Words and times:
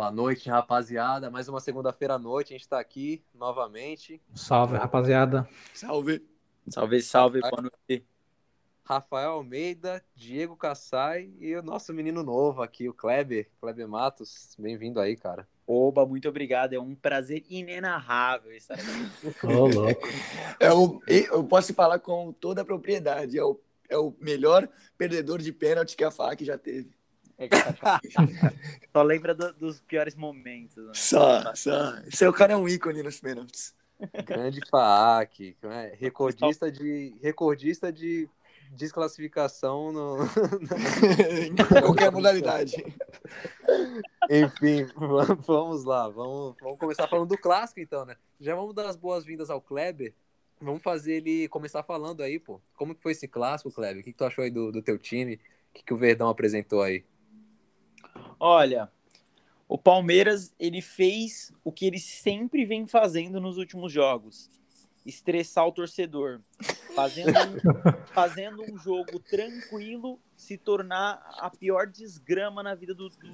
Boa 0.00 0.10
noite, 0.10 0.48
rapaziada. 0.48 1.30
Mais 1.30 1.46
uma 1.46 1.60
segunda-feira 1.60 2.14
à 2.14 2.18
noite, 2.18 2.54
a 2.54 2.56
gente 2.56 2.62
está 2.62 2.80
aqui 2.80 3.22
novamente. 3.34 4.18
Salve, 4.34 4.74
rapaziada. 4.78 5.46
Salve. 5.74 6.26
Salve, 6.66 7.02
salve, 7.02 7.40
boa 7.42 7.60
noite. 7.60 8.06
Rafael 8.82 9.32
Almeida, 9.32 10.02
Diego 10.16 10.56
Cassai 10.56 11.30
e 11.38 11.54
o 11.54 11.62
nosso 11.62 11.92
menino 11.92 12.22
novo 12.22 12.62
aqui, 12.62 12.88
o 12.88 12.94
Kleber, 12.94 13.50
Kleber 13.60 13.86
Matos. 13.86 14.56
Bem-vindo 14.58 14.98
aí, 15.00 15.18
cara. 15.18 15.46
Oba, 15.66 16.06
muito 16.06 16.26
obrigado. 16.30 16.72
É 16.72 16.80
um 16.80 16.94
prazer 16.94 17.44
inenarrável 17.50 18.52
estar 18.52 18.76
aqui. 18.76 19.46
Ô, 19.46 19.66
louco. 19.66 20.08
É 20.58 20.72
o, 20.72 21.02
eu 21.06 21.44
posso 21.44 21.74
falar 21.74 21.98
com 21.98 22.32
toda 22.32 22.62
a 22.62 22.64
propriedade. 22.64 23.38
É 23.38 23.44
o, 23.44 23.60
é 23.86 23.98
o 23.98 24.14
melhor 24.18 24.66
perdedor 24.96 25.40
de 25.40 25.52
pênalti 25.52 25.94
que 25.94 26.04
a 26.04 26.10
FAC 26.10 26.42
já 26.42 26.56
teve. 26.56 26.90
É 27.40 27.48
só 28.92 29.02
lembra 29.02 29.34
do, 29.34 29.52
dos 29.54 29.80
piores 29.80 30.14
momentos. 30.14 30.76
Né? 30.76 30.92
Só, 30.94 31.54
só. 31.54 31.98
Esse 32.06 32.24
é 32.24 32.28
o 32.28 32.32
cara 32.32 32.52
é 32.52 32.56
um 32.56 32.68
ícone 32.68 33.02
nos 33.02 33.18
pênaltis. 33.18 33.74
Grande 34.24 34.60
FAC, 34.70 35.56
é? 35.62 35.94
recordista 35.98 36.70
de 36.70 37.14
recordista 37.22 37.92
de 37.92 38.28
desclassificação 38.72 39.92
no... 39.92 40.16
em 41.44 41.54
qualquer 41.82 42.10
modalidade. 42.10 42.76
Enfim, 44.30 44.86
vamos 45.46 45.84
lá, 45.84 46.08
vamos, 46.08 46.54
vamos 46.60 46.78
começar 46.78 47.08
falando 47.08 47.28
do 47.28 47.38
clássico 47.38 47.80
então, 47.80 48.04
né? 48.04 48.16
Já 48.38 48.54
vamos 48.54 48.74
dar 48.74 48.86
as 48.86 48.96
boas-vindas 48.96 49.50
ao 49.50 49.60
Kleber. 49.60 50.14
Vamos 50.60 50.82
fazer 50.82 51.14
ele 51.14 51.48
começar 51.48 51.82
falando 51.82 52.22
aí, 52.22 52.38
pô. 52.38 52.60
Como 52.76 52.94
que 52.94 53.02
foi 53.02 53.12
esse 53.12 53.26
clássico, 53.26 53.72
Kleber? 53.72 54.02
O 54.02 54.04
que, 54.04 54.12
que 54.12 54.18
tu 54.18 54.24
achou 54.24 54.44
aí 54.44 54.50
do, 54.50 54.70
do 54.70 54.82
teu 54.82 54.98
time? 54.98 55.34
O 55.34 55.38
que, 55.74 55.82
que 55.84 55.94
o 55.94 55.96
Verdão 55.96 56.28
apresentou 56.28 56.82
aí? 56.82 57.04
Olha, 58.38 58.90
o 59.68 59.78
Palmeiras 59.78 60.52
ele 60.58 60.82
fez 60.82 61.52
o 61.62 61.70
que 61.70 61.86
ele 61.86 62.00
sempre 62.00 62.64
vem 62.64 62.86
fazendo 62.86 63.40
nos 63.40 63.56
últimos 63.56 63.92
jogos: 63.92 64.50
estressar 65.06 65.66
o 65.66 65.72
torcedor, 65.72 66.40
fazendo, 66.94 67.32
fazendo 68.12 68.62
um 68.62 68.76
jogo 68.76 69.20
tranquilo 69.20 70.18
se 70.36 70.58
tornar 70.58 71.22
a 71.38 71.48
pior 71.50 71.86
desgrama 71.86 72.62
na 72.62 72.74
vida 72.74 72.92
do, 72.94 73.10
do, 73.10 73.32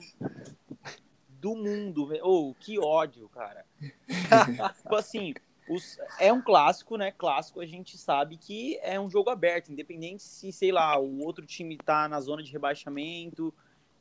do 1.28 1.56
mundo. 1.56 2.10
Oh, 2.22 2.54
que 2.60 2.78
ódio, 2.78 3.28
cara! 3.30 3.64
tipo 4.82 4.94
assim, 4.94 5.32
os, 5.68 5.98
é 6.18 6.32
um 6.32 6.42
clássico, 6.42 6.96
né? 6.96 7.10
Clássico, 7.12 7.60
a 7.60 7.66
gente 7.66 7.96
sabe 7.96 8.36
que 8.36 8.78
é 8.82 9.00
um 9.00 9.08
jogo 9.08 9.30
aberto, 9.30 9.72
independente 9.72 10.22
se, 10.22 10.52
sei 10.52 10.70
lá, 10.70 10.98
o 10.98 11.20
outro 11.24 11.46
time 11.46 11.78
tá 11.78 12.06
na 12.08 12.20
zona 12.20 12.42
de 12.42 12.52
rebaixamento 12.52 13.54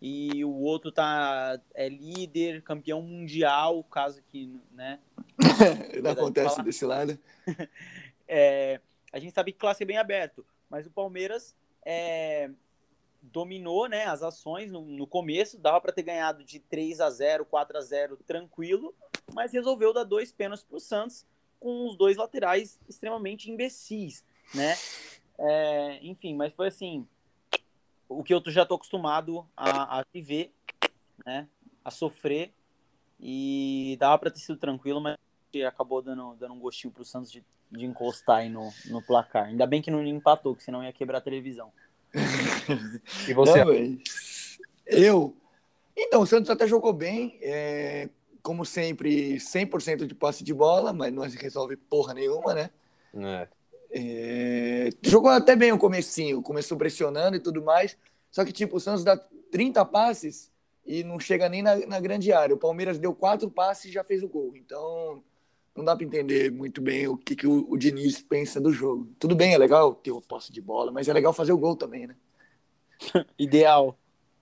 e 0.08 0.46
o 0.46 0.54
outro 0.62 0.92
tá 0.92 1.60
é 1.74 1.90
líder, 1.90 2.62
campeão 2.62 3.02
mundial, 3.02 3.84
caso 3.86 4.22
que, 4.28 4.56
né? 4.72 5.00
Não 6.04 6.12
acontece 6.12 6.62
desse 6.62 6.86
lado. 6.86 7.18
é, 8.28 8.80
a 9.12 9.18
gente 9.18 9.34
sabe 9.34 9.52
que 9.52 9.58
classe 9.58 9.82
é 9.82 9.86
bem 9.86 9.98
aberto, 9.98 10.46
mas 10.70 10.86
o 10.86 10.92
Palmeiras 10.92 11.56
é, 11.84 12.52
dominou, 13.20 13.90
né, 13.90 14.06
as 14.06 14.22
ações 14.22 14.72
no, 14.72 14.86
no 14.86 15.08
começo, 15.08 15.58
dava 15.58 15.82
para 15.82 15.92
ter 15.92 16.04
ganhado 16.04 16.44
de 16.44 16.60
3 16.60 17.02
a 17.02 17.10
0, 17.10 17.44
4 17.44 17.76
a 17.76 17.82
0 17.82 18.18
tranquilo, 18.28 18.94
mas 19.34 19.54
resolveu 19.54 19.92
dar 19.92 20.04
dois 20.04 20.32
pênaltis 20.32 20.64
para 20.64 20.78
o 20.78 20.80
Santos 20.80 21.26
com 21.60 21.90
os 21.90 21.98
dois 21.98 22.16
laterais 22.16 22.80
extremamente 22.88 23.50
imbecis, 23.50 24.24
né? 24.54 24.76
É, 25.40 26.00
enfim, 26.04 26.36
mas 26.36 26.54
foi 26.54 26.68
assim, 26.68 27.08
o 28.08 28.24
que 28.24 28.34
eu 28.34 28.42
já 28.48 28.64
estou 28.64 28.76
acostumado 28.76 29.46
a, 29.56 30.00
a, 30.00 30.06
viver, 30.14 30.54
né? 31.26 31.48
A 31.84 31.92
sofrer. 31.92 32.54
E 33.20 33.96
dava 34.00 34.18
para 34.20 34.32
ter 34.32 34.40
sido 34.40 34.58
tranquilo, 34.58 35.00
mas 35.00 35.18
acabou 35.68 36.02
dando, 36.02 36.36
dando 36.36 36.54
um 36.54 36.60
gostinho 36.60 36.92
pro 36.92 37.06
Santos 37.06 37.32
de, 37.32 37.44
de 37.72 37.86
encostar 37.86 38.40
aí 38.40 38.50
no, 38.50 38.70
no 38.88 39.02
placar. 39.02 39.46
Ainda 39.46 39.66
bem 39.66 39.82
que 39.82 39.90
não 39.90 40.06
empatou, 40.06 40.56
que 40.56 40.64
senão 40.64 40.84
ia 40.84 40.92
quebrar 40.92 41.20
a 41.20 41.22
televisão. 41.22 41.72
e 43.28 43.34
você? 43.34 43.64
Não, 43.64 43.98
eu. 44.86 45.36
Então, 45.96 46.22
o 46.22 46.26
Santos 46.26 46.50
até 46.50 46.68
jogou 46.68 46.92
bem. 46.92 47.40
É, 47.42 48.10
como 48.42 48.66
sempre, 48.66 49.38
100% 49.38 50.06
de 50.06 50.14
posse 50.14 50.44
de 50.44 50.54
bola, 50.54 50.94
mas 50.94 51.12
não 51.12 51.24
resolve 51.24 51.76
porra 51.76 52.14
nenhuma, 52.14 52.54
né? 52.54 52.70
É. 53.16 53.48
É, 53.92 54.90
jogou 55.02 55.30
até 55.30 55.56
bem 55.56 55.72
o 55.72 55.78
comecinho, 55.78 56.42
começou 56.42 56.78
pressionando 56.78 57.36
e 57.36 57.40
tudo 57.40 57.64
mais. 57.64 57.98
Só 58.32 58.44
que, 58.44 58.52
tipo, 58.52 58.78
o 58.78 58.80
Santos 58.80 59.04
dá 59.04 59.18
30 59.52 59.86
passes 59.86 60.52
e 60.86 61.04
não 61.04 61.20
chega 61.20 61.50
nem 61.50 61.62
na, 61.62 61.76
na 61.88 62.00
grande 62.00 62.32
área. 62.32 62.56
O 62.56 62.60
Palmeiras 62.60 63.00
deu 63.00 63.14
quatro 63.14 63.50
passes 63.50 63.86
e 63.86 63.94
já 63.94 64.04
fez 64.04 64.22
o 64.22 64.28
gol. 64.28 64.54
Então, 64.56 65.24
não 65.76 65.84
dá 65.84 65.96
para 65.96 66.06
entender 66.06 66.52
muito 66.52 66.82
bem 66.82 67.08
o 67.08 67.18
que, 67.18 67.36
que 67.36 67.48
o, 67.48 67.66
o, 67.70 67.78
Diniz 67.78 68.22
pensa 68.22 68.62
do 68.62 68.72
jogo. 68.72 69.08
Tudo 69.20 69.36
bem, 69.36 69.54
é 69.54 69.58
legal 69.58 69.94
ter 69.94 70.12
o 70.12 70.22
posse 70.22 70.52
de 70.52 70.62
bola, 70.62 70.92
mas 70.92 71.08
é 71.08 71.14
legal 71.14 71.34
fazer 71.34 71.54
o 71.54 71.58
gol 71.58 71.76
também, 71.76 72.08
né? 72.08 72.16
Ideal. 73.38 73.98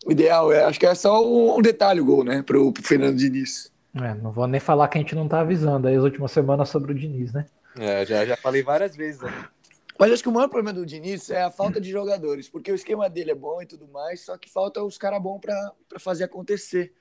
O 0.05 0.11
ideal, 0.11 0.51
é, 0.51 0.65
acho 0.65 0.77
que 0.77 0.85
é 0.85 0.93
só 0.93 1.25
um, 1.25 1.57
um 1.57 1.61
detalhe 1.61 2.01
o 2.01 2.05
gol, 2.05 2.25
né, 2.25 2.41
pro, 2.41 2.73
pro 2.73 2.83
Fernando 2.83 3.15
Diniz. 3.15 3.71
É, 3.95 4.13
não 4.15 4.33
vou 4.33 4.45
nem 4.47 4.59
falar 4.59 4.89
que 4.89 4.97
a 4.97 5.01
gente 5.01 5.15
não 5.15 5.29
tá 5.29 5.39
avisando 5.39 5.87
aí 5.87 5.95
as 5.95 6.03
últimas 6.03 6.31
semanas 6.31 6.67
sobre 6.67 6.91
o 6.91 6.95
Diniz, 6.95 7.31
né? 7.31 7.45
É, 7.79 8.05
já, 8.05 8.25
já 8.25 8.37
falei 8.37 8.61
várias 8.61 8.95
vezes. 8.95 9.21
Né? 9.21 9.49
Mas 9.97 10.11
acho 10.11 10.23
que 10.23 10.29
o 10.29 10.31
maior 10.31 10.47
problema 10.47 10.73
do 10.73 10.85
Diniz 10.85 11.29
é 11.29 11.43
a 11.43 11.51
falta 11.51 11.79
de 11.79 11.89
jogadores, 11.89 12.49
porque 12.49 12.71
o 12.71 12.75
esquema 12.75 13.09
dele 13.09 13.31
é 13.31 13.35
bom 13.35 13.61
e 13.61 13.65
tudo 13.65 13.87
mais, 13.87 14.21
só 14.21 14.37
que 14.37 14.49
falta 14.49 14.83
os 14.83 14.97
caras 14.97 15.21
bons 15.21 15.39
para 15.39 15.73
fazer 15.99 16.23
acontecer. 16.23 16.93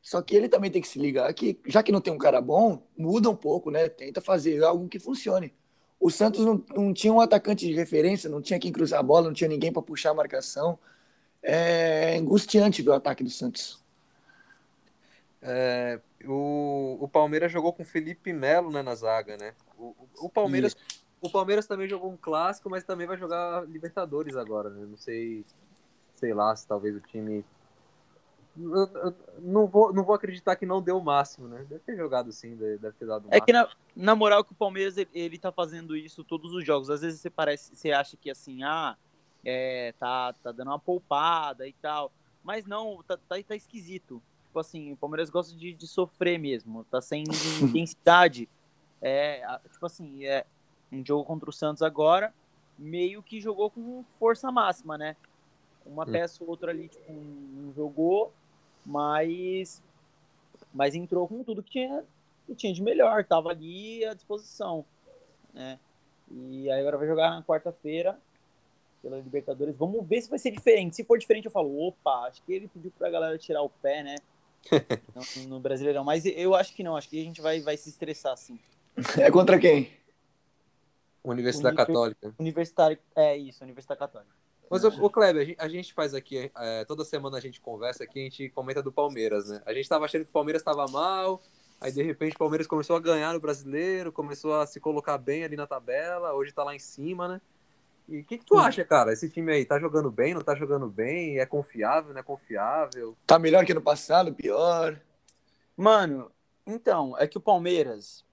Só 0.00 0.22
que 0.22 0.34
ele 0.34 0.48
também 0.48 0.70
tem 0.70 0.80
que 0.80 0.88
se 0.88 0.98
ligar 0.98 1.32
que, 1.34 1.60
já 1.66 1.82
que 1.82 1.92
não 1.92 2.00
tem 2.00 2.12
um 2.12 2.18
cara 2.18 2.40
bom, 2.40 2.82
muda 2.96 3.28
um 3.28 3.36
pouco, 3.36 3.70
né? 3.70 3.88
Tenta 3.88 4.20
fazer 4.20 4.62
algo 4.62 4.88
que 4.88 4.98
funcione. 4.98 5.52
O 6.00 6.10
Santos 6.10 6.44
não, 6.44 6.64
não 6.74 6.94
tinha 6.94 7.12
um 7.12 7.20
atacante 7.20 7.66
de 7.66 7.74
referência, 7.74 8.30
não 8.30 8.40
tinha 8.40 8.58
quem 8.58 8.72
cruzar 8.72 9.00
a 9.00 9.02
bola, 9.02 9.26
não 9.26 9.34
tinha 9.34 9.48
ninguém 9.48 9.72
para 9.72 9.82
puxar 9.82 10.10
a 10.10 10.14
marcação. 10.14 10.78
É 11.42 12.16
angustiante 12.16 12.82
ver 12.82 12.90
o 12.90 12.94
ataque 12.94 13.24
do 13.24 13.30
Santos. 13.30 13.82
É, 15.42 16.00
o, 16.24 16.98
o 17.00 17.08
Palmeiras 17.08 17.52
jogou 17.52 17.72
com 17.72 17.84
Felipe 17.84 18.32
Melo 18.32 18.70
né, 18.70 18.82
na 18.82 18.94
zaga, 18.94 19.36
né? 19.36 19.52
O, 19.78 19.94
o 20.20 20.28
Palmeiras 20.28 20.76
o 21.20 21.30
Palmeiras 21.30 21.66
também 21.66 21.88
jogou 21.88 22.10
um 22.10 22.16
clássico, 22.16 22.70
mas 22.70 22.84
também 22.84 23.06
vai 23.06 23.16
jogar 23.16 23.66
Libertadores 23.68 24.36
agora, 24.36 24.70
né? 24.70 24.86
Não 24.88 24.96
sei, 24.96 25.44
sei 26.14 26.32
lá, 26.32 26.54
se 26.54 26.66
talvez 26.66 26.96
o 26.96 27.00
time 27.00 27.44
não 29.38 29.66
vou, 29.66 29.92
não 29.92 30.02
vou 30.02 30.14
acreditar 30.14 30.56
que 30.56 30.66
não 30.66 30.82
deu 30.82 30.98
o 30.98 31.04
máximo, 31.04 31.46
né? 31.46 31.64
Deve 31.68 31.80
ter 31.80 31.96
jogado 31.96 32.32
sim, 32.32 32.56
deve 32.56 32.92
ter 32.92 33.06
dado 33.06 33.28
o 33.28 33.34
É 33.34 33.40
que 33.40 33.52
na, 33.52 33.68
na 33.94 34.16
moral 34.16 34.44
que 34.44 34.52
o 34.52 34.56
Palmeiras 34.56 34.96
ele, 34.96 35.10
ele 35.14 35.38
tá 35.38 35.52
fazendo 35.52 35.96
isso 35.96 36.24
todos 36.24 36.52
os 36.52 36.64
jogos. 36.64 36.90
Às 36.90 37.00
vezes 37.00 37.20
você 37.20 37.30
parece, 37.30 37.74
você 37.74 37.92
acha 37.92 38.16
que 38.16 38.30
assim, 38.30 38.64
ah, 38.64 38.96
é, 39.44 39.94
tá, 39.98 40.32
tá 40.32 40.50
dando 40.50 40.68
uma 40.68 40.78
poupada 40.78 41.68
e 41.68 41.72
tal. 41.74 42.10
Mas 42.42 42.66
não, 42.66 43.02
tá, 43.06 43.16
tá, 43.16 43.36
tá 43.46 43.56
esquisito. 43.56 44.20
Tipo 44.44 44.58
assim, 44.58 44.92
o 44.92 44.96
Palmeiras 44.96 45.30
gosta 45.30 45.54
de, 45.54 45.72
de 45.72 45.86
sofrer 45.86 46.38
mesmo, 46.38 46.84
tá 46.84 47.00
sem 47.00 47.22
intensidade. 47.62 48.48
É, 49.00 49.42
tipo 49.70 49.86
assim, 49.86 50.24
é, 50.24 50.44
um 50.92 51.04
jogo 51.04 51.24
contra 51.24 51.48
o 51.48 51.52
Santos 51.52 51.82
agora, 51.82 52.32
meio 52.78 53.22
que 53.22 53.40
jogou 53.40 53.70
com 53.70 54.04
força 54.18 54.50
máxima, 54.50 54.96
né? 54.98 55.16
Uma 55.84 56.04
hum. 56.04 56.12
peça 56.12 56.42
ou 56.42 56.50
outra 56.50 56.70
ali 56.70 56.88
tipo, 56.88 57.12
não 57.12 57.72
jogou, 57.72 58.32
mas, 58.84 59.82
mas 60.72 60.94
entrou 60.94 61.26
com 61.26 61.42
tudo 61.42 61.62
que 61.62 61.70
tinha, 61.70 62.04
que 62.46 62.54
tinha 62.54 62.72
de 62.72 62.82
melhor, 62.82 63.24
tava 63.24 63.50
ali 63.50 64.04
à 64.04 64.14
disposição, 64.14 64.84
né? 65.52 65.78
E 66.30 66.70
aí 66.70 66.80
agora 66.80 66.98
vai 66.98 67.06
jogar 67.06 67.30
na 67.30 67.42
quarta-feira 67.42 68.18
pela 69.02 69.16
Libertadores. 69.16 69.76
Vamos 69.76 70.06
ver 70.06 70.20
se 70.20 70.28
vai 70.28 70.38
ser 70.38 70.50
diferente. 70.50 70.96
Se 70.96 71.04
for 71.04 71.18
diferente, 71.18 71.46
eu 71.46 71.50
falo, 71.50 71.86
opa, 71.86 72.26
acho 72.26 72.42
que 72.42 72.52
ele 72.52 72.68
pediu 72.68 72.92
pra 72.98 73.10
galera 73.10 73.38
tirar 73.38 73.62
o 73.62 73.70
pé, 73.70 74.02
né? 74.02 74.16
no, 75.38 75.48
no 75.48 75.60
Brasileirão. 75.60 76.04
Mas 76.04 76.26
eu 76.26 76.54
acho 76.54 76.74
que 76.74 76.82
não, 76.82 76.96
acho 76.96 77.08
que 77.08 77.20
a 77.20 77.24
gente 77.24 77.40
vai, 77.40 77.60
vai 77.60 77.76
se 77.76 77.88
estressar, 77.88 78.36
sim. 78.36 78.58
É 79.20 79.30
contra 79.30 79.58
quem? 79.58 79.92
Universidade 81.22 81.76
Católica. 81.76 82.34
Universitário, 82.38 82.98
é 83.14 83.36
isso, 83.36 83.62
Universidade 83.62 83.98
Católica. 83.98 84.32
Mas, 84.70 84.84
o, 84.84 84.88
o 85.04 85.10
Kleber, 85.10 85.54
a 85.58 85.68
gente 85.68 85.94
faz 85.94 86.14
aqui, 86.14 86.50
é, 86.56 86.84
toda 86.84 87.04
semana 87.04 87.38
a 87.38 87.40
gente 87.40 87.60
conversa 87.60 88.04
aqui, 88.04 88.20
a 88.20 88.22
gente 88.24 88.48
comenta 88.50 88.82
do 88.82 88.92
Palmeiras, 88.92 89.48
né? 89.48 89.62
A 89.64 89.72
gente 89.72 89.88
tava 89.88 90.04
achando 90.04 90.24
que 90.24 90.30
o 90.30 90.32
Palmeiras 90.32 90.60
estava 90.60 90.86
mal, 90.88 91.42
aí 91.80 91.90
de 91.90 92.02
repente 92.02 92.34
o 92.34 92.38
Palmeiras 92.38 92.66
começou 92.66 92.96
a 92.96 93.00
ganhar 93.00 93.32
no 93.32 93.40
brasileiro, 93.40 94.12
começou 94.12 94.54
a 94.54 94.66
se 94.66 94.78
colocar 94.78 95.16
bem 95.16 95.44
ali 95.44 95.56
na 95.56 95.66
tabela, 95.66 96.34
hoje 96.34 96.52
tá 96.52 96.62
lá 96.64 96.74
em 96.74 96.78
cima, 96.78 97.28
né? 97.28 97.40
E 98.08 98.20
o 98.20 98.24
que, 98.24 98.38
que, 98.38 98.44
tu 98.44 98.56
acha, 98.56 98.84
cara? 98.84 99.12
Esse 99.12 99.28
time 99.28 99.52
aí 99.52 99.64
tá 99.66 99.78
jogando 99.78 100.10
bem, 100.10 100.32
não 100.32 100.40
tá 100.40 100.54
jogando 100.54 100.88
bem? 100.88 101.38
É 101.38 101.46
confiável, 101.46 102.12
não 102.12 102.20
é 102.20 102.22
confiável? 102.22 103.16
Tá 103.26 103.38
melhor 103.38 103.66
que 103.66 103.74
no 103.74 103.82
passado, 103.82 104.32
pior? 104.32 104.98
Mano, 105.76 106.30
então, 106.66 107.16
é 107.18 107.26
que 107.26 107.36
o 107.36 107.40
Palmeiras, 107.40 108.24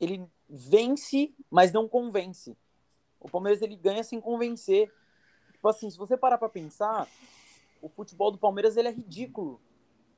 ele 0.00 0.26
vence, 0.48 1.34
mas 1.50 1.72
não 1.72 1.88
convence. 1.88 2.56
O 3.20 3.28
Palmeiras 3.28 3.60
ele 3.60 3.76
ganha 3.76 4.02
sem 4.02 4.20
convencer. 4.20 4.90
Tipo 5.52 5.68
assim, 5.68 5.90
se 5.90 5.98
você 5.98 6.16
parar 6.16 6.38
para 6.38 6.48
pensar, 6.48 7.06
o 7.82 7.88
futebol 7.88 8.30
do 8.30 8.38
Palmeiras 8.38 8.76
ele 8.76 8.88
é 8.88 8.92
ridículo. 8.92 9.60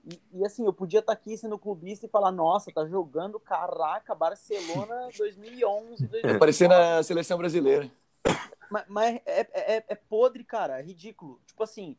E, 0.05 0.21
e, 0.33 0.45
assim, 0.45 0.65
eu 0.65 0.73
podia 0.73 1.01
estar 1.01 1.15
tá 1.15 1.19
aqui 1.19 1.37
sendo 1.37 1.59
clubista 1.59 2.07
e 2.07 2.09
falar, 2.09 2.33
nossa, 2.33 2.73
tá 2.73 2.87
jogando, 2.87 3.39
caraca, 3.39 4.15
Barcelona 4.15 5.09
2011, 5.17 6.07
2011. 6.07 6.39
Parecendo 6.39 6.75
a 6.75 7.03
seleção 7.03 7.39
brasileira. 7.39 7.91
Mas, 8.71 8.85
mas 8.89 9.21
é, 9.27 9.41
é, 9.53 9.85
é, 9.89 9.95
podre, 9.95 10.43
cara, 10.45 10.81
é 10.81 10.83
ridículo. 10.83 11.41
Tipo 11.47 11.63
assim, 11.63 11.97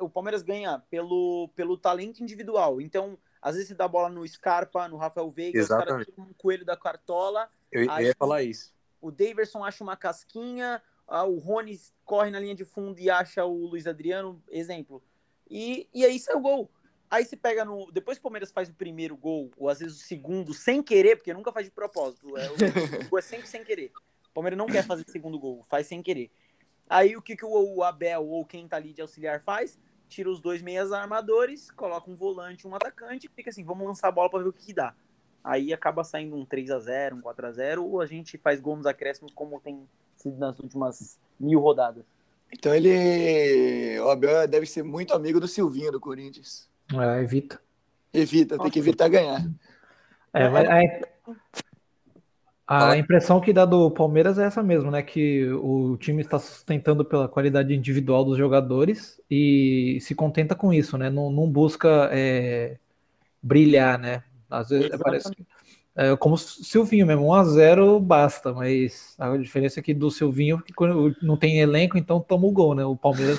o 0.00 0.08
Palmeiras 0.08 0.42
ganha 0.42 0.82
pelo, 0.90 1.48
pelo 1.54 1.76
talento 1.76 2.22
individual. 2.22 2.80
Então, 2.80 3.18
às 3.44 3.56
vezes 3.56 3.68
você 3.68 3.74
dá 3.74 3.86
bola 3.86 4.08
no 4.08 4.26
Scarpa, 4.26 4.88
no 4.88 4.96
Rafael 4.96 5.30
Veiga, 5.30 5.58
Exatamente. 5.58 5.84
os 5.84 5.92
caras 5.92 6.06
tiram 6.06 6.24
um 6.24 6.32
coelho 6.32 6.64
da 6.64 6.78
cartola. 6.78 7.46
Eu, 7.70 7.84
eu 7.84 8.00
ia 8.00 8.14
falar 8.18 8.42
isso. 8.42 8.72
O 9.02 9.10
Daverson 9.10 9.62
acha 9.62 9.84
uma 9.84 9.98
casquinha, 9.98 10.82
o 11.06 11.36
Rony 11.36 11.78
corre 12.06 12.30
na 12.30 12.40
linha 12.40 12.54
de 12.54 12.64
fundo 12.64 12.98
e 12.98 13.10
acha 13.10 13.44
o 13.44 13.66
Luiz 13.66 13.86
Adriano, 13.86 14.42
exemplo. 14.48 15.02
E, 15.48 15.86
e 15.92 16.06
aí 16.06 16.18
sai 16.18 16.34
o 16.34 16.40
gol. 16.40 16.70
Aí 17.10 17.22
você 17.22 17.36
pega 17.36 17.66
no. 17.66 17.92
Depois 17.92 18.16
que 18.16 18.22
o 18.22 18.22
Palmeiras 18.22 18.50
faz 18.50 18.70
o 18.70 18.74
primeiro 18.74 19.14
gol, 19.14 19.50
ou 19.58 19.68
às 19.68 19.80
vezes 19.80 19.98
o 19.98 20.02
segundo, 20.02 20.54
sem 20.54 20.82
querer, 20.82 21.16
porque 21.16 21.34
nunca 21.34 21.52
faz 21.52 21.66
de 21.66 21.70
propósito. 21.70 22.34
É, 22.38 22.48
o, 22.48 22.54
o 23.04 23.08
gol 23.10 23.18
é 23.18 23.22
sempre 23.22 23.46
sem 23.46 23.62
querer. 23.62 23.92
O 24.30 24.32
Palmeiras 24.32 24.56
não 24.56 24.66
quer 24.66 24.86
fazer 24.86 25.04
segundo 25.06 25.38
gol, 25.38 25.66
faz 25.68 25.86
sem 25.86 26.02
querer. 26.02 26.30
Aí 26.88 27.14
o 27.14 27.20
que, 27.20 27.36
que 27.36 27.44
o, 27.44 27.50
o 27.50 27.84
Abel 27.84 28.26
ou 28.26 28.42
quem 28.46 28.66
tá 28.66 28.76
ali 28.76 28.94
de 28.94 29.02
auxiliar 29.02 29.42
faz? 29.42 29.78
Tira 30.14 30.30
os 30.30 30.40
dois 30.40 30.62
meias 30.62 30.92
armadores, 30.92 31.72
coloca 31.72 32.08
um 32.08 32.14
volante, 32.14 32.68
um 32.68 32.74
atacante, 32.76 33.28
fica 33.34 33.50
assim, 33.50 33.64
vamos 33.64 33.84
lançar 33.84 34.06
a 34.06 34.12
bola 34.12 34.30
para 34.30 34.44
ver 34.44 34.48
o 34.48 34.52
que, 34.52 34.66
que 34.66 34.72
dá. 34.72 34.94
Aí 35.42 35.72
acaba 35.72 36.04
saindo 36.04 36.36
um 36.36 36.44
3 36.44 36.70
a 36.70 36.78
0 36.78 37.16
um 37.16 37.20
4 37.20 37.46
a 37.48 37.50
0 37.50 37.84
ou 37.84 38.00
a 38.00 38.06
gente 38.06 38.38
faz 38.38 38.60
gol 38.60 38.76
nos 38.76 38.86
acréscimos 38.86 39.32
como 39.34 39.58
tem 39.58 39.88
sido 40.14 40.38
nas 40.38 40.56
últimas 40.60 41.18
mil 41.38 41.58
rodadas. 41.58 42.04
Então 42.52 42.72
ele. 42.72 43.98
O 43.98 44.08
Abel 44.08 44.46
deve 44.46 44.66
ser 44.66 44.84
muito 44.84 45.12
amigo 45.12 45.40
do 45.40 45.48
Silvinho 45.48 45.90
do 45.90 45.98
Corinthians. 45.98 46.70
É, 46.92 47.20
evita. 47.20 47.60
Evita, 48.12 48.56
tem 48.56 48.70
que 48.70 48.78
evitar 48.78 49.08
ganhar. 49.08 49.44
É, 50.32 50.48
mas 50.48 50.68
a 52.66 52.96
impressão 52.96 53.40
que 53.40 53.52
dá 53.52 53.64
do 53.64 53.90
Palmeiras 53.90 54.38
é 54.38 54.44
essa 54.46 54.62
mesmo, 54.62 54.90
né? 54.90 55.02
Que 55.02 55.46
o 55.52 55.96
time 55.98 56.22
está 56.22 56.38
sustentando 56.38 57.04
pela 57.04 57.28
qualidade 57.28 57.74
individual 57.74 58.24
dos 58.24 58.38
jogadores 58.38 59.20
e 59.30 59.98
se 60.00 60.14
contenta 60.14 60.54
com 60.54 60.72
isso, 60.72 60.96
né? 60.96 61.10
Não, 61.10 61.30
não 61.30 61.48
busca 61.48 62.08
é, 62.10 62.78
brilhar, 63.42 63.98
né? 63.98 64.22
Às 64.48 64.70
vezes 64.70 64.90
parece 64.96 65.30
é, 65.96 66.16
como 66.16 66.34
o 66.34 66.38
Silvinho 66.38 67.06
mesmo, 67.06 67.26
1x0 67.26 68.00
basta, 68.00 68.52
mas 68.52 69.14
a 69.18 69.36
diferença 69.36 69.80
aqui 69.80 69.92
do 69.94 70.10
Silvinho 70.10 70.58
é 70.58 70.62
que 70.62 70.72
quando 70.72 71.14
não 71.22 71.36
tem 71.36 71.60
elenco, 71.60 71.98
então 71.98 72.18
toma 72.18 72.46
o 72.46 72.52
gol, 72.52 72.74
né? 72.74 72.84
O 72.84 72.96
Palmeiras 72.96 73.38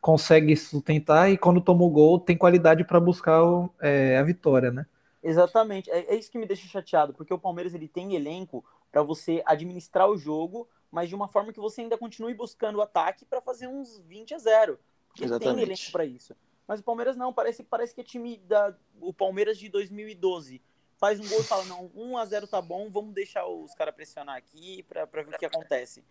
consegue 0.00 0.56
sustentar 0.56 1.30
e 1.30 1.36
quando 1.36 1.60
toma 1.60 1.82
o 1.82 1.90
gol 1.90 2.20
tem 2.20 2.36
qualidade 2.36 2.84
para 2.84 3.00
buscar 3.00 3.42
é, 3.80 4.16
a 4.16 4.22
vitória, 4.22 4.70
né? 4.70 4.86
Exatamente, 5.24 5.90
é, 5.90 6.00
é, 6.00 6.14
isso 6.14 6.30
que 6.30 6.36
me 6.36 6.44
deixa 6.44 6.68
chateado, 6.68 7.14
porque 7.14 7.32
o 7.32 7.38
Palmeiras 7.38 7.72
ele 7.72 7.88
tem 7.88 8.14
elenco 8.14 8.62
para 8.92 9.02
você 9.02 9.42
administrar 9.46 10.08
o 10.08 10.18
jogo, 10.18 10.68
mas 10.90 11.08
de 11.08 11.14
uma 11.14 11.28
forma 11.28 11.50
que 11.50 11.58
você 11.58 11.80
ainda 11.80 11.96
continue 11.96 12.34
buscando 12.34 12.76
o 12.76 12.82
ataque 12.82 13.24
para 13.24 13.40
fazer 13.40 13.66
uns 13.66 13.98
20 14.00 14.34
a 14.34 14.38
0. 14.38 14.78
Porque 15.08 15.24
Exatamente. 15.24 15.54
tem 15.54 15.64
elenco 15.64 15.92
para 15.92 16.04
isso. 16.04 16.36
Mas 16.68 16.80
o 16.80 16.82
Palmeiras 16.82 17.16
não, 17.16 17.32
parece, 17.32 17.64
parece 17.64 17.94
que 17.94 18.02
é 18.02 18.04
time 18.04 18.36
da 18.36 18.76
o 19.00 19.12
Palmeiras 19.14 19.58
de 19.58 19.68
2012 19.70 20.60
faz 20.96 21.18
um 21.18 21.28
gol 21.28 21.40
e 21.40 21.44
fala, 21.44 21.64
não, 21.64 21.90
1 21.94 22.18
a 22.18 22.24
0 22.24 22.46
tá 22.46 22.60
bom, 22.60 22.90
vamos 22.90 23.14
deixar 23.14 23.46
os 23.46 23.74
caras 23.74 23.94
pressionar 23.94 24.36
aqui 24.36 24.82
para 24.84 25.04
ver 25.04 25.34
o 25.34 25.38
que 25.38 25.46
acontece. 25.46 26.04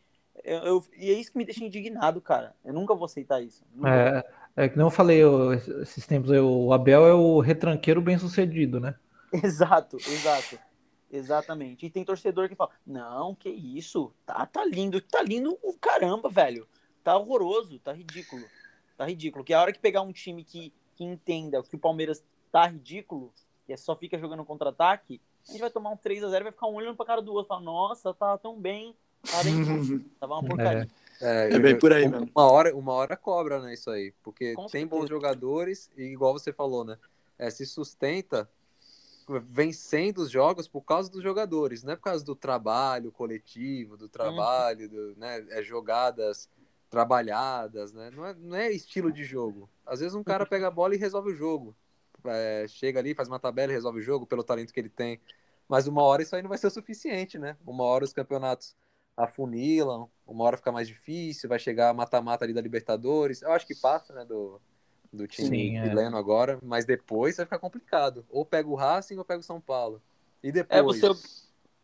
Eu, 0.44 0.58
eu, 0.60 0.86
e 0.98 1.12
é 1.12 1.14
isso 1.14 1.32
que 1.32 1.38
me 1.38 1.46
deixa 1.46 1.64
indignado, 1.64 2.20
cara. 2.20 2.56
Eu 2.66 2.74
nunca 2.74 2.96
vou 2.96 3.06
aceitar 3.06 3.42
isso. 3.42 3.64
É, 3.86 4.26
é 4.56 4.70
que 4.70 4.78
não 4.78 4.86
eu 4.86 4.92
falei 4.92 5.18
eu, 5.18 5.54
esses 5.54 6.06
tempos, 6.06 6.32
o 6.32 6.72
Abel 6.74 7.06
é 7.06 7.14
o 7.14 7.40
retranqueiro 7.40 8.02
bem 8.02 8.18
sucedido, 8.18 8.80
né? 8.80 8.96
Exato, 9.34 9.98
exato. 9.98 10.60
Exatamente. 11.12 11.86
E 11.86 11.90
tem 11.90 12.04
torcedor 12.04 12.50
que 12.50 12.56
fala: 12.56 12.72
Não, 12.86 13.36
que 13.36 13.50
isso? 13.50 14.12
Tá, 14.26 14.46
tá 14.46 14.66
lindo, 14.66 15.00
tá 15.00 15.22
lindo 15.22 15.58
o 15.62 15.74
caramba, 15.74 16.28
velho. 16.28 16.68
Tá 17.04 17.18
horroroso, 17.18 17.78
tá 17.80 17.94
ridículo. 17.94 18.44
Tá 18.98 19.06
ridículo. 19.06 19.44
Que 19.44 19.54
a 19.54 19.62
hora 19.62 19.72
que 19.72 19.80
pegar 19.80 20.02
um 20.02 20.12
time 20.12 20.44
que, 20.44 20.74
que 20.96 21.04
entenda 21.04 21.62
que 21.64 21.76
o 21.76 21.80
Palmeiras 21.80 22.24
tá 22.52 22.68
ridículo, 22.68 23.32
que 23.66 23.74
é 23.74 23.78
só 23.78 23.96
fica 23.96 24.18
jogando 24.18 24.46
contra-ataque, 24.46 25.22
a 25.48 25.52
gente 25.52 25.62
vai 25.62 25.70
tomar 25.70 25.92
um 25.92 25.98
3 25.98 26.24
a 26.24 26.30
0 26.30 26.46
vai 26.46 26.52
ficar 26.52 26.68
um 26.68 26.76
olhando 26.76 26.96
pra 26.96 27.06
cara 27.06 27.22
do 27.22 27.34
outro, 27.34 27.50
falar, 27.50 27.62
nossa, 27.62 28.14
tá 28.14 28.38
tão 28.38 28.60
bem, 28.60 28.96
tá 29.24 29.44
bem, 29.44 30.06
tava 30.20 30.36
uma 30.36 30.44
porcaria. 30.44 30.84
É, 30.84 30.88
é, 31.22 31.54
é 31.54 31.60
bem 31.60 31.78
por 31.78 31.92
aí 31.94 32.08
mesmo. 32.08 32.30
Uma 32.36 32.52
hora, 32.52 32.76
uma 32.76 32.94
hora 32.94 33.16
cobra, 33.16 33.62
né, 33.62 33.74
isso 33.74 33.90
aí, 33.90 34.14
porque 34.24 34.54
Com 34.54 34.64
tem 34.64 34.82
certeza. 34.82 35.02
bons 35.02 35.10
jogadores 35.10 35.90
e 35.98 36.04
igual 36.04 36.34
você 36.34 36.52
falou, 36.52 36.84
né, 36.84 36.98
é, 37.38 37.50
se 37.50 37.66
sustenta 37.66 38.50
vencendo 39.50 40.18
os 40.20 40.30
jogos 40.30 40.68
por 40.68 40.82
causa 40.82 41.10
dos 41.10 41.24
jogadores, 41.24 41.84
não 41.84 41.94
é 41.94 41.96
por 41.96 42.04
causa 42.04 42.26
do 42.26 42.36
trabalho 42.36 43.12
coletivo, 43.12 43.96
do 43.96 44.10
trabalho, 44.10 44.90
do, 44.90 45.16
né, 45.16 45.46
é 45.50 45.64
jogadas 45.64 46.50
trabalhadas, 46.90 47.94
né, 47.94 48.12
não 48.14 48.26
é, 48.26 48.34
não 48.34 48.56
é 48.56 48.72
estilo 48.72 49.12
de 49.12 49.24
jogo. 49.24 49.70
Às 49.86 50.00
vezes 50.00 50.14
um 50.14 50.24
cara 50.24 50.46
pega 50.46 50.68
a 50.68 50.72
bola 50.72 50.94
e 50.94 50.98
resolve 50.98 51.32
o 51.32 51.36
jogo, 51.36 51.76
é, 52.26 52.66
chega 52.68 53.00
ali, 53.00 53.16
faz 53.16 53.28
uma 53.28 53.40
tabela 53.40 53.72
e 53.72 53.76
resolve 53.76 54.00
o 54.00 54.04
jogo 54.04 54.26
pelo 54.26 54.44
talento 54.44 54.74
que 54.74 54.80
ele 54.80 54.90
tem. 54.90 55.20
Mas 55.68 55.88
uma 55.88 56.04
hora 56.04 56.22
isso 56.22 56.36
aí 56.36 56.42
não 56.42 56.50
vai 56.50 56.58
ser 56.58 56.68
o 56.68 56.72
suficiente, 56.72 57.40
né? 57.40 57.56
Uma 57.66 57.84
hora 57.86 58.04
os 58.04 58.14
campeonatos 58.14 58.76
afunilam, 59.16 60.10
uma 60.26 60.44
hora 60.44 60.58
fica 60.58 60.72
mais 60.72 60.88
difícil, 60.88 61.50
vai 61.50 61.60
chegar 61.60 61.90
a 61.90 61.94
mata-mata 61.94 62.44
ali 62.44 62.54
da 62.54 62.62
Libertadores. 62.62 63.42
Eu 63.42 63.52
acho 63.52 63.66
que 63.66 63.76
passa, 63.76 64.14
né, 64.14 64.26
do, 64.26 64.60
do 65.12 65.28
time 65.28 65.50
Sim, 65.50 65.78
é. 65.78 65.88
chileno 65.88 66.18
é. 66.18 66.20
agora, 66.20 66.60
mas 66.64 66.86
depois 66.86 67.38
vai 67.38 67.46
ficar 67.46 67.60
complicado. 67.60 68.26
Ou 68.30 68.46
pega 68.46 68.68
o 68.68 68.76
Racing 68.76 69.18
ou 69.18 69.26
pega 69.26 69.40
o 69.40 69.44
São 69.44 69.62
Paulo. 69.62 70.02
E 70.42 70.52
depois. 70.52 70.80
É, 70.80 70.82
você, 70.82 71.08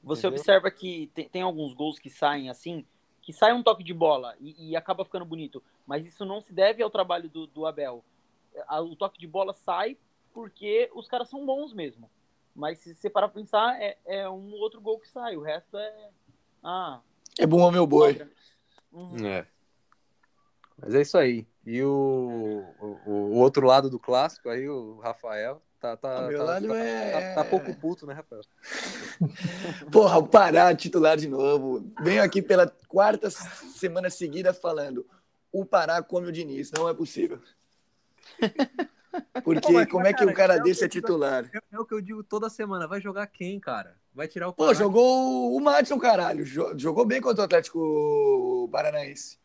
você 0.03 0.27
observa 0.27 0.71
que 0.71 1.11
tem, 1.13 1.29
tem, 1.29 1.41
alguns 1.41 1.73
gols 1.73 1.99
que 1.99 2.09
saem 2.09 2.49
assim, 2.49 2.85
que 3.21 3.31
sai 3.31 3.53
um 3.53 3.63
toque 3.63 3.83
de 3.83 3.93
bola 3.93 4.35
e, 4.39 4.71
e, 4.71 4.75
acaba 4.75 5.05
ficando 5.05 5.25
bonito, 5.25 5.63
mas 5.85 6.05
isso 6.05 6.25
não 6.25 6.41
se 6.41 6.51
deve 6.51 6.81
ao 6.81 6.89
trabalho 6.89 7.29
do, 7.29 7.45
do 7.47 7.65
Abel. 7.65 8.03
O 8.83 8.95
toque 8.95 9.19
de 9.19 9.27
bola 9.27 9.53
sai 9.53 9.97
porque 10.33 10.89
os 10.93 11.07
caras 11.07 11.29
são 11.29 11.45
bons 11.45 11.73
mesmo. 11.73 12.09
Mas 12.55 12.79
se 12.79 12.93
você 12.93 13.09
parar 13.09 13.29
pra 13.29 13.39
pensar, 13.41 13.79
é, 13.81 13.97
é 14.05 14.29
um 14.29 14.51
outro 14.53 14.81
gol 14.81 14.99
que 14.99 15.07
sai. 15.07 15.37
O 15.37 15.41
resto 15.41 15.77
é. 15.77 16.09
Ah. 16.63 16.99
É 17.39 17.47
bom 17.47 17.71
meu 17.71 17.87
boi. 17.87 18.21
Uhum. 18.91 19.25
É. 19.25 19.47
Mas 20.77 20.93
é 20.93 21.01
isso 21.01 21.17
aí. 21.17 21.47
E 21.65 21.81
o, 21.81 22.65
o, 22.81 23.09
o, 23.09 23.37
outro 23.37 23.65
lado 23.65 23.89
do 23.89 23.97
clássico 23.97 24.49
aí, 24.49 24.67
o 24.67 24.99
Rafael, 24.99 25.61
tá, 25.79 25.95
tá, 25.95 26.27
meu 26.27 26.39
tá, 26.39 26.43
lado 26.43 26.67
tá, 26.67 26.77
é... 26.77 27.33
tá, 27.33 27.43
tá 27.43 27.49
pouco 27.49 27.73
puto, 27.75 28.05
né, 28.05 28.13
Rafael? 28.13 28.41
Porra, 29.89 30.17
o 30.17 30.27
Pará 30.27 30.75
titular 30.75 31.15
de 31.15 31.29
novo. 31.29 31.89
Venho 32.01 32.21
aqui 32.21 32.41
pela 32.41 32.67
quarta 32.89 33.29
semana 33.29 34.09
seguida 34.09 34.53
falando: 34.53 35.07
o 35.49 35.65
Pará 35.65 36.03
come 36.03 36.27
o 36.27 36.31
Diniz. 36.31 36.71
Não 36.73 36.89
é 36.89 36.93
possível. 36.93 37.39
Porque 39.43 39.73
Pô, 39.73 39.87
como 39.87 40.07
é 40.07 40.13
que 40.13 40.19
cara, 40.19 40.31
o 40.31 40.33
cara 40.33 40.55
é 40.55 40.59
desse 40.59 40.85
é 40.85 40.87
titular? 40.87 41.49
É, 41.53 41.75
é, 41.75 41.79
o 41.79 41.85
que 41.85 41.93
eu 41.93 42.01
digo 42.01 42.23
toda 42.23 42.49
semana. 42.49 42.87
Vai 42.87 43.01
jogar 43.01 43.27
quem, 43.27 43.59
cara? 43.59 43.95
Vai 44.13 44.27
tirar 44.27 44.49
o 44.49 44.53
Pô, 44.53 44.73
jogou 44.73 45.55
o 45.55 45.59
Madison, 45.59 45.97
caralho. 45.99 46.45
Jogou 46.45 47.05
bem 47.05 47.21
contra 47.21 47.41
o 47.41 47.45
Atlético 47.45 48.69
Paranaense. 48.71 49.37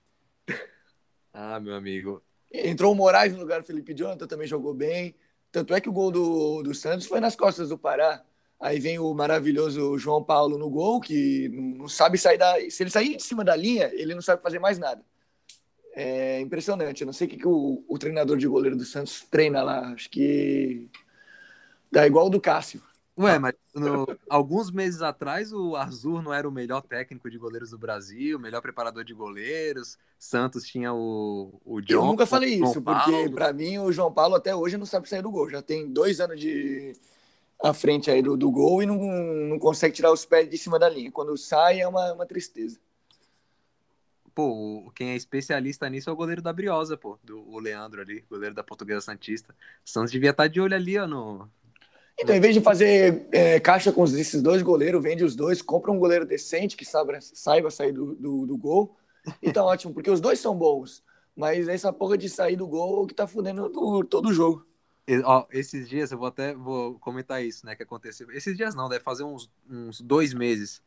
Ah, 1.32 1.58
meu 1.58 1.74
amigo. 1.74 2.22
Entrou 2.52 2.92
o 2.92 2.94
Moraes 2.94 3.32
no 3.32 3.40
lugar 3.40 3.60
do 3.60 3.66
Felipe 3.66 3.94
Jonathan, 3.94 4.26
também 4.26 4.46
jogou 4.46 4.72
bem. 4.72 5.16
Tanto 5.50 5.74
é 5.74 5.80
que 5.80 5.88
o 5.88 5.92
gol 5.92 6.10
do, 6.10 6.62
do 6.62 6.74
Santos 6.74 7.06
foi 7.06 7.20
nas 7.20 7.34
costas 7.34 7.68
do 7.68 7.78
Pará. 7.78 8.22
Aí 8.60 8.78
vem 8.78 8.98
o 8.98 9.12
maravilhoso 9.12 9.98
João 9.98 10.22
Paulo 10.22 10.56
no 10.56 10.70
gol, 10.70 11.00
que 11.00 11.48
não 11.48 11.88
sabe 11.88 12.16
sair 12.16 12.38
da. 12.38 12.54
Se 12.70 12.82
ele 12.82 12.90
sair 12.90 13.16
de 13.16 13.22
cima 13.22 13.44
da 13.44 13.56
linha, 13.56 13.90
ele 13.92 14.14
não 14.14 14.22
sabe 14.22 14.42
fazer 14.42 14.58
mais 14.58 14.78
nada 14.78 15.04
é 15.94 16.40
impressionante. 16.40 17.02
Eu 17.02 17.06
não 17.06 17.12
sei 17.12 17.26
o 17.26 17.30
que, 17.30 17.36
que 17.36 17.48
o, 17.48 17.84
o, 17.88 17.98
treinador 17.98 18.36
de 18.36 18.48
goleiro 18.48 18.76
do 18.76 18.84
Santos 18.84 19.24
treina 19.30 19.62
lá. 19.62 19.92
Acho 19.92 20.10
que 20.10 20.88
dá 21.90 22.06
igual 22.06 22.26
o 22.26 22.30
do 22.30 22.40
Cássio. 22.40 22.82
Ué, 23.16 23.38
mas 23.38 23.54
no, 23.72 24.06
alguns 24.28 24.72
meses 24.72 25.00
atrás 25.00 25.52
o 25.52 25.76
Azur 25.76 26.20
não 26.20 26.34
era 26.34 26.48
o 26.48 26.52
melhor 26.52 26.82
técnico 26.82 27.30
de 27.30 27.38
goleiros 27.38 27.70
do 27.70 27.78
Brasil, 27.78 28.36
o 28.36 28.40
melhor 28.40 28.60
preparador 28.60 29.04
de 29.04 29.14
goleiros. 29.14 29.96
Santos 30.18 30.64
tinha 30.64 30.92
o, 30.92 31.60
o 31.64 31.80
John. 31.80 31.94
Eu 31.94 32.04
nunca 32.06 32.26
falei 32.26 32.54
isso, 32.54 32.82
porque 32.82 33.28
para 33.32 33.52
mim 33.52 33.78
o 33.78 33.92
João 33.92 34.12
Paulo 34.12 34.34
até 34.34 34.52
hoje 34.52 34.76
não 34.76 34.84
sabe 34.84 35.08
sair 35.08 35.22
do 35.22 35.30
gol. 35.30 35.48
Já 35.48 35.62
tem 35.62 35.88
dois 35.88 36.20
anos 36.20 36.40
de 36.40 36.92
à 37.62 37.72
frente 37.72 38.10
aí 38.10 38.20
do, 38.20 38.36
do 38.36 38.50
gol 38.50 38.82
e 38.82 38.86
não, 38.86 38.98
não 38.98 39.58
consegue 39.60 39.94
tirar 39.94 40.12
os 40.12 40.26
pés 40.26 40.50
de 40.50 40.58
cima 40.58 40.76
da 40.76 40.88
linha. 40.88 41.12
Quando 41.12 41.36
sai 41.38 41.80
é 41.80 41.86
uma, 41.86 42.14
uma 42.14 42.26
tristeza 42.26 42.80
pô, 44.34 44.90
quem 44.94 45.10
é 45.10 45.16
especialista 45.16 45.88
nisso 45.88 46.10
é 46.10 46.12
o 46.12 46.16
goleiro 46.16 46.42
da 46.42 46.52
Briosa, 46.52 46.96
pô, 46.96 47.18
do, 47.22 47.48
o 47.48 47.58
Leandro 47.58 48.00
ali, 48.00 48.24
goleiro 48.28 48.54
da 48.54 48.64
Portuguesa 48.64 49.00
Santista. 49.00 49.54
O 49.84 49.88
Santos 49.88 50.10
devia 50.10 50.30
estar 50.30 50.44
tá 50.44 50.48
de 50.48 50.60
olho 50.60 50.74
ali, 50.74 50.98
ó, 50.98 51.06
no... 51.06 51.48
Então, 52.18 52.34
em 52.34 52.40
vez 52.40 52.54
de 52.54 52.60
fazer 52.60 53.26
é, 53.32 53.58
caixa 53.58 53.90
com 53.90 54.04
esses 54.04 54.40
dois 54.40 54.62
goleiros, 54.62 55.02
vende 55.02 55.24
os 55.24 55.34
dois, 55.34 55.60
compra 55.60 55.90
um 55.90 55.98
goleiro 55.98 56.24
decente 56.24 56.76
que 56.76 56.84
saiba, 56.84 57.18
saiba 57.20 57.70
sair 57.70 57.92
do, 57.92 58.14
do, 58.14 58.46
do 58.46 58.56
gol, 58.56 58.96
e 59.42 59.52
tá 59.52 59.62
ótimo, 59.64 59.92
porque 59.92 60.10
os 60.10 60.20
dois 60.20 60.38
são 60.38 60.56
bons, 60.56 61.02
mas 61.36 61.66
essa 61.66 61.92
porra 61.92 62.16
de 62.16 62.28
sair 62.28 62.54
do 62.54 62.68
gol 62.68 63.06
que 63.06 63.14
tá 63.14 63.26
fudendo 63.26 63.68
todo 64.04 64.28
o 64.28 64.32
jogo. 64.32 64.64
Ó, 65.24 65.46
esses 65.50 65.88
dias, 65.88 66.12
eu 66.12 66.18
vou 66.18 66.28
até 66.28 66.54
vou 66.54 66.98
comentar 66.98 67.44
isso, 67.44 67.66
né, 67.66 67.74
que 67.74 67.82
aconteceu. 67.82 68.30
Esses 68.30 68.56
dias 68.56 68.74
não, 68.74 68.88
deve 68.88 69.04
fazer 69.04 69.24
uns, 69.24 69.50
uns 69.68 70.00
dois 70.00 70.32
meses. 70.32 70.80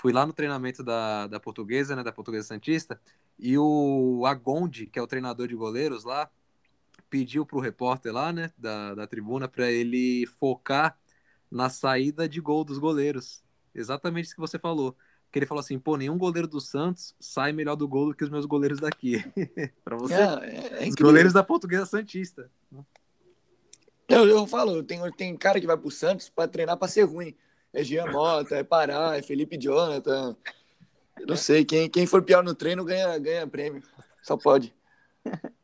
Fui 0.00 0.14
lá 0.14 0.24
no 0.24 0.32
treinamento 0.32 0.82
da, 0.82 1.26
da 1.26 1.38
portuguesa, 1.38 1.94
né, 1.94 2.02
da 2.02 2.10
portuguesa 2.10 2.48
Santista, 2.48 2.98
e 3.38 3.58
o 3.58 4.24
Agonde, 4.24 4.86
que 4.86 4.98
é 4.98 5.02
o 5.02 5.06
treinador 5.06 5.46
de 5.46 5.54
goleiros 5.54 6.04
lá, 6.04 6.30
pediu 7.10 7.44
pro 7.44 7.60
repórter 7.60 8.10
lá, 8.10 8.32
né, 8.32 8.50
da, 8.56 8.94
da 8.94 9.06
tribuna, 9.06 9.46
para 9.46 9.70
ele 9.70 10.26
focar 10.38 10.96
na 11.50 11.68
saída 11.68 12.26
de 12.26 12.40
gol 12.40 12.64
dos 12.64 12.78
goleiros. 12.78 13.42
Exatamente 13.74 14.24
isso 14.24 14.34
que 14.34 14.40
você 14.40 14.58
falou. 14.58 14.96
Que 15.30 15.38
ele 15.38 15.44
falou 15.44 15.60
assim, 15.60 15.78
pô, 15.78 15.98
nenhum 15.98 16.16
goleiro 16.16 16.48
do 16.48 16.62
Santos 16.62 17.14
sai 17.20 17.52
melhor 17.52 17.76
do 17.76 17.86
gol 17.86 18.06
do 18.06 18.14
que 18.14 18.24
os 18.24 18.30
meus 18.30 18.46
goleiros 18.46 18.80
daqui. 18.80 19.22
para 19.84 19.98
você, 19.98 20.14
É, 20.14 20.86
é 20.86 20.88
os 20.88 20.94
goleiros 20.94 21.34
da 21.34 21.44
portuguesa 21.44 21.84
Santista. 21.84 22.50
Eu, 24.08 24.26
eu 24.26 24.46
falo, 24.46 24.82
tem, 24.82 24.98
tem 25.12 25.36
cara 25.36 25.60
que 25.60 25.66
vai 25.66 25.76
pro 25.76 25.90
Santos 25.90 26.30
pra 26.30 26.48
treinar 26.48 26.78
pra 26.78 26.88
ser 26.88 27.02
ruim. 27.02 27.36
É 27.72 27.84
Jean 27.84 28.06
Mota, 28.06 28.56
é 28.56 28.64
Pará, 28.64 29.16
é 29.16 29.22
Felipe 29.22 29.56
Jonathan. 29.58 30.36
Eu 31.18 31.26
não 31.26 31.36
sei, 31.36 31.64
quem, 31.64 31.88
quem 31.90 32.06
for 32.06 32.22
pior 32.22 32.42
no 32.44 32.54
treino 32.54 32.84
ganha, 32.84 33.18
ganha 33.18 33.46
prêmio. 33.46 33.82
Só 34.22 34.36
pode. 34.36 34.74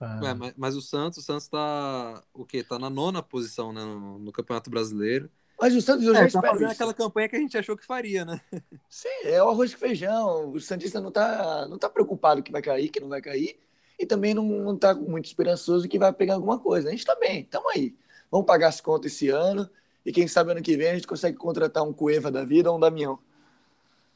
Ah, 0.00 0.20
É, 0.20 0.34
mas, 0.34 0.54
mas 0.56 0.76
o 0.76 0.82
Santos, 0.82 1.18
o 1.18 1.22
Santos 1.22 1.46
tá 1.48 2.24
o 2.34 2.44
quê? 2.44 2.64
Tá 2.64 2.78
na 2.78 2.90
nona 2.90 3.22
posição, 3.22 3.72
né, 3.72 3.84
no, 3.84 4.18
no 4.18 4.32
Campeonato 4.32 4.68
Brasileiro. 4.70 5.30
Mas 5.60 5.74
o 5.76 5.80
Santos 5.80 6.06
eu 6.06 6.14
já 6.16 6.24
É, 6.24 6.28
tá 6.28 6.42
fazendo 6.42 6.72
isso. 6.72 6.72
aquela 6.72 6.92
campanha 6.94 7.28
que 7.28 7.36
a 7.36 7.38
gente 7.38 7.56
achou 7.56 7.76
que 7.76 7.86
faria, 7.86 8.24
né? 8.24 8.40
Sim, 8.88 9.08
é 9.24 9.42
o 9.42 9.48
arroz 9.48 9.72
com 9.72 9.80
feijão. 9.80 10.50
O 10.50 10.60
Santista 10.60 11.00
não 11.00 11.10
tá, 11.10 11.66
não 11.68 11.78
tá 11.78 11.88
preocupado 11.88 12.42
que 12.42 12.52
vai 12.52 12.60
cair, 12.62 12.88
que 12.90 13.00
não 13.00 13.08
vai 13.08 13.22
cair. 13.22 13.58
E 13.98 14.04
também 14.06 14.34
não, 14.34 14.44
não 14.44 14.76
tá 14.76 14.94
muito 14.94 15.26
esperançoso 15.26 15.88
que 15.88 15.98
vai 15.98 16.12
pegar 16.12 16.34
alguma 16.34 16.58
coisa. 16.58 16.88
A 16.88 16.90
gente 16.90 17.04
tá 17.04 17.14
bem, 17.16 17.44
tamo 17.44 17.68
aí. 17.70 17.96
Vamos 18.30 18.46
pagar 18.46 18.68
as 18.68 18.80
contas 18.80 19.12
esse 19.12 19.28
ano. 19.28 19.68
E 20.04 20.12
quem 20.12 20.26
sabe 20.26 20.52
ano 20.52 20.62
que 20.62 20.76
vem 20.76 20.90
a 20.90 20.94
gente 20.94 21.06
consegue 21.06 21.36
contratar 21.36 21.82
um 21.82 21.92
Cueva 21.92 22.30
da 22.30 22.44
vida 22.44 22.70
ou 22.70 22.76
um 22.76 22.80
Damião. 22.80 23.18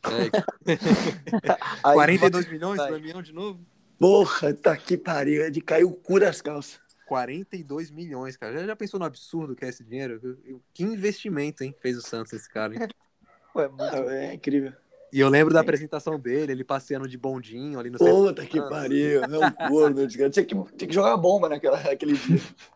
É, 0.05 0.31
Aí, 1.83 1.95
42 1.95 2.49
milhões, 2.49 2.79
vai. 2.79 2.91
Damião 2.93 3.23
de 3.23 3.33
novo? 3.33 3.61
Porra, 3.99 4.53
tá 4.53 4.77
que 4.77 4.97
pariu. 4.97 5.45
É 5.45 5.51
de 5.51 5.61
cair 5.61 5.85
o 5.85 5.93
cu 5.93 6.21
das 6.21 6.41
calças. 6.43 6.81
42 7.07 7.91
milhões, 7.91 8.37
cara. 8.37 8.53
Já, 8.53 8.67
já 8.67 8.77
pensou 8.77 8.99
no 8.99 9.07
absurdo 9.07 9.55
que 9.55 9.65
é 9.65 9.69
esse 9.69 9.85
dinheiro? 9.85 10.39
Que 10.75 10.83
investimento, 10.83 11.63
hein? 11.63 11.75
Fez 11.81 11.97
o 11.97 12.03
Santos 12.03 12.33
esse 12.33 12.49
cara, 12.49 12.75
hein? 12.75 12.89
Ué, 13.55 13.69
muito... 13.69 14.11
É 14.11 14.35
incrível. 14.35 14.73
E 15.13 15.21
eu 15.21 15.29
lembro 15.29 15.55
da 15.55 15.61
apresentação 15.61 16.19
dele, 16.19 16.53
ele 16.53 16.65
passeando 16.65 17.09
de 17.09 17.17
bondinho 17.17 17.79
ali 17.79 17.91
no 17.91 17.99
centro. 17.99 18.15
Puta 18.15 18.45
que 18.45 18.61
pariu. 18.61 19.23
É 19.23 19.39
um 19.39 19.51
corno. 19.69 20.07
Tinha 20.09 20.31
que, 20.31 20.45
tinha 20.45 20.89
que 20.89 20.93
jogar 20.93 21.17
bomba 21.17 21.49
naquela, 21.49 21.81
naquele 21.81 22.15
dia. 22.15 22.41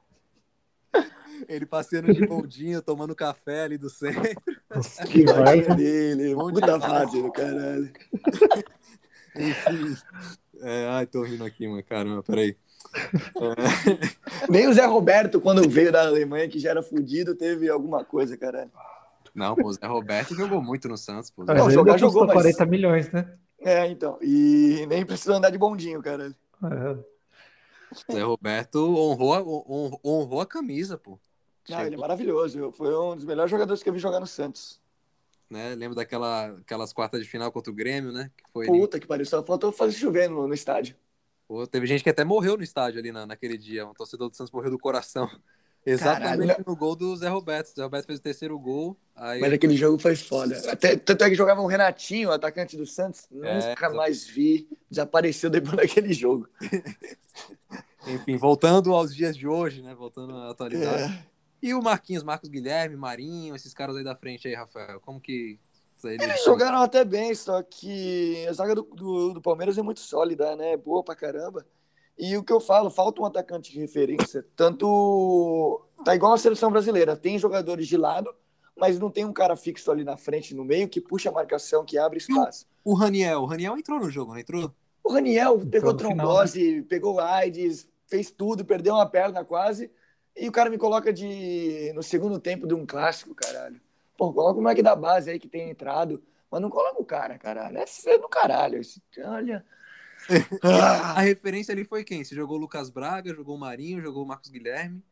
Ele 1.49 1.67
passeando 1.67 2.13
de 2.13 2.27
bondinho, 2.27 2.83
tomando 2.83 3.15
café 3.15 3.63
ali 3.65 3.79
do 3.79 3.89
centro. 3.91 4.23
que 5.11 5.25
vai. 5.25 5.63
dele. 5.75 6.35
Demais. 6.35 6.85
fase 6.85 7.23
do 7.23 7.33
caralho. 7.33 7.91
Enfim. 9.37 9.97
É, 10.61 10.89
ai, 10.89 11.07
tô 11.07 11.23
rindo 11.23 11.45
aqui, 11.45 11.67
mano. 11.67 11.83
Caramba, 11.83 12.23
peraí. 12.23 12.57
É, 12.95 14.49
Nem 14.51 14.67
o 14.69 14.75
Zé 14.75 14.85
Roberto, 14.85 15.41
quando 15.41 15.69
veio 15.69 15.93
da 15.93 16.03
Alemanha, 16.07 16.49
que 16.49 16.59
já 16.59 16.71
era 16.71 16.83
fudido, 16.83 17.35
teve 17.35 17.69
alguma 17.69 18.05
coisa, 18.05 18.37
caralho. 18.37 18.71
Não, 19.35 19.55
pô, 19.55 19.69
o 19.69 19.73
Zé 19.73 19.87
Roberto 19.87 20.35
jogou 20.35 20.61
muito 20.61 20.89
no 20.89 20.97
Santos, 20.99 21.31
pô. 21.31 21.45
Não, 21.45 21.71
jogar, 21.71 21.99
jogou, 21.99 22.27
mas- 22.27 22.35
40 22.35 22.67
milhões, 22.67 23.11
né? 23.11 23.33
É, 23.61 23.87
então. 23.87 24.19
E 24.21 24.85
nem 24.89 25.05
precisou 25.07 25.37
andar 25.37 25.51
de 25.51 25.59
bondinho, 25.59 26.03
caralho. 26.03 26.35
É. 26.65 26.91
O 28.09 28.13
Zé 28.13 28.23
Roberto 28.23 28.79
honrou 28.79 29.35
a, 29.35 29.41
hon- 29.43 30.01
honrou 30.05 30.41
a 30.41 30.47
camisa, 30.47 30.99
pô. 30.99 31.19
Não, 31.71 31.87
ele 31.87 31.95
é 31.95 31.99
maravilhoso. 31.99 32.73
Foi 32.73 32.95
um 32.95 33.17
dos 33.17 33.25
melhores 33.25 33.51
jogadores 33.51 33.83
que 33.83 33.89
eu 33.89 33.93
vi 33.93 33.99
jogar 33.99 34.21
no 34.21 34.27
Santos. 34.27 34.81
né? 35.49 35.75
Lembro 35.75 35.97
daquela, 35.97 36.49
aquelas 36.59 36.93
quartas 36.93 37.23
de 37.23 37.29
final 37.29 37.51
contra 37.51 37.71
o 37.73 37.75
Grêmio, 37.75 38.13
né? 38.13 38.31
Que 38.37 38.45
foi 38.53 38.67
Puta 38.67 38.99
que 39.01 39.07
pariu. 39.07 39.27
Só 39.27 39.43
faltou 39.43 39.73
fazer 39.73 39.97
chover 39.97 40.29
no, 40.29 40.47
no 40.47 40.55
estádio. 40.55 40.97
Pô, 41.49 41.67
teve 41.67 41.87
gente 41.87 42.05
que 42.05 42.11
até 42.11 42.23
morreu 42.25 42.57
no 42.57 42.63
estádio 42.63 43.01
ali 43.01 43.11
na, 43.11 43.27
naquele 43.27 43.59
dia. 43.59 43.85
Um 43.87 43.93
torcedor 43.93 44.31
do 44.31 44.37
Santos 44.37 44.53
morreu 44.53 44.71
do 44.71 44.79
coração. 44.79 45.29
Exatamente 45.85 46.47
Caralho. 46.47 46.65
no 46.67 46.77
gol 46.77 46.95
do 46.95 47.17
Zé 47.17 47.29
Roberto. 47.29 47.69
O 47.69 47.75
Zé 47.75 47.83
Roberto 47.83 48.07
fez 48.07 48.19
o 48.19 48.23
terceiro 48.23 48.59
gol. 48.59 48.97
Aí 49.17 49.41
Mas 49.41 49.53
aquele 49.53 49.77
jogo 49.77 49.99
foi 49.99 50.15
foda. 50.15 50.61
Até, 50.71 50.95
tanto 50.97 51.25
é 51.25 51.31
que 51.31 51.35
jogava 51.35 51.63
um 51.63 51.67
Renatinho, 51.67 52.31
atacante 52.31 52.77
do 52.77 52.87
Santos. 52.87 53.27
É, 53.43 53.71
Nunca 53.71 53.91
mais 53.91 54.27
vi. 54.27 54.69
Desapareceu 54.91 55.49
depois 55.49 55.77
daquele 55.89 56.13
jogo. 56.13 56.49
Enfim, 58.07 58.37
voltando 58.37 58.95
aos 58.95 59.15
dias 59.15 59.37
de 59.37 59.47
hoje, 59.47 59.83
né? 59.83 59.95
Voltando 59.95 60.37
à 60.37 60.51
atualidade. 60.51 61.13
É. 61.13 61.27
E 61.63 61.75
o 61.75 61.83
Marquinhos, 61.83 62.23
Marcos 62.23 62.49
Guilherme, 62.49 62.97
Marinho, 62.97 63.55
esses 63.55 63.75
caras 63.75 63.97
aí 63.97 64.05
da 64.05 64.17
frente 64.17 64.49
aí, 64.49 64.55
Rafael. 64.55 65.01
Como 65.01 65.21
que. 65.21 65.59
Eles, 66.03 66.23
Eles 66.23 66.45
jogaram 66.45 66.79
até 66.79 67.05
bem, 67.05 67.35
só 67.35 67.63
que 67.63 68.47
a 68.49 68.53
zaga 68.55 68.75
do, 68.75 68.83
do, 68.83 69.35
do 69.35 69.43
Palmeiras 69.43 69.77
é 69.77 69.83
muito 69.83 70.01
sólida, 70.01 70.57
né? 70.57 70.75
Boa 70.77 71.05
pra 71.05 71.15
caramba. 71.15 71.67
E 72.19 72.37
o 72.37 72.43
que 72.43 72.53
eu 72.53 72.61
falo, 72.61 72.91
falta 72.91 73.21
um 73.21 73.27
atacante 73.27 73.71
de 73.73 73.81
referência. 73.81 74.45
Tanto. 74.57 75.83
Tá 76.05 76.15
igual 76.15 76.33
a 76.33 76.39
seleção 76.39 76.71
brasileira. 76.71 77.17
Tem 77.17 77.39
jogadores 77.39 77.87
de 77.87 77.97
lado, 77.99 78.35
mas 78.77 78.99
não 78.99 79.11
tem 79.11 79.25
um 79.27 79.33
cara 79.33 79.57
fixo 79.57 79.91
ali 79.91 80.05
na 80.05 80.17
frente, 80.17 80.55
no 80.55 80.65
meio, 80.65 80.89
que 80.89 81.01
puxa 81.01 81.29
a 81.29 81.33
marcação, 81.33 81.85
que 81.85 81.99
abre 81.99 82.19
espaço. 82.19 82.67
O 82.83 82.95
Raniel. 82.95 83.43
O 83.43 83.47
Raniel 83.47 83.77
entrou 83.77 84.01
no 84.01 84.11
jogo, 84.11 84.33
não 84.33 84.41
entrou? 84.41 84.73
O 85.05 85.13
Raniel 85.13 85.59
pegou 85.71 85.93
no 85.93 85.99
final, 85.99 86.17
trombose, 86.17 86.83
pegou 86.83 87.21
AIDS, 87.21 87.89
fez 88.07 88.31
tudo, 88.31 88.65
perdeu 88.65 88.95
uma 88.95 89.07
perna 89.07 89.45
quase. 89.45 89.91
E 90.37 90.49
o 90.49 90.53
cara 90.53 90.71
me 90.71 90.79
coloca 90.79 91.13
de 91.13 91.93
no 91.95 92.03
segundo 92.03 92.39
tempo 92.39 92.67
de 92.67 92.75
um 92.75 92.87
clássico, 92.87 93.35
caralho. 93.35 93.81
Pô, 94.17 94.33
coloca 94.33 94.59
o 94.59 94.63
moleque 94.63 94.83
da 94.83 94.95
base 94.97 95.31
aí 95.31 95.39
que 95.39 95.49
tem 95.49 95.71
entrado. 95.71 96.23
Mas 96.51 96.61
não 96.61 96.71
coloca 96.71 97.01
o 97.01 97.05
cara, 97.05 97.39
caralho. 97.39 97.79
É 97.79 97.87
feio 97.87 98.21
do 98.21 98.29
caralho. 98.29 98.81
Esse, 98.81 99.01
olha. 99.25 99.65
A 100.63 101.19
Ah, 101.19 101.21
referência 101.21 101.73
ali 101.73 101.85
foi 101.85 102.05
quem? 102.05 102.25
Você 102.25 102.35
jogou 102.35 102.57
o 102.57 102.61
Lucas 102.61 102.91
Braga, 102.91 103.35
jogou 103.35 103.57
o 103.57 103.59
Marinho, 103.59 104.03
jogou 104.03 104.25
o 104.25 104.27
Marcos 104.27 104.51
Guilherme. 104.51 105.03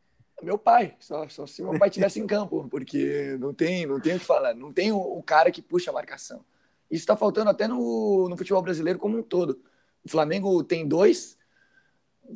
meu 0.43 0.57
pai. 0.57 0.95
Só, 0.99 1.27
só 1.29 1.47
se 1.47 1.61
meu 1.63 1.77
pai 1.79 1.89
tivesse 1.89 2.19
em 2.19 2.27
campo, 2.27 2.67
porque 2.69 3.37
não 3.39 3.53
tem, 3.53 3.85
não 3.85 3.99
tem 3.99 4.15
o 4.15 4.19
que 4.19 4.25
falar. 4.25 4.53
Não 4.53 4.71
tem 4.73 4.91
o, 4.91 4.97
o 4.97 5.23
cara 5.23 5.49
que 5.51 5.61
puxa 5.61 5.91
a 5.91 5.93
marcação. 5.93 6.43
Isso 6.91 7.05
tá 7.05 7.15
faltando 7.15 7.49
até 7.49 7.67
no, 7.67 8.27
no 8.29 8.37
futebol 8.37 8.61
brasileiro 8.61 8.99
como 8.99 9.17
um 9.17 9.23
todo. 9.23 9.61
O 10.03 10.09
Flamengo 10.09 10.63
tem 10.63 10.87
dois 10.87 11.37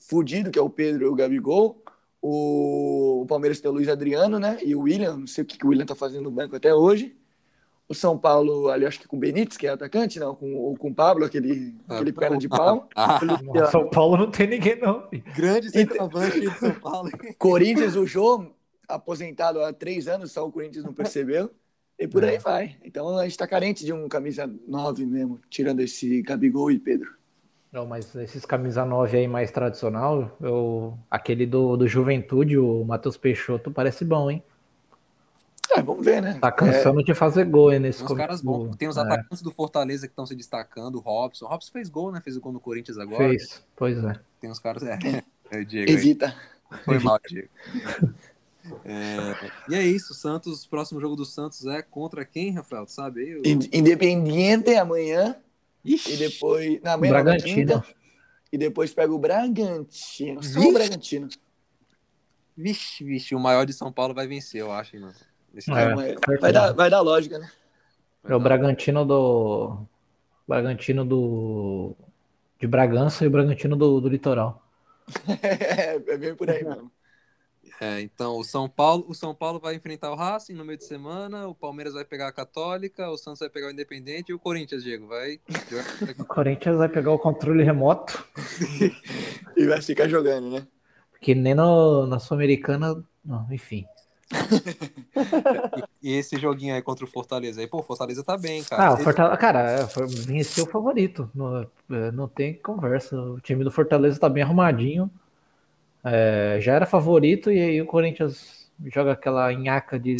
fudido, 0.07 0.49
que 0.49 0.57
é 0.57 0.61
o 0.61 0.69
Pedro 0.69 1.03
e 1.05 1.07
o 1.07 1.15
Gabigol. 1.15 1.82
O, 2.25 3.23
o 3.23 3.25
Palmeiras 3.25 3.59
tem 3.59 3.69
o 3.69 3.73
Luiz 3.73 3.89
Adriano, 3.89 4.39
né? 4.39 4.57
E 4.63 4.73
o 4.73 4.83
William, 4.83 5.17
não 5.17 5.27
sei 5.27 5.43
o 5.43 5.45
que, 5.45 5.57
que 5.57 5.65
o 5.65 5.69
William 5.69 5.85
tá 5.85 5.93
fazendo 5.93 6.23
no 6.23 6.31
banco 6.31 6.55
até 6.55 6.73
hoje. 6.73 7.13
O 7.85 7.93
São 7.93 8.17
Paulo, 8.17 8.69
ali 8.69 8.85
acho 8.85 8.97
que 8.97 9.09
com 9.09 9.17
o 9.17 9.19
Benítez, 9.19 9.57
que 9.57 9.67
é 9.67 9.71
atacante, 9.71 10.21
não, 10.21 10.33
com, 10.33 10.55
ou 10.55 10.73
com 10.77 10.87
o 10.87 10.95
Pablo, 10.95 11.25
aquele, 11.25 11.75
aquele 11.85 12.13
perna 12.13 12.37
de 12.37 12.47
pau. 12.47 12.87
Ah, 12.95 13.19
No 13.43 13.67
São 13.69 13.89
Paulo 13.89 14.15
não 14.15 14.31
tem 14.31 14.47
ninguém, 14.47 14.79
não. 14.79 15.05
grande 15.35 15.69
centroavante 15.69 16.39
de 16.39 16.49
São 16.57 16.73
Paulo. 16.75 17.11
Corinthians, 17.37 17.97
o 17.97 18.07
Jô, 18.07 18.45
aposentado 18.87 19.61
há 19.61 19.73
três 19.73 20.07
anos, 20.07 20.31
só 20.31 20.47
o 20.47 20.51
Corinthians 20.51 20.85
não 20.85 20.93
percebeu. 20.93 21.51
E 21.99 22.07
por 22.07 22.23
aí 22.23 22.37
vai. 22.37 22.77
Então 22.85 23.17
a 23.17 23.25
gente 23.25 23.37
tá 23.37 23.45
carente 23.45 23.83
de 23.83 23.91
um 23.91 24.07
camisa 24.07 24.49
9 24.65 25.05
mesmo, 25.05 25.41
tirando 25.49 25.81
esse 25.81 26.21
Gabigol 26.21 26.71
e 26.71 26.79
Pedro. 26.79 27.13
Não, 27.73 27.87
mas 27.87 28.15
esses 28.15 28.45
camisa 28.45 28.85
9 28.85 29.17
aí 29.17 29.27
mais 29.27 29.49
tradicional, 29.49 30.37
eu, 30.39 30.95
aquele 31.09 31.43
do, 31.47 31.75
do 31.75 31.87
Juventude, 31.87 32.55
o 32.55 32.85
Matheus 32.85 33.17
Peixoto, 33.17 33.71
parece 33.71 34.05
bom, 34.05 34.29
hein? 34.29 34.43
É, 35.71 35.81
vamos 35.81 36.05
ver, 36.05 36.21
né? 36.21 36.37
Tá 36.39 36.51
cansando 36.51 37.03
de 37.03 37.15
fazer 37.15 37.45
gol 37.45 37.69
aí 37.69 37.79
nesse 37.79 38.05
Tem 38.05 38.13
uns 38.13 38.17
caras 38.17 38.41
bons. 38.41 38.75
Tem 38.75 38.87
os 38.87 38.95
é, 38.95 39.01
atacantes 39.01 39.41
do 39.41 39.49
Fortaleza 39.49 40.05
que 40.07 40.11
estão 40.11 40.25
se 40.25 40.35
destacando. 40.35 40.97
O 40.97 40.99
Robson. 40.99 41.45
O 41.45 41.49
Robson 41.49 41.71
fez 41.71 41.89
gol, 41.89 42.11
né? 42.11 42.21
Fez 42.21 42.37
o 42.37 42.41
gol 42.41 42.53
no 42.53 42.59
Corinthians 42.59 42.99
agora. 42.99 43.29
Fez, 43.29 43.65
pois 43.75 44.03
é. 44.03 44.19
Tem 44.39 44.51
uns 44.51 44.59
caras. 44.59 44.83
É, 44.83 44.99
é 45.49 45.57
o 45.57 45.65
Diego. 45.65 45.89
aí. 45.89 45.95
Evita. 45.95 46.35
Foi 46.85 46.99
mal, 46.99 47.17
Diego. 47.27 47.49
É, 48.85 49.51
e 49.67 49.75
é 49.75 49.81
isso, 49.83 50.13
Santos. 50.13 50.65
O 50.65 50.69
próximo 50.69 51.01
jogo 51.01 51.15
do 51.15 51.25
Santos 51.25 51.65
é 51.65 51.81
contra 51.81 52.23
quem, 52.23 52.51
Rafael? 52.51 52.85
Tu 52.85 52.91
sabe 52.91 53.21
aí? 53.21 53.41
In- 53.51 53.69
Independiente 53.73 54.75
amanhã 54.75 55.35
Ixi, 55.83 56.13
e 56.13 56.17
depois. 56.17 56.81
Na 56.81 56.91
na 56.91 56.97
Bragantino. 56.97 57.55
quinta, 57.55 57.85
e 58.51 58.57
depois 58.57 58.93
pega 58.93 59.13
o 59.13 59.19
Bragantino. 59.19 60.43
Só 60.43 60.59
o 60.59 60.73
Bragantino. 60.73 61.27
vixe, 62.55 63.03
vixe. 63.03 63.35
O 63.35 63.39
maior 63.39 63.65
de 63.65 63.73
São 63.73 63.91
Paulo 63.91 64.13
vai 64.13 64.27
vencer, 64.27 64.61
eu 64.61 64.71
acho, 64.71 64.95
hein, 64.95 65.01
mano. 65.01 65.15
Esse 65.53 65.71
É. 65.71 65.93
Vai, 65.95 66.15
vai 66.39 66.51
dar, 66.53 66.71
vai 66.73 66.89
dar 66.89 67.01
lógica, 67.01 67.37
né? 67.37 67.51
É 68.23 68.35
o 68.35 68.39
Bragantino 68.39 69.05
do. 69.05 69.85
Bragantino 70.47 71.03
do. 71.05 71.95
De 72.59 72.67
Bragança 72.67 73.25
e 73.25 73.27
o 73.27 73.31
Bragantino 73.31 73.75
do, 73.75 73.99
do 73.99 74.07
Litoral. 74.09 74.61
É, 75.43 75.95
é 75.95 76.17
bem 76.17 76.33
por 76.33 76.49
aí 76.49 76.63
mesmo. 76.63 76.89
É, 77.81 78.01
então 78.01 78.37
o 78.37 78.43
São 78.43 78.69
Paulo, 78.69 79.05
o 79.07 79.13
São 79.13 79.33
Paulo 79.33 79.59
vai 79.59 79.75
enfrentar 79.75 80.11
o 80.11 80.15
Racing 80.15 80.53
no 80.53 80.63
meio 80.63 80.77
de 80.77 80.85
semana, 80.85 81.47
o 81.47 81.55
Palmeiras 81.55 81.93
vai 81.93 82.05
pegar 82.05 82.27
a 82.27 82.31
Católica, 82.31 83.09
o 83.09 83.17
Santos 83.17 83.39
vai 83.39 83.49
pegar 83.49 83.67
o 83.67 83.71
Independente 83.71 84.29
e 84.29 84.33
o 84.33 84.39
Corinthians, 84.39 84.83
Diego, 84.83 85.07
vai 85.07 85.39
O 86.17 86.25
Corinthians 86.25 86.77
vai 86.77 86.89
pegar 86.89 87.11
o 87.11 87.19
controle 87.19 87.63
remoto, 87.63 88.25
E 89.57 89.65
vai 89.65 89.81
ficar 89.81 90.07
jogando, 90.07 90.49
né? 90.49 90.67
Que 91.21 91.33
nem 91.33 91.55
no, 91.55 92.05
na 92.05 92.19
Sul-Americana, 92.19 93.03
enfim. 93.51 93.85
e, 96.01 96.11
e, 96.11 96.17
esse 96.17 96.39
joguinho 96.39 96.73
aí 96.73 96.81
contra 96.81 97.05
o 97.05 97.07
Fortaleza 97.07 97.61
aí, 97.61 97.67
pô, 97.67 97.79
o 97.79 97.83
Fortaleza 97.83 98.23
tá 98.23 98.37
bem, 98.37 98.63
cara. 98.63 98.87
Ah, 98.87 98.93
o 98.93 98.97
Fortaleza, 98.97 99.37
cara, 99.37 99.87
venceu 100.25 100.65
o 100.65 100.69
favorito. 100.69 101.29
Não, 101.33 101.61
é, 101.61 102.11
não 102.11 102.27
tem 102.27 102.55
conversa. 102.55 103.15
O 103.15 103.39
time 103.39 103.63
do 103.63 103.71
Fortaleza 103.71 104.19
tá 104.19 104.27
bem 104.27 104.43
arrumadinho. 104.43 105.09
É, 106.05 106.57
já 106.59 106.73
era 106.73 106.85
favorito 106.85 107.51
e 107.51 107.59
aí 107.59 107.81
o 107.81 107.85
Corinthians 107.85 108.71
joga 108.93 109.13
aquela 109.13 109.51
nhaca 109.53 109.99
de 109.99 110.17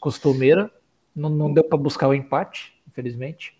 costumeira. 0.00 0.70
Não, 1.14 1.28
não 1.28 1.52
deu 1.52 1.64
para 1.64 1.78
buscar 1.78 2.08
o 2.08 2.14
empate, 2.14 2.74
infelizmente. 2.88 3.56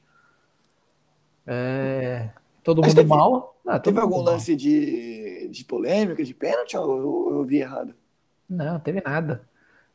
É, 1.47 2.31
todo 2.63 2.81
Mas 2.81 2.89
mundo 2.89 2.97
teve, 2.97 3.09
mal. 3.09 3.57
Ah, 3.67 3.79
teve 3.79 4.01
algum 4.01 4.17
mal. 4.17 4.35
lance 4.35 4.57
de, 4.57 5.49
de 5.49 5.65
polêmica, 5.65 6.25
de 6.25 6.35
pênalti, 6.35 6.77
ou 6.77 7.31
eu, 7.31 7.39
eu 7.39 7.45
vi 7.45 7.59
errado? 7.59 7.95
Não, 8.49 8.81
teve 8.81 9.01
nada. 9.01 9.43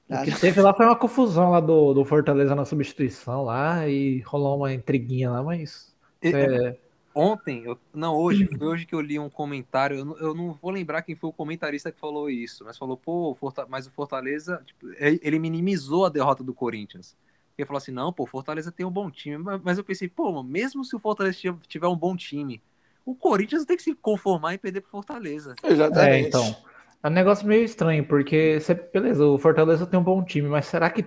O 0.10 0.24
que 0.24 0.40
teve 0.40 0.62
lá 0.62 0.74
foi 0.74 0.86
uma 0.86 0.96
confusão 0.96 1.52
lá 1.52 1.60
do, 1.60 1.94
do 1.94 2.06
Fortaleza 2.06 2.56
na 2.56 2.64
substituição 2.64 3.44
lá 3.44 3.88
e 3.90 4.22
rolou 4.22 4.58
uma 4.58 4.74
intriguinha 4.74 5.30
lá, 5.30 5.44
mas. 5.44 5.94
É... 6.22 6.78
Ontem, 7.20 7.64
eu, 7.66 7.80
não, 7.92 8.16
hoje, 8.16 8.46
foi 8.46 8.68
hoje 8.68 8.86
que 8.86 8.94
eu 8.94 9.02
li 9.02 9.18
um 9.18 9.28
comentário. 9.28 9.98
Eu 9.98 10.06
não, 10.06 10.18
eu 10.18 10.36
não, 10.36 10.54
vou 10.54 10.70
lembrar 10.70 11.02
quem 11.02 11.16
foi 11.16 11.28
o 11.32 11.34
comentarista 11.34 11.92
que 11.92 12.00
falou 12.00 12.30
isso, 12.30 12.64
mas 12.64 12.78
falou, 12.78 12.96
pô, 12.96 13.36
mas 13.68 13.88
o 13.88 13.92
Fortaleza, 13.92 14.62
tipo, 14.64 14.86
ele 15.00 15.40
minimizou 15.40 16.06
a 16.06 16.10
derrota 16.10 16.44
do 16.44 16.54
Corinthians. 16.54 17.18
Ele 17.58 17.66
falou 17.66 17.80
assim: 17.80 17.92
não, 17.92 18.14
pô, 18.14 18.22
o 18.22 18.28
Fortaleza 18.28 18.72
tem 18.72 18.86
um 18.86 18.92
bom 18.92 19.10
time. 19.10 19.44
Mas 19.64 19.80
eu 19.80 19.84
pensei, 19.84 20.08
pô, 20.08 20.44
mesmo 20.44 20.86
se 20.86 20.96
o 20.96 21.00
Fortaleza 21.00 21.40
tiver 21.68 21.88
um 21.88 21.98
bom 21.98 22.16
time, 22.16 22.62
o 23.04 23.16
Corinthians 23.16 23.66
tem 23.66 23.76
que 23.76 23.82
se 23.82 23.96
conformar 23.96 24.54
e 24.54 24.60
perder 24.60 24.82
pro 24.82 24.92
Fortaleza. 24.92 25.56
Exatamente. 25.64 26.26
É, 26.26 26.28
então. 26.28 26.56
É 27.02 27.08
um 27.08 27.12
negócio 27.12 27.48
meio 27.48 27.64
estranho, 27.64 28.06
porque, 28.06 28.60
beleza, 28.94 29.26
o 29.26 29.40
Fortaleza 29.40 29.88
tem 29.88 30.00
um 30.00 30.04
bom 30.04 30.24
time, 30.24 30.48
mas 30.48 30.68
será 30.68 30.88
que 30.90 31.04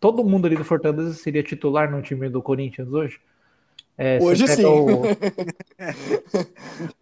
todo 0.00 0.24
mundo 0.24 0.46
ali 0.46 0.56
do 0.56 0.64
Fortaleza 0.64 1.12
seria 1.14 1.44
titular 1.44 1.88
no 1.88 2.02
time 2.02 2.28
do 2.28 2.42
Corinthians 2.42 2.88
hoje? 2.88 3.20
É, 3.96 4.18
hoje 4.20 4.48
sim. 4.48 4.64
O... 4.64 5.02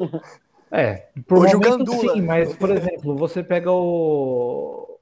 é, 0.71 1.09
por 1.27 1.39
hoje 1.39 1.55
momento, 1.55 1.91
o 1.91 2.01
sim, 2.01 2.21
mas, 2.21 2.55
por 2.55 2.71
exemplo, 2.71 3.17
você 3.17 3.43
pega 3.43 3.71
o 3.71 4.93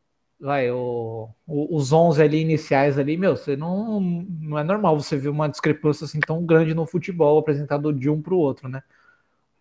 vai, 0.41 0.71
o, 0.71 1.29
o, 1.47 1.77
os 1.77 1.93
11 1.93 2.23
ali 2.23 2.41
iniciais 2.41 2.99
ali, 2.99 3.17
meu, 3.17 3.37
você 3.37 3.57
não, 3.57 4.01
não 4.01 4.59
é 4.59 4.65
normal 4.65 4.99
você 4.99 5.17
ver 5.17 5.29
uma 5.29 5.49
discrepância 5.49 6.07
assim 6.07 6.19
tão 6.19 6.45
grande 6.45 6.75
no 6.75 6.87
futebol 6.87 7.39
apresentado 7.39 7.93
de 7.93 8.09
um 8.09 8.23
para 8.23 8.35
o 8.35 8.39
outro, 8.39 8.69
né? 8.69 8.83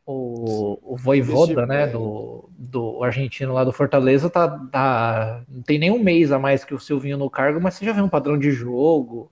O, 0.06 0.94
o 0.94 0.98
Voivoda, 0.98 1.68
né, 1.68 1.86
do, 1.86 2.50
do 2.58 3.04
argentino 3.04 3.54
lá 3.54 3.64
do 3.64 3.72
Fortaleza, 3.72 4.28
tá, 4.28 4.48
tá, 4.72 5.44
não 5.48 5.62
tem 5.62 5.78
nem 5.78 5.92
um 5.92 6.02
mês 6.02 6.32
a 6.32 6.40
mais 6.40 6.64
que 6.64 6.74
o 6.74 6.80
Silvinho 6.80 7.16
no 7.16 7.30
cargo, 7.30 7.62
mas 7.62 7.76
você 7.76 7.86
já 7.86 7.94
vê 7.94 8.02
um 8.02 8.10
padrão 8.10 8.36
de 8.36 8.50
jogo, 8.50 9.32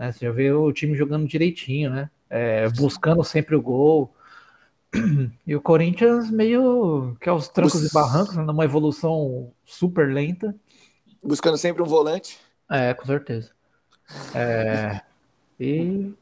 né? 0.00 0.10
Você 0.10 0.24
já 0.24 0.32
vê 0.32 0.50
o 0.50 0.72
time 0.72 0.96
jogando 0.96 1.28
direitinho, 1.28 1.90
né? 1.90 2.10
É, 2.30 2.66
buscando 2.70 3.22
sempre 3.22 3.54
o 3.54 3.60
gol. 3.60 4.12
E 5.46 5.54
o 5.54 5.60
Corinthians 5.60 6.30
meio 6.30 7.16
que 7.20 7.28
aos 7.28 7.48
trancos 7.48 7.80
Bus... 7.80 7.90
e 7.90 7.94
barrancos, 7.94 8.36
né, 8.36 8.42
numa 8.42 8.64
evolução 8.64 9.52
super 9.64 10.12
lenta. 10.12 10.54
Buscando 11.22 11.56
sempre 11.56 11.82
um 11.82 11.86
volante. 11.86 12.38
É, 12.68 12.94
com 12.94 13.04
certeza. 13.04 13.50
É, 14.34 15.00
e 15.58 16.12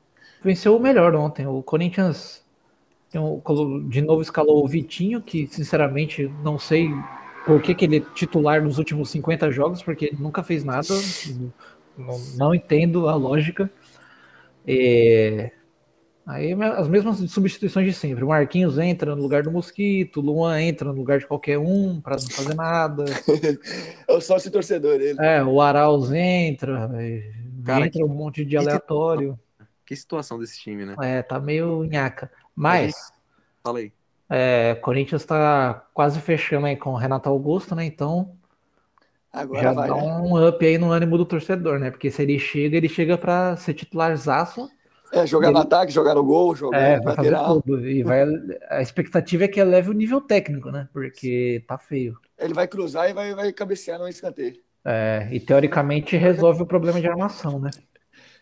venceu 0.42 0.76
o 0.76 0.80
melhor 0.80 1.14
ontem. 1.14 1.46
O 1.46 1.62
Corinthians 1.62 2.42
de 3.88 4.02
novo 4.02 4.20
escalou 4.20 4.62
o 4.62 4.68
Vitinho, 4.68 5.22
que 5.22 5.46
sinceramente 5.46 6.30
não 6.42 6.58
sei 6.58 6.90
por 7.46 7.62
que, 7.62 7.74
que 7.74 7.86
ele 7.86 7.96
é 7.98 8.00
titular 8.14 8.62
nos 8.62 8.78
últimos 8.78 9.08
50 9.10 9.50
jogos, 9.50 9.82
porque 9.82 10.06
ele 10.06 10.18
nunca 10.20 10.42
fez 10.42 10.64
nada. 10.64 10.88
Não, 11.98 12.18
não 12.36 12.54
entendo 12.54 13.08
a 13.08 13.14
lógica. 13.14 13.70
É, 14.66 15.50
Aí 16.28 16.52
as 16.52 16.86
mesmas 16.88 17.16
substituições 17.30 17.86
de 17.86 17.92
sempre. 17.94 18.22
O 18.22 18.28
Marquinhos 18.28 18.76
entra 18.76 19.16
no 19.16 19.22
lugar 19.22 19.42
do 19.42 19.50
Mosquito, 19.50 20.18
o 20.18 20.22
Luan 20.22 20.60
entra 20.60 20.92
no 20.92 20.98
lugar 20.98 21.18
de 21.18 21.26
qualquer 21.26 21.58
um 21.58 22.02
para 22.02 22.16
não 22.16 22.28
fazer 22.28 22.54
nada. 22.54 23.06
é 24.06 24.12
o 24.12 24.20
sócio 24.20 24.50
torcedor 24.52 25.00
ele. 25.00 25.18
É, 25.18 25.42
o 25.42 25.58
Arauz 25.58 26.12
entra, 26.12 26.90
Cara, 27.64 27.86
entra 27.86 28.04
um 28.04 28.08
monte 28.08 28.44
de 28.44 28.58
aleatório. 28.58 29.38
Que 29.86 29.96
situação 29.96 30.38
desse 30.38 30.60
time, 30.60 30.84
né? 30.84 30.96
É, 31.00 31.22
tá 31.22 31.40
meio 31.40 31.82
nhaca. 31.84 32.30
Mas. 32.54 32.94
Fala 33.64 33.78
aí. 33.78 33.90
É, 34.28 34.74
Corinthians 34.82 35.24
tá 35.24 35.86
quase 35.94 36.20
fechando 36.20 36.66
aí 36.66 36.76
com 36.76 36.90
o 36.90 36.96
Renato 36.96 37.30
Augusto, 37.30 37.74
né? 37.74 37.86
Então. 37.86 38.36
Agora 39.38 39.62
já 39.62 39.72
vai, 39.72 39.88
dá 39.88 39.96
né? 39.96 40.02
um 40.02 40.48
up 40.48 40.66
aí 40.66 40.78
no 40.78 40.90
ânimo 40.90 41.16
do 41.16 41.24
torcedor, 41.24 41.78
né? 41.78 41.90
Porque 41.90 42.10
se 42.10 42.22
ele 42.22 42.38
chega, 42.38 42.76
ele 42.76 42.88
chega 42.88 43.16
para 43.16 43.56
ser 43.56 43.74
titularzaço 43.74 44.68
é, 45.12 45.26
jogar 45.26 45.48
ele... 45.48 45.54
no 45.54 45.62
ataque, 45.62 45.92
jogar 45.92 46.14
no 46.14 46.24
gol, 46.24 46.54
jogar 46.54 46.78
é, 46.78 46.98
no 46.98 47.04
lateral. 47.04 47.62
E 47.66 48.02
vai, 48.02 48.24
a 48.68 48.82
expectativa 48.82 49.44
é 49.44 49.48
que 49.48 49.60
eleve 49.60 49.90
o 49.90 49.94
nível 49.94 50.20
técnico, 50.20 50.70
né? 50.70 50.88
Porque 50.92 51.64
tá 51.66 51.78
feio. 51.78 52.18
Ele 52.38 52.52
vai 52.52 52.68
cruzar 52.68 53.08
e 53.08 53.14
vai, 53.14 53.34
vai 53.34 53.52
cabecear 53.52 53.98
no 53.98 54.08
escanteio. 54.08 54.56
É, 54.84 55.28
e 55.32 55.40
teoricamente 55.40 56.16
resolve 56.16 56.62
o 56.62 56.66
problema 56.66 57.00
de 57.00 57.08
armação, 57.08 57.58
né? 57.58 57.70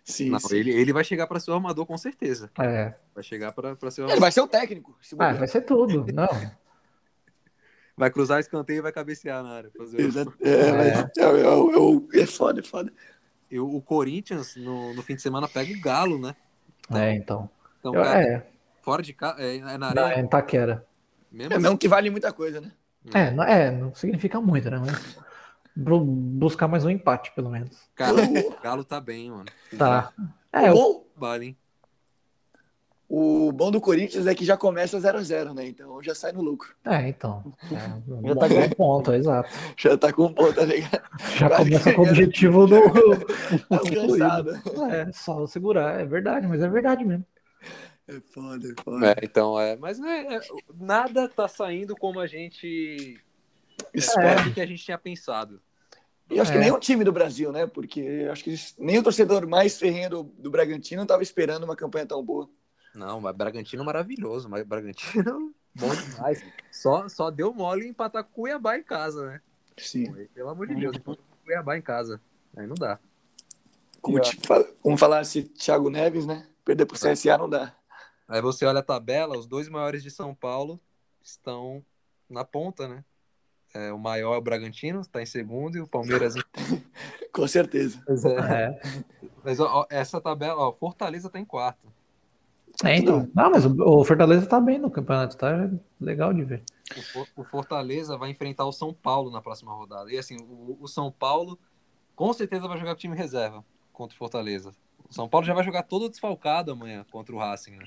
Sim, 0.04 0.30
Não, 0.30 0.38
sim. 0.38 0.56
Ele, 0.56 0.70
ele 0.70 0.92
vai 0.92 1.02
chegar 1.02 1.26
para 1.26 1.40
ser 1.40 1.50
o 1.50 1.54
armador 1.54 1.84
com 1.84 1.98
certeza. 1.98 2.50
É. 2.60 2.94
Vai 3.12 3.24
chegar 3.24 3.52
para 3.52 3.74
ser 3.90 4.02
o 4.02 4.04
armador. 4.04 4.10
Ele 4.12 4.20
vai 4.20 4.32
ser 4.32 4.40
o 4.40 4.46
técnico. 4.46 4.96
Ah, 5.18 5.32
vai 5.32 5.48
ser 5.48 5.62
tudo. 5.62 6.06
Não. 6.12 6.28
Vai 7.96 8.10
cruzar 8.10 8.40
escanteio 8.40 8.78
e 8.78 8.82
vai 8.82 8.92
cabecear 8.92 9.42
na 9.42 9.50
área. 9.50 9.70
Fazer 9.76 10.00
é, 10.42 10.50
é, 10.50 12.20
é, 12.20 12.22
é, 12.22 12.26
foda, 12.26 12.60
é 12.60 12.62
foda. 12.62 12.92
Eu, 13.50 13.72
o 13.72 13.80
Corinthians, 13.80 14.56
no, 14.56 14.92
no 14.94 15.02
fim 15.02 15.14
de 15.14 15.22
semana, 15.22 15.48
pega 15.48 15.72
o 15.72 15.80
Galo, 15.80 16.18
né? 16.18 16.34
Então, 16.84 17.00
é, 17.00 17.14
então. 17.14 17.50
Então, 17.78 17.92
cara, 17.92 18.22
é. 18.22 18.46
fora 18.82 19.02
de 19.02 19.12
casa, 19.12 19.40
é, 19.40 19.56
é, 19.56 19.78
na 19.78 19.88
areia. 19.88 20.08
Não, 20.08 20.12
é 20.12 20.20
em 20.20 20.26
Taquera. 20.26 20.84
Mesmo, 21.30 21.54
é, 21.54 21.58
mesmo 21.58 21.78
que 21.78 21.88
vale 21.88 22.10
muita 22.10 22.32
coisa, 22.32 22.60
né? 22.60 22.72
É, 23.14 23.30
não, 23.30 23.44
é, 23.44 23.70
não 23.70 23.94
significa 23.94 24.40
muito, 24.40 24.68
né? 24.68 24.78
Mas 24.78 25.16
buscar 25.76 26.66
mais 26.66 26.84
um 26.84 26.90
empate, 26.90 27.32
pelo 27.34 27.50
menos. 27.50 27.88
Cara, 27.94 28.14
o 28.14 28.60
Galo 28.62 28.82
tá 28.82 29.00
bem, 29.00 29.30
mano. 29.30 29.46
Tá. 29.76 30.12
É, 30.52 30.72
o 30.72 31.06
vale, 31.16 31.46
hein? 31.46 31.58
O 33.08 33.52
bom 33.52 33.70
do 33.70 33.80
Corinthians 33.80 34.26
é 34.26 34.34
que 34.34 34.44
já 34.44 34.56
começa 34.56 34.98
0x0, 34.98 35.54
né? 35.54 35.68
Então 35.68 36.02
já 36.02 36.12
sai 36.12 36.32
no 36.32 36.42
lucro. 36.42 36.74
É, 36.84 37.08
então. 37.08 37.54
É, 37.70 37.76
já 38.26 38.34
tá 38.34 38.48
com 38.48 38.58
um 38.58 38.70
ponto, 38.70 39.12
exato. 39.12 39.50
Já 39.76 39.96
tá 39.96 40.12
com 40.12 40.24
um 40.24 40.32
ponto, 40.32 40.54
tá 40.54 40.64
ligado? 40.64 41.02
Já 41.36 41.48
Vai 41.48 41.58
começa 41.58 41.92
com 41.92 42.00
o 42.02 42.08
objetivo 42.08 42.66
do. 42.66 42.76
Alcançado. 43.70 44.50
é, 44.90 45.12
só 45.12 45.46
segurar. 45.46 46.00
É 46.00 46.04
verdade, 46.04 46.48
mas 46.48 46.60
é 46.60 46.68
verdade 46.68 47.04
mesmo. 47.04 47.24
É 48.08 48.20
foda, 48.32 48.68
é 48.68 48.82
foda. 48.82 49.06
É, 49.06 49.16
então, 49.22 49.60
é. 49.60 49.76
Mas 49.76 50.00
é, 50.00 50.36
é, 50.36 50.40
nada 50.74 51.28
tá 51.28 51.46
saindo 51.46 51.94
como 51.94 52.18
a 52.18 52.26
gente 52.26 53.20
espera 53.94 54.48
é. 54.48 54.50
que 54.52 54.60
a 54.60 54.66
gente 54.66 54.84
tinha 54.84 54.98
pensado. 54.98 55.60
E 56.28 56.40
acho 56.40 56.50
é. 56.50 56.54
que 56.54 56.60
nem 56.60 56.72
o 56.72 56.80
time 56.80 57.04
do 57.04 57.12
Brasil, 57.12 57.52
né? 57.52 57.66
Porque 57.68 58.26
acho 58.30 58.42
que 58.42 58.54
nem 58.78 58.98
o 58.98 59.02
torcedor 59.02 59.46
mais 59.46 59.78
ferrenho 59.78 60.10
do, 60.10 60.22
do 60.24 60.50
Bragantino 60.50 61.02
estava 61.02 61.22
esperando 61.22 61.62
uma 61.62 61.76
campanha 61.76 62.06
tão 62.06 62.24
boa. 62.24 62.48
Não, 62.96 63.20
mas 63.20 63.36
Bragantino 63.36 63.84
maravilhoso, 63.84 64.48
mas 64.48 64.64
Bragantino 64.64 65.54
bom 65.74 65.94
demais. 65.94 66.42
só, 66.70 67.08
só 67.08 67.30
deu 67.30 67.52
mole 67.52 67.86
empatar 67.86 68.24
com 68.24 68.42
Cuiabá 68.42 68.78
em 68.78 68.82
casa, 68.82 69.26
né? 69.26 69.40
Sim. 69.76 70.12
Pelo 70.34 70.48
amor 70.48 70.66
de 70.66 70.74
Deus, 70.74 70.96
empatar 70.96 71.22
com 71.24 71.44
Cuiabá 71.44 71.76
em 71.76 71.82
casa. 71.82 72.20
Aí 72.56 72.66
não 72.66 72.74
dá. 72.74 72.98
Como, 74.00 74.18
como 74.80 74.96
falasse 74.96 75.42
Thiago 75.42 75.90
Neves, 75.90 76.26
né? 76.26 76.46
Perder 76.64 76.86
pro 76.86 76.98
CSA 76.98 77.36
não 77.36 77.48
dá. 77.48 77.74
Aí 78.28 78.40
você 78.40 78.64
olha 78.64 78.80
a 78.80 78.82
tabela, 78.82 79.38
os 79.38 79.46
dois 79.46 79.68
maiores 79.68 80.02
de 80.02 80.10
São 80.10 80.34
Paulo 80.34 80.80
estão 81.22 81.84
na 82.28 82.44
ponta, 82.44 82.88
né? 82.88 83.04
É, 83.74 83.92
o 83.92 83.98
maior 83.98 84.34
é 84.34 84.38
o 84.38 84.42
Bragantino, 84.42 85.00
está 85.00 85.20
em 85.20 85.26
segundo, 85.26 85.76
e 85.76 85.80
o 85.80 85.86
Palmeiras. 85.86 86.34
Com 87.32 87.46
certeza. 87.46 88.02
É. 88.48 88.64
É. 88.64 88.80
Mas 89.44 89.60
ó, 89.60 89.86
essa 89.90 90.20
tabela, 90.20 90.68
ó, 90.68 90.72
Fortaleza 90.72 91.26
está 91.26 91.38
em 91.38 91.44
quarto. 91.44 91.86
É, 92.84 92.96
então. 92.96 93.28
Não, 93.34 93.50
mas 93.50 93.64
o 93.64 94.04
Fortaleza 94.04 94.46
tá 94.46 94.60
bem 94.60 94.78
no 94.78 94.90
campeonato, 94.90 95.36
tá 95.36 95.70
legal 96.00 96.32
de 96.32 96.44
ver. 96.44 96.62
O 97.34 97.42
Fortaleza 97.42 98.16
vai 98.16 98.30
enfrentar 98.30 98.66
o 98.66 98.72
São 98.72 98.92
Paulo 98.92 99.30
na 99.30 99.40
próxima 99.40 99.72
rodada. 99.72 100.12
E 100.12 100.18
assim, 100.18 100.36
o, 100.80 100.86
São 100.86 101.10
Paulo 101.10 101.58
com 102.14 102.32
certeza 102.32 102.68
vai 102.68 102.78
jogar 102.78 102.94
com 102.94 103.00
time 103.00 103.16
reserva 103.16 103.64
contra 103.92 104.14
o 104.14 104.18
Fortaleza. 104.18 104.72
O 105.08 105.12
São 105.12 105.28
Paulo 105.28 105.46
já 105.46 105.54
vai 105.54 105.64
jogar 105.64 105.84
todo 105.84 106.08
desfalcado 106.08 106.70
amanhã 106.70 107.04
contra 107.10 107.34
o 107.34 107.38
Racing, 107.38 107.76
né? 107.76 107.86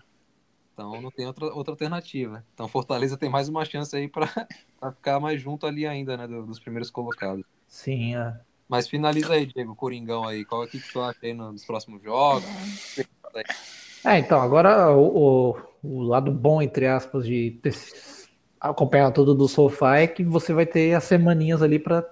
Então 0.73 1.01
não 1.01 1.11
tem 1.11 1.27
outra, 1.27 1.45
outra 1.53 1.73
alternativa. 1.73 2.43
Então 2.53 2.67
Fortaleza 2.67 3.17
tem 3.17 3.29
mais 3.29 3.47
uma 3.47 3.65
chance 3.65 3.95
aí 3.95 4.07
para 4.07 4.27
ficar 4.95 5.19
mais 5.19 5.41
junto 5.41 5.67
ali 5.67 5.85
ainda, 5.85 6.17
né? 6.17 6.27
Dos 6.27 6.59
primeiros 6.59 6.89
colocados. 6.89 7.45
Sim, 7.67 8.15
é. 8.15 8.39
Mas 8.67 8.87
finaliza 8.87 9.33
aí, 9.33 9.45
Diego, 9.45 9.75
Coringão 9.75 10.25
aí. 10.25 10.45
Qual 10.45 10.63
é 10.63 10.67
que 10.67 10.79
tu 10.79 11.01
acha 11.01 11.19
aí 11.23 11.33
nos 11.33 11.65
próximos 11.65 12.01
jogos? 12.03 12.45
É, 14.05 14.17
então, 14.17 14.41
agora 14.41 14.91
o, 14.91 15.53
o, 15.53 15.57
o, 15.83 16.01
lado 16.03 16.31
bom, 16.31 16.61
entre 16.61 16.87
aspas, 16.87 17.25
de 17.25 17.59
ter 17.61 17.73
acompanhar 18.59 19.11
tudo 19.11 19.33
do 19.33 19.47
sofá 19.47 19.97
é 19.97 20.07
que 20.07 20.23
você 20.23 20.53
vai 20.53 20.65
ter 20.65 20.93
as 20.93 21.05
semaninhas 21.05 21.61
ali 21.61 21.79
para 21.79 22.05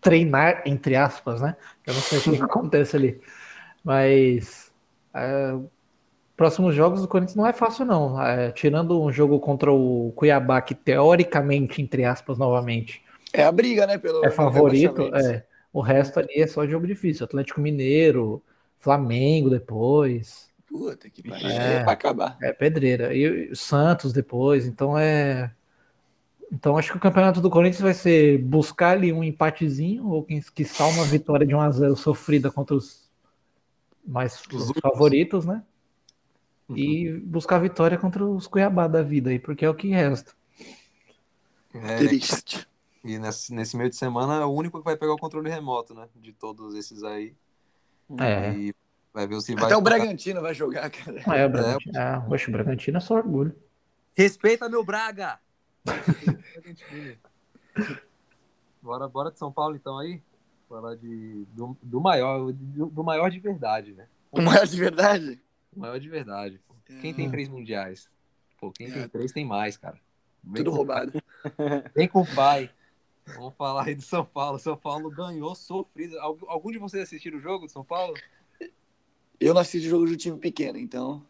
treinar, 0.00 0.62
entre 0.66 0.94
aspas, 0.94 1.40
né? 1.40 1.56
Eu 1.86 1.94
não 1.94 2.00
sei 2.00 2.18
o 2.18 2.22
que 2.22 2.36
acontece 2.42 2.96
ali. 2.96 3.20
Mas 3.82 4.70
é, 5.14 5.56
próximos 6.36 6.74
jogos 6.74 7.00
do 7.00 7.08
Corinthians 7.08 7.36
não 7.36 7.46
é 7.46 7.52
fácil, 7.52 7.84
não. 7.84 8.20
É, 8.22 8.52
tirando 8.52 9.02
um 9.02 9.10
jogo 9.10 9.40
contra 9.40 9.72
o 9.72 10.12
Cuiabá, 10.14 10.60
que 10.60 10.74
teoricamente, 10.74 11.80
entre 11.80 12.04
aspas, 12.04 12.38
novamente. 12.38 13.02
É 13.32 13.44
a 13.44 13.52
briga, 13.52 13.86
né? 13.86 13.98
Pelo, 13.98 14.24
é 14.24 14.30
favorito. 14.30 15.14
É, 15.14 15.44
o 15.72 15.80
resto 15.80 16.20
ali 16.20 16.34
é 16.36 16.46
só 16.46 16.66
jogo 16.66 16.86
difícil. 16.86 17.24
Atlético 17.24 17.60
Mineiro, 17.60 18.42
Flamengo 18.78 19.50
depois. 19.50 20.50
Puta 20.76 21.08
que 21.08 21.22
pariu. 21.22 21.48
É, 21.48 21.76
é 21.76 21.82
pra 21.82 21.92
acabar. 21.92 22.36
É 22.42 22.52
pedreira. 22.52 23.14
E 23.14 23.50
o 23.50 23.56
Santos 23.56 24.12
depois. 24.12 24.66
Então 24.66 24.98
é. 24.98 25.50
Então 26.52 26.76
acho 26.76 26.92
que 26.92 26.98
o 26.98 27.00
campeonato 27.00 27.40
do 27.40 27.50
Corinthians 27.50 27.80
vai 27.80 27.94
ser 27.94 28.38
buscar 28.38 28.90
ali 28.90 29.12
um 29.12 29.24
empatezinho, 29.24 30.06
ou 30.06 30.22
quem 30.22 30.40
uma 30.94 31.04
vitória 31.04 31.46
de 31.46 31.54
1x0 31.54 31.96
sofrida 31.96 32.50
contra 32.50 32.76
os 32.76 33.10
mais 34.06 34.40
os 34.52 34.70
favoritos, 34.80 35.44
né? 35.44 35.64
Uhum. 36.68 36.76
E 36.76 37.12
buscar 37.20 37.58
vitória 37.58 37.98
contra 37.98 38.24
os 38.24 38.46
Cuiabá 38.46 38.86
da 38.86 39.02
vida 39.02 39.30
aí, 39.30 39.38
porque 39.38 39.64
é 39.64 39.70
o 39.70 39.74
que 39.74 39.88
resta. 39.88 40.32
É, 41.74 41.96
Triste. 41.96 42.68
E 43.02 43.18
nesse, 43.18 43.52
nesse 43.52 43.76
meio 43.76 43.90
de 43.90 43.96
semana, 43.96 44.46
o 44.46 44.54
único 44.54 44.78
que 44.78 44.84
vai 44.84 44.96
pegar 44.96 45.14
o 45.14 45.18
controle 45.18 45.50
remoto, 45.50 45.94
né? 45.94 46.08
De 46.14 46.32
todos 46.32 46.74
esses 46.74 47.02
aí. 47.02 47.34
É. 48.18 48.52
E 48.52 48.74
vai 49.16 49.26
ver 49.26 49.40
se 49.40 49.54
vai. 49.54 49.64
Até 49.64 49.76
o 49.76 49.80
Bragantino 49.80 50.42
vai 50.42 50.52
jogar, 50.52 50.90
cara. 50.90 51.22
É, 51.38 51.46
o 51.46 51.48
Bragantino. 51.48 51.96
É, 51.96 52.02
ah, 52.02 52.22
o 52.26 52.52
Bragantino 52.52 52.98
é 52.98 53.00
só 53.00 53.14
orgulho. 53.14 53.56
Respeita 54.14 54.68
meu 54.68 54.84
Braga! 54.84 55.40
bora, 58.82 59.08
bora 59.08 59.32
de 59.32 59.38
São 59.38 59.50
Paulo, 59.50 59.74
então, 59.74 59.98
aí. 59.98 60.20
Falar 60.68 60.96
de, 60.96 61.46
do, 61.52 61.76
do 61.80 62.00
maior, 62.00 62.52
do, 62.52 62.86
do, 62.86 63.04
maior 63.04 63.30
de 63.30 63.38
verdade, 63.38 63.92
né? 63.92 64.08
O 64.32 64.42
maior 64.42 64.66
de 64.66 64.76
verdade? 64.76 65.40
O 65.74 65.80
maior 65.80 65.98
de 65.98 66.08
verdade. 66.08 66.60
Pô. 66.66 66.74
Quem 67.00 67.14
tem 67.14 67.30
três 67.30 67.48
mundiais? 67.48 68.10
Pô, 68.60 68.72
quem 68.72 68.90
tem 68.90 69.08
três 69.08 69.32
tem 69.32 69.46
mais, 69.46 69.76
cara. 69.76 69.98
Vem 70.42 70.64
Tudo 70.64 70.72
roubado. 70.72 71.12
Vem 71.94 72.08
com 72.08 72.22
o 72.22 72.34
pai. 72.34 72.68
Vamos 73.26 73.54
falar 73.54 73.86
aí 73.86 73.94
do 73.94 74.02
São 74.02 74.24
Paulo. 74.24 74.58
São 74.58 74.76
Paulo 74.76 75.08
ganhou 75.08 75.54
sofrido. 75.54 76.18
Algum 76.18 76.72
de 76.72 76.78
vocês 76.78 77.04
assistiram 77.04 77.38
o 77.38 77.40
jogo 77.40 77.66
do 77.66 77.72
São 77.72 77.84
Paulo? 77.84 78.14
Eu 79.40 79.54
não 79.54 79.60
assisti 79.60 79.88
jogo 79.88 80.06
de 80.06 80.16
time 80.16 80.38
pequeno, 80.38 80.78
então. 80.78 81.22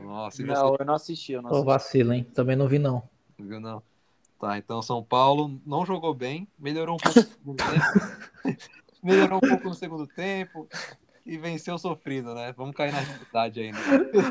Nossa, 0.00 0.42
não, 0.42 0.54
você... 0.54 0.82
eu 0.82 0.86
não 0.86 0.94
assisti. 0.94 1.32
Eu 1.32 1.42
não 1.42 1.50
assisti. 1.50 1.62
Ô, 1.62 1.64
vacilo, 1.64 2.12
hein? 2.12 2.24
Também 2.34 2.56
não 2.56 2.68
vi, 2.68 2.78
não. 2.78 3.02
Não 3.38 3.46
viu, 3.46 3.60
não? 3.60 3.82
Tá, 4.38 4.58
então 4.58 4.82
São 4.82 5.02
Paulo 5.02 5.58
não 5.64 5.86
jogou 5.86 6.12
bem, 6.12 6.46
melhorou 6.58 6.96
um 6.96 6.98
pouco 6.98 7.20
no 7.20 7.26
segundo 7.26 7.56
tempo. 8.44 8.58
melhorou 9.02 9.38
um 9.42 9.48
pouco 9.48 9.68
no 9.68 9.74
segundo 9.74 10.06
tempo 10.06 10.68
e 11.26 11.36
venceu 11.36 11.76
sofrido, 11.76 12.34
né? 12.34 12.54
Vamos 12.56 12.76
cair 12.76 12.92
na 12.92 13.00
realidade 13.00 13.60
ainda. 13.60 13.78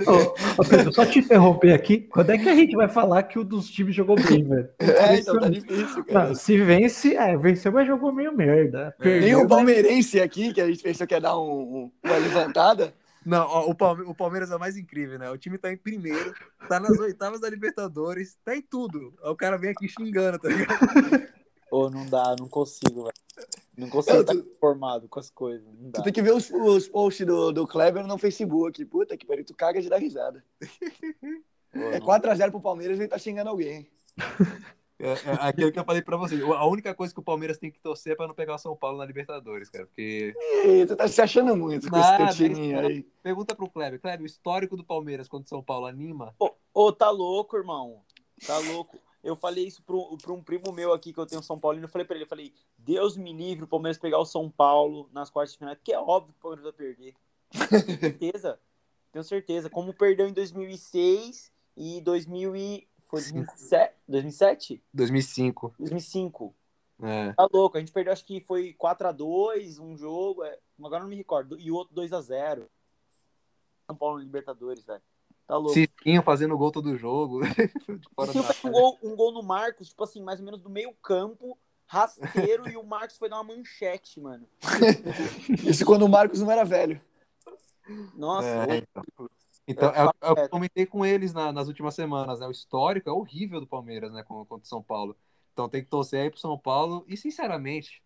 Ô, 0.08 0.62
ô 0.62 0.66
Pedro, 0.66 0.94
só 0.94 1.06
te 1.06 1.20
interromper 1.20 1.74
aqui. 1.74 2.00
Quando 2.00 2.30
é 2.30 2.38
que 2.38 2.48
a 2.48 2.56
gente 2.56 2.76
vai 2.76 2.88
falar 2.88 3.24
que 3.24 3.38
o 3.38 3.44
dos 3.44 3.70
times 3.70 3.94
jogou 3.94 4.16
bem, 4.16 4.44
velho? 4.44 4.70
É, 4.80 5.18
então 5.18 5.40
tá 5.40 5.50
difícil, 5.50 6.06
cara. 6.06 6.30
Não, 6.30 6.36
se 6.36 6.58
vence, 6.58 7.16
é, 7.16 7.36
venceu, 7.36 7.72
mas 7.72 7.86
jogou 7.86 8.14
meio 8.14 8.32
merda. 8.36 8.96
Perdeu, 8.98 9.22
Tem 9.22 9.36
o 9.36 9.48
palmeirense 9.48 10.22
aqui, 10.22 10.54
que 10.54 10.62
a 10.62 10.68
gente 10.68 10.82
pensou 10.82 11.06
que 11.06 11.14
ia 11.14 11.20
dar 11.20 11.38
um, 11.38 11.92
uma 12.04 12.18
levantada. 12.18 12.94
Não, 13.26 13.46
ó, 13.46 13.70
o, 13.70 13.76
Palme 13.76 14.04
o 14.04 14.14
Palmeiras 14.14 14.52
é 14.52 14.56
o 14.56 14.60
mais 14.60 14.78
incrível, 14.78 15.20
né? 15.20 15.30
O 15.30 15.38
time 15.38 15.58
tá 15.58 15.72
em 15.74 15.78
primeiro, 15.78 16.34
tá 16.70 16.80
nas 16.80 16.98
oitavas 17.00 17.42
da 17.42 17.50
Libertadores, 17.50 18.38
tá 18.46 18.56
em 18.56 18.62
tudo. 18.62 19.14
O 19.24 19.36
cara 19.36 19.58
vem 19.58 19.72
aqui 19.72 19.88
xingando, 19.90 20.40
tá 20.40 20.48
ligado? 20.48 21.28
Pô, 21.70 21.90
não 21.90 22.06
dá, 22.06 22.36
não 22.40 22.48
consigo, 22.48 23.04
velho. 23.04 23.14
Não 23.78 23.90
consigo 23.90 24.22
estar 24.22 24.34
tu... 24.34 24.56
formado 24.60 25.08
com 25.10 25.20
as 25.20 25.30
coisas. 25.30 25.68
Tu 25.94 26.04
tem 26.04 26.14
que 26.14 26.22
ver 26.22 26.34
os, 26.34 26.50
os 26.50 26.88
posts 26.88 27.26
do, 27.26 27.52
do 27.52 27.68
Kleber 27.68 28.06
no 28.08 28.18
Facebook. 28.18 28.84
Puta 28.86 29.18
que 29.18 29.26
pariu, 29.26 29.46
tu 29.46 29.54
caga 29.54 29.82
de 29.82 29.90
dar 29.90 29.98
risada. 29.98 30.44
Pô, 31.72 31.80
é 31.80 32.00
4x0 32.00 32.52
pro 32.52 32.62
Palmeiras 32.62 32.98
e 32.98 33.02
ele 33.02 33.10
tá 33.10 33.18
xingando 33.18 33.50
alguém. 33.50 33.90
É, 34.98 35.10
é 35.10 35.16
aquilo 35.42 35.72
que 35.74 35.80
eu 35.80 35.84
falei 35.84 36.02
pra 36.02 36.16
vocês. 36.16 36.42
A 36.42 36.66
única 36.66 36.96
coisa 36.96 37.14
que 37.14 37.20
o 37.20 37.24
Palmeiras 37.24 37.58
tem 37.58 37.70
que 37.70 37.80
torcer 37.80 38.14
é 38.14 38.16
pra 38.16 38.28
não 38.28 38.34
pegar 38.34 38.56
o 38.56 38.58
São 38.58 38.76
Paulo 38.78 38.98
na 38.98 39.06
Libertadores, 39.06 39.70
cara. 39.70 39.86
Porque. 39.86 40.34
Ih, 40.66 40.86
tu 40.86 40.96
tá 40.96 41.08
se 41.08 41.22
achando 41.22 41.56
muito 41.56 41.90
com 41.90 41.98
Nada, 41.98 42.30
esse 42.30 42.50
teu 42.50 42.80
aí. 42.80 43.04
Pergunta 43.22 43.54
pro 43.54 43.70
Kleber. 43.70 44.00
Kleber, 44.00 44.24
o 44.24 44.26
histórico 44.26 44.78
do 44.78 44.86
Palmeiras 44.86 45.28
contra 45.28 45.46
o 45.46 45.50
São 45.50 45.62
Paulo 45.62 45.86
anima? 45.86 46.34
Ô, 46.40 46.46
oh, 46.46 46.86
oh, 46.86 46.92
tá 46.94 47.10
louco, 47.10 47.58
irmão. 47.58 48.04
Tá 48.48 48.58
louco. 48.58 48.98
Eu 49.26 49.36
falei 49.36 49.66
isso 49.66 49.82
para 49.82 50.32
um 50.32 50.44
primo 50.44 50.72
meu 50.72 50.94
aqui 50.94 51.12
que 51.12 51.20
eu 51.20 51.26
tenho 51.26 51.42
São 51.42 51.60
Paulo, 51.60 51.80
e 51.80 51.82
eu 51.82 51.90
falei 51.90 52.06
para 52.06 52.16
ele, 52.16 52.26
eu 52.26 52.30
falei, 52.30 52.54
Deus 52.78 53.18
me 53.18 53.34
livre 53.34 53.64
o 53.64 53.68
Palmeiras 53.68 53.98
pegar 53.98 54.20
o 54.20 54.26
São 54.26 54.52
Paulo 54.52 55.10
nas 55.12 55.32
quartas 55.32 55.54
de 55.54 55.58
final, 55.58 55.76
porque 55.76 55.92
é 55.92 56.00
óbvio 56.00 56.32
que 56.32 56.40
o 56.40 56.42
Palmeiras 56.44 56.64
vai 56.64 56.74
perder. 56.74 57.16
Tenho 57.50 58.00
certeza. 58.00 58.60
Tenho 59.12 59.24
certeza. 59.24 59.70
Como 59.70 59.94
perdeu 59.96 60.28
em 60.28 60.34
2006 60.34 61.52
e 61.76 62.02
2000 62.02 62.56
e... 62.56 62.88
Foi 63.08 63.20
2007? 63.20 63.96
2007? 64.08 64.84
2005. 64.94 65.76
2005. 65.80 66.56
É. 67.02 67.34
Tá 67.34 67.48
louco, 67.52 67.78
a 67.78 67.80
gente 67.80 67.92
perdeu, 67.92 68.14
acho 68.14 68.26
que 68.26 68.40
foi 68.42 68.76
4x2 68.76 69.80
um 69.80 69.98
jogo, 69.98 70.44
é... 70.44 70.60
agora 70.80 71.02
não 71.02 71.10
me 71.10 71.16
recordo, 71.16 71.60
e 71.60 71.72
o 71.72 71.76
outro 71.76 71.96
2x0. 71.96 72.68
São 73.88 73.96
Paulo 73.96 74.20
Libertadores, 74.20 74.86
velho. 74.86 75.02
Tá 75.48 75.58
louco. 75.58 75.74
Cicinho 75.74 76.24
fazendo 76.24 76.58
gol 76.58 76.72
todo 76.72 76.98
jogo. 76.98 77.42
Cicinho 78.26 78.44
fez 78.44 78.66
um 78.66 78.72
gol, 78.72 79.00
um 79.04 79.16
gol 79.16 79.32
no 79.32 79.44
Marcos, 79.44 79.90
tipo 79.90 80.04
assim, 80.04 80.22
mais 80.22 80.40
ou 80.40 80.46
menos 80.46 80.60
do 80.60 80.70
meio 80.70 80.92
campo, 80.94 81.58
rasteiro, 81.86 82.68
e 82.68 82.76
o 82.76 82.84
Marcos 82.84 83.18
foi 83.18 83.30
dar 83.30 83.38
uma 83.38 83.56
manchete, 83.56 84.20
mano. 84.20 84.48
Isso 85.64 85.86
quando 85.86 86.04
o 86.04 86.10
Marcos 86.10 86.42
não 86.42 86.52
era 86.52 86.66
velho. 86.66 87.00
Nossa, 88.16 88.48
é, 88.48 88.78
então, 88.78 89.30
então 89.68 89.90
é, 89.90 90.06
é, 90.06 90.44
eu 90.44 90.50
comentei 90.50 90.88
com 90.88 91.06
eles 91.06 91.32
na, 91.34 91.52
nas 91.52 91.68
últimas 91.68 91.94
semanas, 91.94 92.40
né? 92.40 92.48
O 92.48 92.52
histórico 92.52 93.08
é 93.08 93.14
horrível 93.14 93.60
do 93.60 93.68
Palmeiras, 93.68 94.12
né? 94.12 94.24
Contra 94.24 94.56
o 94.56 94.66
São 94.66 94.82
Paulo. 94.82 95.16
Então 95.54 95.70
tem 95.70 95.84
que 95.84 95.90
torcer 95.90 96.24
aí 96.24 96.30
pro 96.32 96.40
São 96.40 96.58
Paulo. 96.58 97.06
E, 97.08 97.16
sinceramente, 97.16 98.02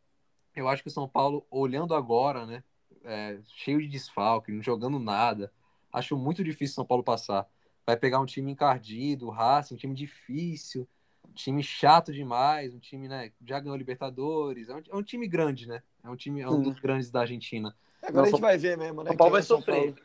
eu 0.53 0.67
acho 0.67 0.83
que 0.83 0.89
o 0.89 0.91
São 0.91 1.07
Paulo, 1.07 1.47
olhando 1.49 1.95
agora, 1.95 2.45
né? 2.45 2.61
É, 3.05 3.39
cheio 3.55 3.79
de 3.79 3.87
desfalque, 3.87 4.51
não 4.51 4.61
jogando 4.61 4.99
nada 4.99 5.49
acho 5.91 6.17
muito 6.17 6.43
difícil 6.43 6.75
São 6.75 6.85
Paulo 6.85 7.03
passar. 7.03 7.47
Vai 7.85 7.97
pegar 7.97 8.19
um 8.19 8.25
time 8.25 8.51
encardido, 8.51 9.29
Racing, 9.29 9.73
um 9.73 9.77
time 9.77 9.95
difícil, 9.95 10.87
um 11.27 11.33
time 11.33 11.63
chato 11.63 12.11
demais, 12.11 12.73
um 12.73 12.79
time, 12.79 13.07
né, 13.07 13.31
já 13.45 13.59
ganhou 13.59 13.77
Libertadores, 13.77 14.69
é 14.69 14.75
um, 14.75 14.81
é 14.89 14.95
um 14.95 15.03
time 15.03 15.27
grande, 15.27 15.67
né? 15.67 15.81
É 16.03 16.09
um 16.09 16.15
time, 16.15 16.41
é 16.41 16.49
um 16.49 16.61
dos 16.61 16.79
grandes 16.79 17.09
da 17.09 17.21
Argentina. 17.21 17.75
Agora 18.01 18.27
a 18.27 18.29
gente 18.29 18.41
vai 18.41 18.57
ver 18.57 18.77
mesmo, 18.77 19.03
né? 19.03 19.09
São 19.09 19.17
Paulo 19.17 19.33
vai 19.33 19.41
sofrer. 19.41 19.93
Paulo. 19.93 19.95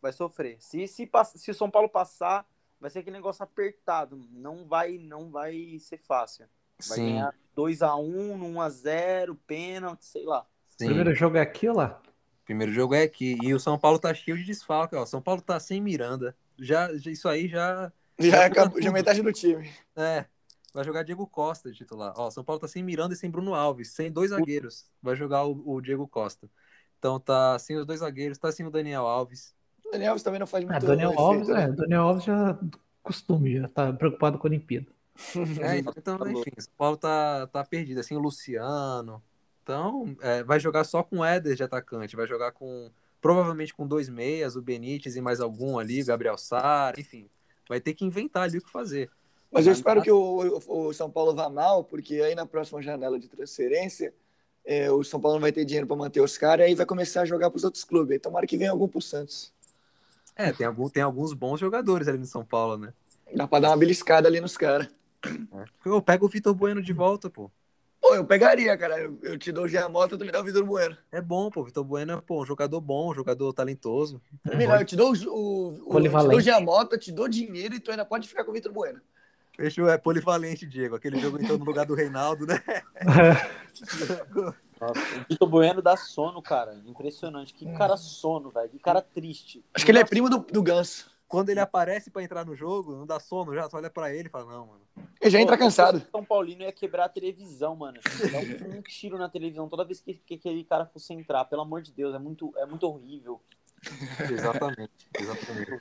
Vai 0.00 0.12
sofrer. 0.12 0.56
Se, 0.60 0.86
se, 0.86 1.08
se 1.36 1.50
o 1.50 1.54
São 1.54 1.70
Paulo 1.70 1.88
passar, 1.88 2.46
vai 2.80 2.90
ser 2.90 3.00
aquele 3.00 3.16
negócio 3.16 3.42
apertado. 3.44 4.16
Não 4.32 4.66
vai, 4.66 4.98
não 4.98 5.30
vai 5.30 5.78
ser 5.78 5.98
fácil. 5.98 6.46
Vai 6.88 6.98
Sim. 6.98 7.06
ganhar 7.06 7.34
2x1, 7.56 8.38
1x0, 8.38 9.38
pênalti, 9.46 10.04
sei 10.04 10.24
lá. 10.24 10.44
Sim. 10.68 10.86
Primeiro 10.86 11.14
jogo 11.14 11.36
é 11.36 11.40
aqui 11.40 11.68
ou 11.68 11.76
lá? 11.76 12.02
Primeiro 12.44 12.72
jogo 12.72 12.94
é 12.94 13.02
aqui. 13.02 13.38
E 13.42 13.54
o 13.54 13.60
São 13.60 13.78
Paulo 13.78 13.98
tá 13.98 14.12
cheio 14.12 14.36
de 14.36 14.44
desfalque, 14.44 14.96
ó. 14.96 15.06
São 15.06 15.22
Paulo 15.22 15.40
tá 15.40 15.58
sem 15.60 15.80
Miranda. 15.80 16.34
Já, 16.58 16.90
isso 16.92 17.28
aí 17.28 17.48
já. 17.48 17.92
Já, 18.18 18.46
acabou, 18.46 18.80
já 18.80 18.88
é 18.88 18.92
metade 18.92 19.22
do 19.22 19.32
time. 19.32 19.70
É. 19.96 20.24
Vai 20.74 20.84
jogar 20.84 21.02
Diego 21.02 21.26
Costa 21.26 21.70
de 21.70 21.76
titular. 21.76 22.14
Ó, 22.16 22.30
São 22.30 22.42
Paulo 22.42 22.60
tá 22.60 22.66
sem 22.66 22.82
Miranda 22.82 23.14
e 23.14 23.16
sem 23.16 23.30
Bruno 23.30 23.54
Alves, 23.54 23.90
sem 23.90 24.10
dois 24.10 24.30
zagueiros. 24.30 24.86
Vai 25.02 25.14
jogar 25.16 25.44
o, 25.44 25.62
o 25.66 25.80
Diego 25.80 26.08
Costa. 26.08 26.48
Então 26.98 27.20
tá 27.20 27.58
sem 27.58 27.76
os 27.76 27.84
dois 27.84 28.00
zagueiros, 28.00 28.38
tá 28.38 28.50
sem 28.50 28.66
o 28.66 28.70
Daniel 28.70 29.06
Alves. 29.06 29.54
O 29.84 29.90
Daniel 29.90 30.12
Alves 30.12 30.22
também 30.22 30.40
não 30.40 30.46
faz 30.46 30.64
muito. 30.64 30.76
É, 30.76 30.86
Daniel 30.86 31.12
Alves, 31.18 31.48
né? 31.48 31.64
é, 31.64 31.68
Daniel 31.68 32.02
Alves 32.02 32.24
já 32.24 32.58
costume, 33.02 33.58
já 33.58 33.68
tá 33.68 33.92
preocupado 33.92 34.38
com 34.38 34.46
a 34.46 34.50
Olimpíada. 34.50 34.86
É, 35.60 35.78
então, 35.78 36.16
tá 36.16 36.30
enfim, 36.30 36.52
São 36.58 36.72
Paulo 36.76 36.96
tá, 36.96 37.46
tá 37.48 37.62
perdido. 37.64 38.00
Assim, 38.00 38.16
o 38.16 38.18
Luciano, 38.18 39.22
então, 39.62 40.16
é, 40.20 40.42
vai 40.42 40.58
jogar 40.58 40.84
só 40.84 41.02
com 41.02 41.18
o 41.18 41.24
Éder 41.24 41.54
de 41.54 41.62
atacante, 41.62 42.16
vai 42.16 42.26
jogar 42.26 42.52
com 42.52 42.90
provavelmente 43.20 43.72
com 43.72 43.86
dois 43.86 44.08
meias, 44.08 44.56
o 44.56 44.62
Benítez 44.62 45.14
e 45.14 45.20
mais 45.20 45.40
algum 45.40 45.78
ali, 45.78 46.02
Gabriel 46.02 46.36
Sara, 46.36 47.00
enfim, 47.00 47.30
vai 47.68 47.80
ter 47.80 47.94
que 47.94 48.04
inventar 48.04 48.42
ali 48.42 48.58
o 48.58 48.62
que 48.62 48.70
fazer. 48.70 49.08
Mas 49.52 49.66
eu 49.66 49.72
espero 49.72 50.02
que 50.02 50.10
o, 50.10 50.60
o 50.66 50.92
São 50.92 51.08
Paulo 51.10 51.34
vá 51.34 51.48
mal, 51.48 51.84
porque 51.84 52.14
aí 52.16 52.34
na 52.34 52.46
próxima 52.46 52.82
janela 52.82 53.20
de 53.20 53.28
transferência, 53.28 54.12
é, 54.64 54.90
o 54.90 55.04
São 55.04 55.20
Paulo 55.20 55.36
não 55.36 55.42
vai 55.42 55.52
ter 55.52 55.64
dinheiro 55.64 55.86
para 55.86 55.96
manter 55.96 56.20
os 56.20 56.36
caras, 56.36 56.64
e 56.64 56.68
aí 56.70 56.74
vai 56.74 56.86
começar 56.86 57.22
a 57.22 57.24
jogar 57.26 57.50
para 57.50 57.58
os 57.58 57.64
outros 57.64 57.84
clubes. 57.84 58.12
Aí 58.12 58.18
tomara 58.18 58.46
que 58.46 58.56
venha 58.56 58.70
algum 58.70 58.88
para 58.88 58.98
o 58.98 59.02
Santos. 59.02 59.52
É, 60.34 60.52
tem, 60.52 60.66
algum, 60.66 60.88
tem 60.88 61.02
alguns 61.02 61.32
bons 61.32 61.60
jogadores 61.60 62.08
ali 62.08 62.18
no 62.18 62.26
São 62.26 62.44
Paulo, 62.44 62.78
né? 62.78 62.92
Dá 63.34 63.46
para 63.46 63.60
dar 63.60 63.70
uma 63.70 63.76
beliscada 63.76 64.26
ali 64.26 64.40
nos 64.40 64.56
caras. 64.56 64.88
É. 65.24 65.64
Eu 65.84 66.02
pego 66.02 66.26
o 66.26 66.28
Vitor 66.28 66.54
Bueno 66.54 66.82
de 66.82 66.92
volta, 66.92 67.30
pô. 67.30 67.50
Pô, 68.02 68.16
eu 68.16 68.24
pegaria, 68.24 68.76
cara. 68.76 68.98
Eu, 68.98 69.16
eu 69.22 69.38
te 69.38 69.52
dou 69.52 69.64
o 69.64 69.68
Giamota, 69.68 70.18
tu 70.18 70.24
me 70.24 70.32
dá 70.32 70.40
o 70.40 70.44
Vitor 70.44 70.64
Bueno. 70.64 70.96
É 71.12 71.20
bom, 71.20 71.48
pô. 71.48 71.62
Vitor 71.62 71.84
Bueno 71.84 72.14
é 72.14 72.20
pô, 72.20 72.42
um 72.42 72.44
jogador 72.44 72.80
bom, 72.80 73.12
um 73.12 73.14
jogador 73.14 73.52
talentoso. 73.52 74.20
É 74.44 74.56
melhor, 74.56 74.80
eu 74.80 74.84
te 74.84 74.96
dou 74.96 75.12
o, 75.12 75.14
o, 75.14 75.96
o, 75.96 76.02
te 76.02 76.08
dou 76.08 76.98
te 76.98 77.12
dou 77.12 77.28
dinheiro 77.28 77.76
e 77.76 77.80
tu 77.80 77.92
ainda 77.92 78.04
pode 78.04 78.26
ficar 78.26 78.42
com 78.42 78.50
o 78.50 78.54
Vitor 78.54 78.72
Bueno. 78.72 79.00
Fechou, 79.54 79.88
é 79.88 79.96
polivalente, 79.96 80.66
Diego. 80.66 80.96
Aquele 80.96 81.20
jogo 81.20 81.40
entrou 81.40 81.56
no 81.56 81.64
lugar 81.64 81.86
do 81.86 81.94
Reinaldo, 81.94 82.44
né? 82.44 82.60
Nossa, 84.80 85.00
o 85.00 85.28
Vitor 85.28 85.48
Bueno 85.48 85.80
dá 85.80 85.96
sono, 85.96 86.42
cara. 86.42 86.74
Impressionante. 86.84 87.54
Que 87.54 87.72
cara 87.72 87.96
sono, 87.96 88.50
velho. 88.50 88.68
Que 88.68 88.80
cara 88.80 89.00
triste. 89.00 89.64
Acho 89.72 89.84
que 89.84 89.92
ele 89.92 90.00
é 90.00 90.04
primo 90.04 90.28
do, 90.28 90.38
do 90.38 90.60
Ganso. 90.60 91.08
Quando 91.28 91.50
ele 91.50 91.60
aparece 91.60 92.10
pra 92.10 92.22
entrar 92.22 92.44
no 92.44 92.56
jogo, 92.56 92.96
não 92.96 93.06
dá 93.06 93.20
sono 93.20 93.54
já, 93.54 93.68
tu 93.68 93.76
olha 93.76 93.88
pra 93.88 94.12
ele 94.12 94.28
e 94.28 94.30
fala, 94.30 94.52
não, 94.52 94.66
mano. 94.66 94.82
Ele 95.22 95.30
já 95.30 95.40
entra 95.40 95.56
Pô, 95.56 95.62
cansado. 95.62 96.02
São 96.10 96.24
Paulino 96.24 96.62
ia 96.62 96.72
quebrar 96.72 97.04
a 97.04 97.08
televisão, 97.08 97.76
mano. 97.76 98.00
Dá 98.02 98.38
um, 98.38 98.78
um 98.78 98.82
tiro 98.82 99.16
na 99.16 99.28
televisão 99.28 99.68
toda 99.68 99.84
vez 99.84 100.00
que, 100.00 100.14
que 100.14 100.34
aquele 100.34 100.64
cara 100.64 100.84
fosse 100.84 101.14
entrar. 101.14 101.44
Pelo 101.44 101.62
amor 101.62 101.80
de 101.80 101.92
Deus, 101.92 102.12
é 102.12 102.18
muito, 102.18 102.52
é 102.56 102.66
muito 102.66 102.82
horrível. 102.84 103.40
Exatamente, 104.30 104.92
exatamente. 105.18 105.80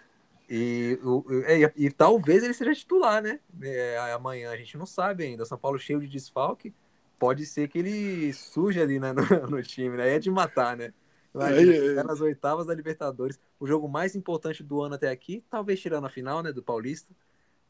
E, 0.49 0.99
o, 1.03 1.23
é, 1.45 1.59
e, 1.59 1.71
e 1.85 1.91
talvez 1.91 2.43
ele 2.43 2.53
seja 2.53 2.73
titular, 2.73 3.21
né? 3.21 3.39
É, 3.61 3.97
amanhã 4.13 4.51
a 4.51 4.57
gente 4.57 4.75
não 4.75 4.85
sabe 4.85 5.23
ainda. 5.23 5.45
São 5.45 5.57
Paulo 5.57 5.79
cheio 5.79 5.99
de 5.99 6.07
desfalque. 6.07 6.73
Pode 7.19 7.45
ser 7.45 7.67
que 7.67 7.77
ele 7.77 8.33
surja 8.33 8.81
ali 8.81 8.99
né, 8.99 9.13
no, 9.13 9.47
no 9.47 9.63
time, 9.63 9.95
né? 9.97 10.03
Aí 10.03 10.09
é 10.11 10.19
de 10.19 10.31
matar, 10.31 10.75
né? 10.75 10.93
Imagina, 11.33 12.03
nas 12.03 12.19
oitavas 12.19 12.65
da 12.65 12.73
Libertadores. 12.73 13.39
O 13.59 13.65
jogo 13.65 13.87
mais 13.87 14.15
importante 14.15 14.63
do 14.63 14.81
ano 14.81 14.95
até 14.95 15.09
aqui, 15.09 15.43
talvez 15.49 15.79
tirando 15.79 16.05
a 16.05 16.09
final, 16.09 16.41
né? 16.43 16.51
Do 16.51 16.63
Paulista. 16.63 17.13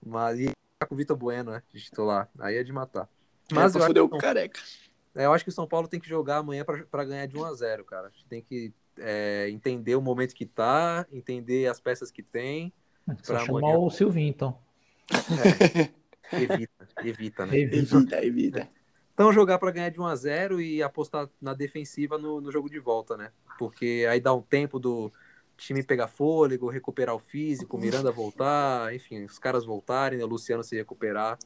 Mas 0.03 0.39
com 0.85 0.95
o 0.95 0.97
Vitor 0.97 1.15
Bueno, 1.17 1.51
né? 1.51 1.63
De 1.73 1.81
titular. 1.81 2.29
Aí 2.39 2.57
é 2.57 2.63
de 2.63 2.71
matar. 2.71 3.07
Mas 3.51 3.73
Mas 3.73 3.75
eu 3.75 3.83
acho, 3.83 3.93
que, 3.93 3.99
o 3.99 4.09
careca. 4.17 4.59
é, 5.15 5.25
eu 5.25 5.33
acho 5.33 5.43
que 5.43 5.49
o 5.49 5.53
São 5.53 5.67
Paulo 5.67 5.87
tem 5.87 5.99
que 5.99 6.07
jogar 6.07 6.37
amanhã 6.37 6.63
pra 6.63 6.83
pra 6.85 7.03
ganhar 7.03 7.25
de 7.25 7.37
1 7.37 7.43
a 7.45 7.53
0 7.53 7.83
cara. 7.85 8.07
A 8.07 8.09
gente 8.09 8.25
tem 8.25 8.41
que 8.41 8.73
é, 8.97 9.49
entender 9.49 9.95
o 9.95 10.01
momento 10.01 10.33
que 10.33 10.45
tá, 10.45 11.05
entender 11.11 11.67
as 11.67 11.79
peças 11.79 12.11
que 12.11 12.23
tem. 12.23 12.71
Só 13.23 13.33
Pra 13.33 13.45
chamar 13.45 13.59
amanhã. 13.59 13.77
o 13.77 13.89
Silvinho, 13.89 14.29
então. 14.29 14.57
Evita, 16.31 16.87
evita, 17.03 17.45
né? 17.45 17.57
Evita. 17.57 17.95
Evita, 17.97 18.25
evita. 18.25 18.69
Então 19.13 19.33
jogar 19.33 19.59
para 19.59 19.71
ganhar 19.71 19.89
de 19.89 19.99
1 19.99 20.05
a 20.05 20.15
0 20.15 20.61
e 20.61 20.81
apostar 20.81 21.29
na 21.41 21.53
defensiva 21.53 22.17
no, 22.17 22.39
no 22.39 22.51
jogo 22.51 22.69
de 22.69 22.79
volta, 22.79 23.17
né? 23.17 23.31
Porque 23.59 24.07
aí 24.09 24.19
dá 24.21 24.33
um 24.33 24.41
tempo 24.41 24.79
do 24.79 25.11
time 25.61 25.83
pegar 25.83 26.07
fôlego, 26.07 26.69
recuperar 26.69 27.15
o 27.15 27.19
físico, 27.19 27.77
Miranda 27.77 28.11
voltar, 28.11 28.93
enfim, 28.95 29.23
os 29.23 29.37
caras 29.37 29.63
voltarem, 29.63 30.17
né? 30.17 30.25
o 30.25 30.27
Luciano 30.27 30.63
se 30.63 30.75
recuperar. 30.75 31.37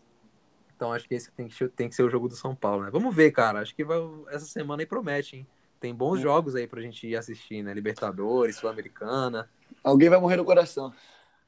Então 0.75 0.91
acho 0.91 1.07
que 1.07 1.15
esse 1.15 1.31
tem 1.31 1.47
que, 1.47 1.67
tem 1.69 1.89
que 1.89 1.95
ser 1.95 2.03
o 2.03 2.09
jogo 2.09 2.27
do 2.27 2.35
São 2.35 2.55
Paulo, 2.55 2.83
né? 2.83 2.89
Vamos 2.91 3.13
ver, 3.13 3.31
cara. 3.31 3.59
Acho 3.59 3.75
que 3.75 3.83
vai, 3.83 3.97
essa 4.29 4.45
semana 4.45 4.81
aí 4.81 4.85
promete, 4.85 5.37
hein? 5.37 5.47
Tem 5.79 5.93
bons 5.93 6.19
jogos 6.19 6.55
aí 6.55 6.67
pra 6.67 6.81
gente 6.81 7.07
ir 7.07 7.15
assistir, 7.15 7.61
né? 7.61 7.73
Libertadores, 7.73 8.55
Sul-Americana. 8.55 9.49
Alguém 9.83 10.09
vai 10.09 10.19
morrer 10.19 10.37
no 10.37 10.45
coração. 10.45 10.93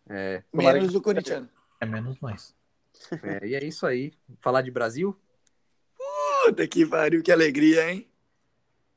É, 0.10 0.44
Menos 0.54 0.94
o 0.96 1.02
corintiano. 1.02 1.50
É 1.80 1.86
menos 1.86 2.20
nós. 2.22 2.56
é, 3.24 3.48
e 3.48 3.56
é 3.56 3.64
isso 3.64 3.86
aí. 3.86 4.14
Falar 4.40 4.62
de 4.62 4.72
Brasil? 4.72 5.18
Puta 6.46 6.68
que 6.68 6.86
pariu, 6.86 7.24
que 7.24 7.32
alegria, 7.32 7.92
hein? 7.92 8.10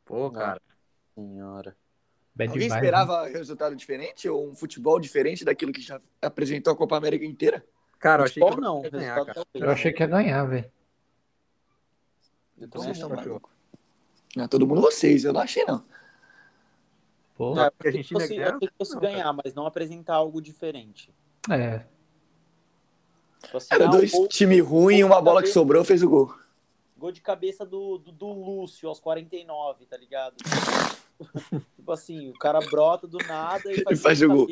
Pô, 0.04 0.30
cara. 0.30 0.60
Senhora. 1.14 1.76
Bad 2.34 2.50
Alguém 2.52 2.68
esperava 2.68 3.26
resultado 3.28 3.74
diferente 3.76 4.28
ou 4.28 4.48
um 4.48 4.54
futebol 4.54 4.98
diferente 5.00 5.44
daquilo 5.44 5.72
que 5.72 5.80
já 5.82 6.00
apresentou 6.22 6.72
a 6.72 6.76
Copa 6.76 6.96
América 6.96 7.24
inteira? 7.24 7.64
Cara, 7.98 8.22
eu 8.22 8.26
achei 8.26 8.42
que 8.42 8.56
não, 8.60 8.82
ia 8.84 8.90
ganhar, 8.90 9.24
cara. 9.26 9.40
né? 9.40 9.44
Eu 9.54 9.70
achei 9.70 9.92
que 9.92 10.02
ia 10.02 10.06
ganhar, 10.06 10.44
velho. 10.44 10.72
Eu 12.58 12.68
Vocês 12.72 12.96
estão 12.96 13.12
acho. 13.12 13.28
malucos. 13.28 13.52
Não, 14.36 14.48
todo 14.48 14.66
mundo 14.66 14.80
vocês, 14.80 15.24
eu 15.24 15.32
não 15.32 15.40
achei 15.40 15.64
não. 15.64 15.84
Pô, 17.34 17.54
Não, 17.54 17.64
eu 17.64 17.72
Porque 17.72 17.88
a 17.88 17.92
gente 17.92 18.08
que 18.08 18.14
fosse, 18.14 18.28
ganhar? 18.28 18.58
eu 18.60 18.68
fosse 18.78 18.94
Não, 18.94 19.00
ganhar, 19.00 19.32
mas 19.32 19.54
não 19.54 19.66
apresentar 19.66 20.14
algo 20.14 20.40
diferente. 20.40 21.12
é. 21.50 21.84
Tipo 23.42 23.56
assim, 23.56 23.68
Era 23.72 23.86
ah, 23.86 23.90
dois 23.90 24.12
gol, 24.12 24.28
time 24.28 24.60
ruim 24.60 24.98
e 24.98 25.04
uma 25.04 25.20
bola 25.20 25.40
que 25.42 25.48
sobrou 25.48 25.82
fez 25.82 26.02
o 26.02 26.08
gol. 26.10 26.34
gol 26.96 27.10
de 27.10 27.22
cabeça 27.22 27.64
do, 27.64 27.96
do, 27.96 28.12
do 28.12 28.26
Lúcio 28.30 28.86
aos 28.88 29.00
49, 29.00 29.86
tá 29.86 29.96
ligado? 29.96 30.36
tipo 31.76 31.92
assim, 31.92 32.30
o 32.30 32.38
cara 32.38 32.60
brota 32.60 33.06
do 33.06 33.18
nada 33.18 33.72
e 33.72 33.82
faz, 33.82 33.98
E 34.00 34.02
faz 34.02 34.22
gol. 34.22 34.48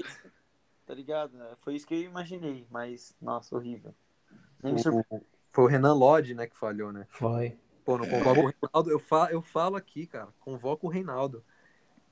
Tá 0.87 0.95
ligado? 0.95 1.39
Foi 1.59 1.75
isso 1.75 1.87
que 1.87 1.95
eu 1.95 2.03
imaginei, 2.03 2.67
mas, 2.71 3.15
nossa, 3.21 3.55
horrível. 3.55 3.95
O-. 4.63 5.21
Foi 5.51 5.65
o 5.65 5.67
Renan 5.67 5.95
Lodge, 5.95 6.35
né, 6.35 6.47
que 6.47 6.57
falhou, 6.57 6.93
né? 6.93 7.07
Foi. 7.11 7.59
Pô, 7.85 7.97
não 7.97 8.07
convoca 8.07 8.41
o 8.41 8.47
Reinaldo. 8.47 8.91
Eu 8.91 8.99
falo, 8.99 9.31
eu 9.31 9.43
falo 9.43 9.77
aqui, 9.77 10.07
cara. 10.07 10.29
Convoca 10.41 10.87
o 10.87 10.91
Reinaldo. 10.91 11.43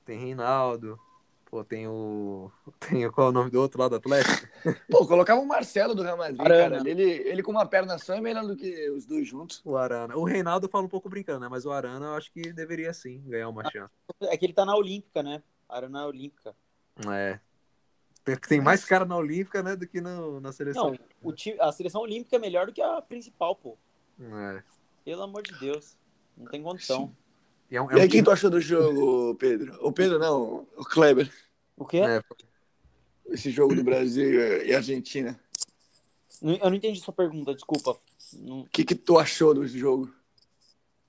Tem 0.03 0.17
Reinaldo. 0.17 0.99
Pô, 1.49 1.63
tem 1.63 1.87
o. 1.87 2.51
Tem 2.79 3.05
o- 3.05 3.11
qual 3.11 3.27
é 3.27 3.29
o 3.29 3.33
nome 3.33 3.49
do 3.49 3.59
outro 3.61 3.79
lado 3.79 3.91
do 3.91 3.95
Atlético? 3.95 4.47
Pô, 4.91 5.07
colocava 5.07 5.39
o 5.39 5.45
Marcelo 5.47 5.95
do 5.95 6.03
Real 6.03 6.17
Madrid, 6.17 6.41
Arana. 6.41 6.77
cara. 6.77 6.89
Ele, 6.89 7.03
ele 7.03 7.41
com 7.41 7.51
uma 7.51 7.65
perna 7.65 7.97
só 7.97 8.13
é 8.15 8.21
melhor 8.21 8.45
do 8.45 8.55
que 8.55 8.89
os 8.91 9.05
dois 9.05 9.25
juntos. 9.27 9.61
O 9.63 9.77
Arana. 9.77 10.15
O 10.17 10.25
Reinaldo 10.25 10.65
eu 10.65 10.69
falo 10.69 10.85
um 10.85 10.89
pouco 10.89 11.07
brincando, 11.09 11.39
né? 11.39 11.47
Mas 11.49 11.65
o 11.65 11.71
Arana 11.71 12.07
eu 12.07 12.13
acho 12.15 12.31
que 12.31 12.51
deveria 12.51 12.93
sim 12.93 13.21
ganhar 13.25 13.47
uma 13.47 13.69
chance. 13.71 13.91
É 14.23 14.35
que 14.37 14.45
ele 14.45 14.53
tá 14.53 14.65
na 14.65 14.75
Olímpica, 14.75 15.23
né? 15.23 15.41
Arana 15.69 16.05
Olímpica. 16.05 16.53
É. 17.07 17.39
Tem, 18.25 18.35
tem 18.35 18.61
mais 18.61 18.83
cara 18.83 19.05
na 19.05 19.15
Olímpica, 19.15 19.63
né, 19.63 19.73
do 19.77 19.87
que 19.87 20.01
no, 20.01 20.41
na 20.41 20.51
seleção. 20.51 20.91
Não, 20.91 20.97
o 21.23 21.31
time, 21.31 21.57
a 21.61 21.71
seleção 21.71 22.01
olímpica 22.01 22.35
é 22.35 22.39
melhor 22.39 22.65
do 22.65 22.73
que 22.73 22.81
a 22.81 23.01
principal, 23.01 23.55
pô. 23.55 23.77
É. 24.19 24.61
Pelo 25.05 25.23
amor 25.23 25.43
de 25.43 25.57
Deus. 25.57 25.97
Não 26.35 26.45
tem 26.47 26.61
condição. 26.61 27.15
E 27.25 27.26
é 27.75 27.81
um, 27.81 27.89
é 27.91 27.93
E 27.95 27.97
um 27.97 28.01
aí, 28.01 28.07
quem 28.09 28.23
tu 28.23 28.31
achou 28.31 28.49
do 28.49 28.59
jogo, 28.61 29.35
Pedro? 29.35 29.77
O 29.85 29.91
Pedro 29.91 30.17
não, 30.19 30.67
o 30.77 30.85
Kleber. 30.85 31.31
O 31.75 31.85
quê? 31.85 31.97
é, 31.97 32.21
Esse 33.27 33.51
jogo 33.51 33.75
do 33.75 33.83
Brasil 33.83 34.63
e 34.65 34.73
Argentina. 34.73 35.39
Eu 36.41 36.69
não 36.69 36.75
entendi 36.75 36.99
sua 36.99 37.13
pergunta, 37.13 37.53
desculpa. 37.53 37.97
Não- 38.33 38.61
O 38.61 38.69
que, 38.69 38.83
que 38.83 38.95
tu 38.95 39.17
achou 39.17 39.53
do 39.53 39.67
jogo? 39.67 40.11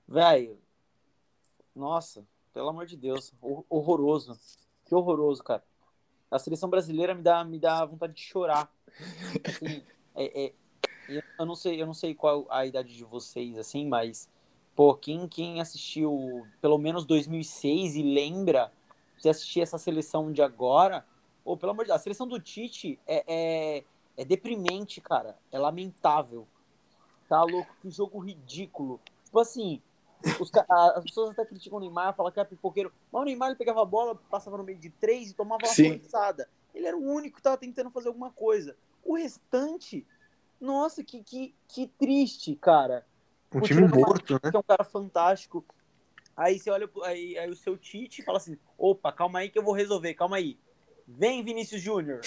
Velho. 0.07 0.57
Nossa, 1.75 2.25
pelo 2.53 2.69
amor 2.69 2.85
de 2.85 2.97
Deus. 2.97 3.31
hor- 3.41 3.65
Horroroso. 3.69 4.37
Que 4.85 4.95
horroroso, 4.95 5.43
cara. 5.43 5.63
A 6.31 6.39
seleção 6.39 6.69
brasileira 6.69 7.13
me 7.15 7.21
dá, 7.21 7.43
me 7.43 7.59
dá 7.59 7.85
vontade 7.85 8.13
de 8.13 8.21
chorar. 8.21 8.71
Assim, 9.45 9.83
é, 10.15 10.45
é- 10.45 10.53
eu 11.39 11.45
não 11.45 11.55
sei, 11.55 11.81
eu 11.81 11.87
não 11.87 11.93
sei 11.93 12.13
qual 12.13 12.45
a 12.51 12.65
idade 12.65 12.95
de 12.95 13.03
vocês, 13.03 13.57
assim, 13.57 13.87
mas 13.87 14.29
pô, 14.79 14.95
quem, 14.95 15.27
quem 15.27 15.59
assistiu 15.59 16.47
pelo 16.61 16.77
menos 16.77 17.03
2006 17.03 17.97
e 17.97 18.01
lembra 18.01 18.71
de 19.21 19.27
assistir 19.27 19.59
essa 19.59 19.77
seleção 19.77 20.31
de 20.31 20.41
agora, 20.41 21.05
ou 21.43 21.57
pelo 21.57 21.73
amor 21.73 21.83
de 21.83 21.89
Deus, 21.89 21.99
a 21.99 22.01
seleção 22.01 22.25
do 22.25 22.39
Tite 22.39 22.97
é, 23.05 23.25
é, 23.27 23.83
é 24.15 24.23
deprimente, 24.23 25.01
cara. 25.01 25.37
É 25.51 25.59
lamentável. 25.59 26.47
Tá 27.27 27.43
louco? 27.43 27.75
Que 27.81 27.91
jogo 27.91 28.19
ridículo. 28.19 29.01
Tipo 29.25 29.39
assim, 29.41 29.81
os 30.39 30.49
as 30.69 31.03
pessoas 31.03 31.31
até 31.31 31.43
criticam 31.43 31.77
o 31.77 31.81
Neymar, 31.81 32.15
falam 32.15 32.31
que 32.31 32.39
é 32.39 32.45
pipoqueiro. 32.45 32.93
Mas 33.11 33.21
o 33.21 33.25
Neymar 33.25 33.49
ele 33.49 33.57
pegava 33.57 33.81
a 33.81 33.85
bola, 33.85 34.15
passava 34.29 34.57
no 34.57 34.63
meio 34.63 34.79
de 34.79 34.89
três 34.91 35.31
e 35.31 35.33
tomava 35.33 35.61
uma 35.65 35.75
forçada. 35.75 36.47
Ele 36.73 36.87
era 36.87 36.95
o 36.95 37.03
único 37.03 37.35
que 37.35 37.43
tava 37.43 37.57
tentando 37.57 37.91
fazer 37.91 38.07
alguma 38.07 38.31
coisa. 38.31 38.77
O 39.03 39.17
restante, 39.17 40.07
nossa, 40.57 41.03
que, 41.03 41.21
que, 41.21 41.53
que 41.67 41.85
triste, 41.85 42.55
cara. 42.55 43.05
Um 43.53 43.61
time 43.61 43.87
morto, 43.87 44.33
né? 44.33 44.51
Que 44.51 44.55
é 44.55 44.59
um 44.59 44.63
cara 44.63 44.83
fantástico. 44.83 45.65
Aí 46.35 46.57
você 46.57 46.69
olha, 46.69 46.89
aí, 47.03 47.37
aí 47.37 47.49
o 47.49 47.55
seu 47.55 47.77
Tite 47.77 48.21
e 48.21 48.25
fala 48.25 48.37
assim: 48.37 48.57
opa, 48.77 49.11
calma 49.11 49.39
aí 49.39 49.49
que 49.49 49.59
eu 49.59 49.63
vou 49.63 49.73
resolver, 49.73 50.13
calma 50.13 50.37
aí. 50.37 50.57
Vem, 51.07 51.43
Vinícius 51.43 51.81
Júnior. 51.81 52.21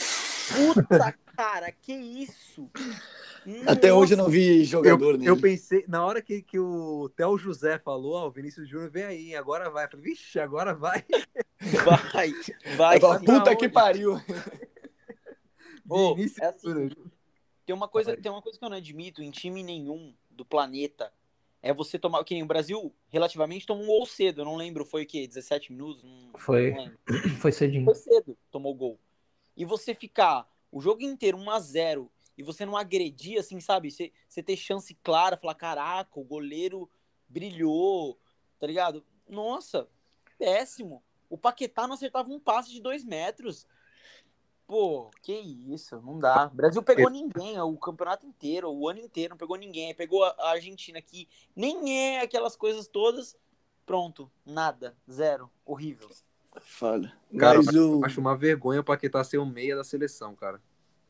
Puta, 0.49 1.13
cara, 1.37 1.71
que 1.73 1.93
isso? 1.93 2.69
Até 3.67 3.93
hoje 3.93 4.15
eu 4.15 4.19
não 4.19 4.25
Nossa, 4.25 4.37
vi 4.37 4.65
jogador 4.65 5.13
Eu, 5.13 5.19
nele. 5.19 5.31
eu 5.31 5.41
pensei, 5.41 5.85
na 5.89 6.05
hora 6.05 6.21
que, 6.21 6.43
que 6.43 6.59
o 6.59 7.09
Theo 7.17 7.39
José 7.39 7.79
falou, 7.79 8.15
ó, 8.15 8.27
o 8.27 8.31
Vinícius 8.31 8.69
Júnior 8.69 8.91
vem 8.91 9.05
aí, 9.05 9.37
agora 9.37 9.71
vai. 9.71 9.87
Eu 9.87 9.91
falei, 9.91 10.05
vixe, 10.05 10.39
agora 10.39 10.75
vai. 10.75 11.05
Vai, 12.13 12.33
vai. 12.77 12.99
Falo. 12.99 13.25
Puta 13.25 13.55
que 13.55 13.69
pariu. 13.69 14.21
Ô, 15.89 16.13
Vinícius 16.17 16.41
é 16.41 16.47
assim, 16.47 16.69
Júnior. 16.69 16.97
Tem 17.65 17.73
uma, 17.75 17.87
coisa, 17.87 18.13
Vai. 18.13 18.21
tem 18.21 18.33
uma 18.33 18.43
coisa 18.43 18.59
que 18.59 18.65
eu 18.65 18.69
não 18.69 18.77
admito 18.77 19.23
em 19.23 19.31
time 19.31 19.63
nenhum 19.63 20.13
do 20.33 20.45
planeta. 20.45 21.13
É 21.63 21.73
você 21.73 21.99
tomar. 21.99 22.25
Que 22.25 22.35
nem 22.35 22.43
o 22.43 22.47
Brasil, 22.47 22.93
relativamente, 23.09 23.67
tomou 23.67 23.85
um 23.85 23.87
gol 23.87 24.07
cedo. 24.07 24.41
Eu 24.41 24.45
não 24.45 24.57
lembro, 24.57 24.85
foi 24.85 25.05
o 25.05 25.07
quê? 25.07 25.27
17 25.27 25.73
minutos? 25.73 26.03
Não, 26.03 26.33
Foi. 26.39 26.73
não. 26.73 26.93
Foi 27.41 27.53
cedinho. 27.53 27.85
Foi 27.85 27.95
cedo, 27.95 28.37
tomou 28.51 28.75
gol. 28.75 28.99
E 29.57 29.65
você 29.65 29.95
ficar 29.95 30.49
o 30.71 30.81
jogo 30.81 31.03
inteiro 31.03 31.39
1 31.39 31.51
a 31.51 31.61
0 31.61 32.11
e 32.37 32.43
você 32.43 32.65
não 32.65 32.77
agredir, 32.77 33.39
assim, 33.39 33.61
sabe? 33.61 33.91
Você, 33.91 34.11
você 34.27 34.43
ter 34.43 34.57
chance 34.57 34.95
clara, 35.03 35.37
falar, 35.37 35.55
caraca, 35.55 36.19
o 36.19 36.25
goleiro 36.25 36.91
brilhou, 37.29 38.19
tá 38.59 38.67
ligado? 38.67 39.05
Nossa, 39.29 39.89
péssimo. 40.39 41.03
O 41.29 41.39
Paquetá 41.39 41.87
não 41.87 41.95
acertava 41.95 42.31
um 42.31 42.41
passe 42.41 42.71
de 42.71 42.81
dois 42.81 43.05
metros. 43.05 43.67
Pô, 44.73 45.11
que 45.21 45.35
isso, 45.35 46.01
não 46.01 46.19
dá. 46.19 46.47
O 46.47 46.57
Brasil 46.57 46.83
pegou 46.83 47.11
ninguém 47.11 47.61
o 47.61 47.77
campeonato 47.77 48.25
inteiro, 48.25 48.73
o 48.73 48.89
ano 48.89 49.01
inteiro, 49.01 49.33
não 49.33 49.37
pegou 49.37 49.59
ninguém. 49.59 49.89
Aí 49.89 49.95
pegou 49.95 50.25
a 50.25 50.49
Argentina, 50.49 50.99
que 51.03 51.29
nem 51.55 52.15
é 52.15 52.23
aquelas 52.23 52.57
coisas 52.57 52.89
todas. 52.89 53.37
Pronto, 53.85 54.31
nada, 54.47 54.97
zero, 55.11 55.51
horrível. 55.67 56.09
Foda. 56.63 57.13
Cara, 57.39 57.63
Mas 57.63 57.77
o... 57.77 58.03
Acho 58.03 58.19
uma 58.19 58.35
vergonha 58.35 58.81
o 58.81 58.85
Paquetá 58.85 59.23
ser 59.23 59.37
o 59.37 59.45
meia 59.45 59.77
da 59.77 59.85
seleção, 59.85 60.35
cara. 60.35 60.59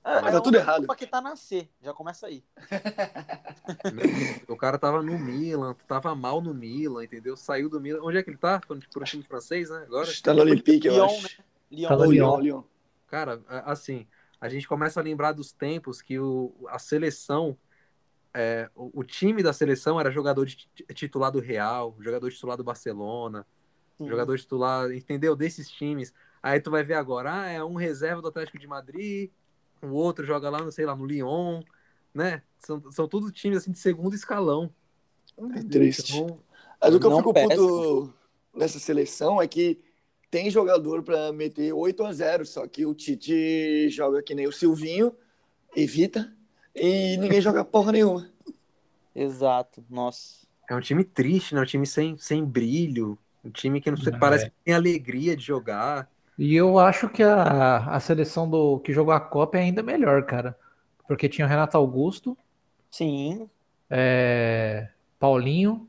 É, 0.03 0.21
Mas 0.21 0.33
tá 0.33 0.41
tudo 0.41 0.57
errado. 0.57 0.83
O 0.83 0.87
Paquetá 0.89 1.21
nascer, 1.21 1.71
já 1.81 1.93
começa 1.93 2.27
aí. 2.27 2.43
o 4.49 4.57
cara 4.57 4.77
tava 4.77 5.05
no 5.05 5.17
Milan, 5.17 5.77
tava 5.87 6.13
mal 6.17 6.41
no 6.41 6.53
Milan, 6.53 7.05
entendeu? 7.05 7.37
Saiu 7.37 7.69
do 7.69 7.81
Milan. 7.81 8.01
Onde 8.03 8.19
é 8.19 8.25
que 8.25 8.31
ele 8.31 8.39
tá? 8.39 8.59
Pro 8.59 9.05
time 9.05 9.23
francês, 9.23 9.71
né? 9.71 9.85
Agora? 9.87 10.11
Está 10.11 10.35
no 10.35 10.41
Olympique, 10.41 10.89
eu 10.89 10.95
Lyon, 10.95 11.05
acho. 11.05 11.23
né? 11.23 11.45
Lyon. 11.71 11.89
Tá 11.89 11.97
no. 11.97 12.11
Lyon, 12.11 12.41
Lyon. 12.41 12.72
Cara, 13.13 13.43
assim, 13.67 14.07
a 14.41 14.49
gente 14.49 14.67
começa 14.67 14.99
a 14.99 15.03
lembrar 15.03 15.33
dos 15.33 15.53
tempos 15.53 16.01
que 16.01 16.19
o, 16.19 16.51
a 16.67 16.79
seleção, 16.79 17.59
é, 18.33 18.71
o, 18.75 19.01
o 19.01 19.05
time 19.05 19.43
da 19.43 19.53
seleção 19.53 20.01
era 20.01 20.11
jogador 20.11 20.47
de, 20.47 20.57
ti- 20.57 20.87
titular 20.95 21.31
do 21.31 21.39
Real, 21.39 21.95
jogador 22.01 22.31
titular 22.31 22.57
do 22.57 22.65
Barcelona, 22.65 23.47
Sim. 23.99 24.07
jogador 24.09 24.39
titular, 24.39 24.91
entendeu? 24.95 25.37
Desses 25.37 25.69
times. 25.69 26.15
Aí 26.43 26.59
tu 26.59 26.71
vai 26.71 26.83
ver 26.83 26.95
agora, 26.95 27.43
ah, 27.43 27.49
é 27.51 27.63
um 27.63 27.75
reserva 27.75 28.23
do 28.23 28.29
Atlético 28.29 28.59
de 28.59 28.67
Madrid, 28.67 29.31
o 29.83 29.89
outro 29.89 30.25
joga 30.25 30.49
lá, 30.49 30.63
não 30.63 30.71
sei 30.71 30.87
lá, 30.87 30.97
no 30.97 31.05
Lyon, 31.05 31.61
né? 32.15 32.43
São, 32.57 32.91
são 32.91 33.07
tudo 33.07 33.31
times 33.31 33.59
assim 33.59 33.73
de 33.73 33.79
segundo 33.79 34.15
escalão. 34.15 34.75
É 35.55 35.61
triste. 35.61 36.17
Então, 36.17 36.43
Mas 36.81 36.95
o 36.95 36.99
que 36.99 37.07
eu 37.07 37.15
fico 37.15 37.35
puto 37.35 38.15
nessa 38.57 38.79
seleção 38.79 39.43
é 39.43 39.47
que 39.47 39.85
tem 40.33 40.51
jogador 40.51 41.03
pra 41.03 41.31
meter 41.31 41.75
8 41.75 42.05
a 42.07 42.11
0 42.13 42.47
só 42.47 42.67
que 42.67 42.87
o 42.87 42.95
Tite 42.95 43.91
joga 43.91 44.23
que 44.23 44.35
nem 44.35 44.47
o 44.47 44.53
Silvinho, 44.53 45.15
evita, 45.77 46.33
e 46.75 47.19
ninguém 47.19 47.39
joga 47.39 47.63
porra 47.63 47.93
nenhuma. 47.93 48.27
Exato, 49.15 49.85
nossa. 49.91 50.47
é 50.71 50.75
um 50.75 50.81
time 50.81 51.05
triste, 51.05 51.55
né? 51.55 51.61
Um 51.61 51.67
time 51.67 51.87
sem, 51.87 52.17
sem 52.17 52.43
brilho, 52.43 53.19
um 53.45 53.51
time 53.51 53.79
que 53.79 53.91
não 53.91 53.99
É. 54.07 54.19
parece 54.19 54.47
que 54.47 54.53
tem 54.65 54.73
alegria 54.75 55.37
de 55.37 55.45
jogar. 55.45 56.11
E 56.39 56.55
eu 56.57 56.79
acho 56.79 57.11
que 57.11 57.23
a, 57.23 57.95
a 57.95 58.01
seleção 58.01 58.49
do 58.49 58.81
que 58.81 58.91
jogou 58.91 59.13
a 59.13 59.21
Copa 59.21 59.59
é 59.59 59.61
ainda 59.61 59.83
melhor, 59.83 60.25
cara. 60.25 60.59
Porque 61.07 61.29
tinha 61.29 61.47
o 61.47 61.49
Renato 61.51 61.77
Augusto, 61.77 62.37
Sim, 62.91 63.51
é, 63.91 64.89
Paulinho, 65.19 65.87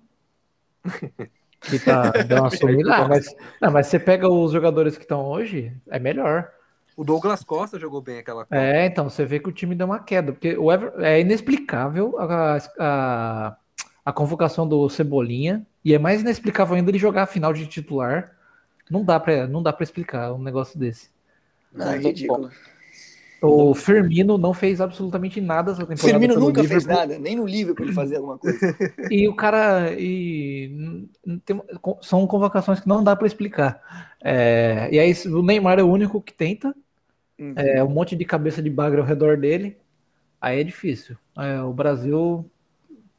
que 1.69 1.80
tá 1.80 2.12
deu 2.12 2.39
uma 2.39 2.49
sumida. 2.56 2.95
Ah, 2.95 3.08
mas, 3.08 3.26
não, 3.62 3.71
mas 3.71 3.88
você 3.88 3.99
pega 3.99 4.30
os 4.30 4.52
jogadores 4.52 4.97
que 4.97 5.04
estão 5.04 5.26
hoje, 5.26 5.73
é 5.89 5.99
melhor. 5.99 6.49
O 6.95 7.04
Douglas 7.04 7.43
Costa 7.43 7.80
jogou 7.80 8.02
bem 8.02 8.19
aquela 8.19 8.43
Copa. 8.43 8.56
É, 8.56 8.86
então, 8.86 9.10
você 9.10 9.26
vê 9.26 9.39
que 9.39 9.49
o 9.49 9.54
time 9.54 9.73
deu 9.73 9.88
uma 9.88 9.99
queda, 9.99 10.32
porque 10.32 10.56
o 10.56 10.71
Ever, 10.71 10.93
é 10.99 11.19
inexplicável 11.19 12.15
a, 12.19 12.58
a, 12.80 13.58
a 14.06 14.13
convocação 14.13 14.67
do 14.67 14.88
Cebolinha, 14.89 15.65
e 15.84 15.93
é 15.93 15.99
mais 15.99 16.21
inexplicável 16.21 16.76
ainda 16.76 16.91
ele 16.91 16.99
jogar 16.99 17.23
a 17.23 17.28
final 17.28 17.52
de 17.52 17.65
titular. 17.65 18.32
Não 18.89 19.04
dá 19.04 19.19
pra, 19.19 19.47
não 19.47 19.63
dá 19.63 19.73
pra 19.73 19.84
explicar 19.84 20.34
um 20.34 20.41
negócio 20.41 20.78
desse. 20.78 21.10
Não, 21.73 21.88
é 21.88 21.97
tem 21.97 22.08
ridículo. 22.08 22.52
O 23.46 23.76
Firmino 23.76 24.38
não 24.38 24.54
fez 24.54 24.80
absolutamente 24.80 25.42
nada 25.42 25.72
essa 25.72 25.86
temporada. 25.86 26.20
Firmino 26.20 26.40
nunca 26.40 26.64
fez 26.64 26.84
Liverpool. 26.84 26.96
nada, 26.96 27.20
nem 27.20 27.36
no 27.36 27.46
Liverpool 27.46 27.86
ele 27.86 27.94
fazia 27.94 28.18
alguma 28.18 28.38
coisa. 28.38 28.58
E 29.12 29.28
o 29.28 29.36
cara. 29.36 29.94
E, 30.00 31.08
tem- 31.46 31.62
são 32.02 32.26
convocações 32.26 32.80
que 32.80 32.88
não 32.88 33.04
dá 33.04 33.16
pra 33.16 33.28
explicar. 33.28 33.82
É, 34.24 34.88
e 34.92 35.00
aí 35.00 35.14
o 35.28 35.42
Neymar 35.42 35.80
é 35.80 35.84
o 35.84 35.90
único 35.90 36.22
que 36.22 36.34
tenta. 36.34 36.74
Uhum. 37.38 37.54
É 37.58 37.84
um 37.84 37.90
monte 37.90 38.16
de 38.16 38.24
cabeça 38.24 38.62
de 38.62 38.70
bagre 38.70 39.02
ao 39.02 39.06
redor 39.06 39.38
dele. 39.38 39.78
Aí 40.40 40.60
é 40.60 40.64
difícil. 40.64 41.18
É, 41.38 41.62
o 41.62 41.74
Brasil. 41.74 42.50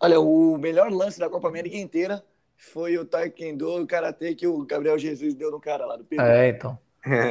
Olha, 0.01 0.21
o 0.21 0.57
melhor 0.59 0.91
lance 0.91 1.19
da 1.19 1.29
Copa 1.29 1.49
América 1.49 1.77
inteira 1.77 2.23
foi 2.57 2.97
o 2.99 3.05
Taekwondo 3.05 3.83
o 3.83 3.87
Karatê 3.87 4.35
que 4.35 4.47
o 4.47 4.65
Gabriel 4.65 4.99
Jesus 4.99 5.35
deu 5.35 5.51
no 5.51 5.61
cara 5.61 5.87
lá 5.87 5.97
do 5.97 6.05
Peru. 6.05 6.23
É, 6.23 6.49
então. 6.49 6.79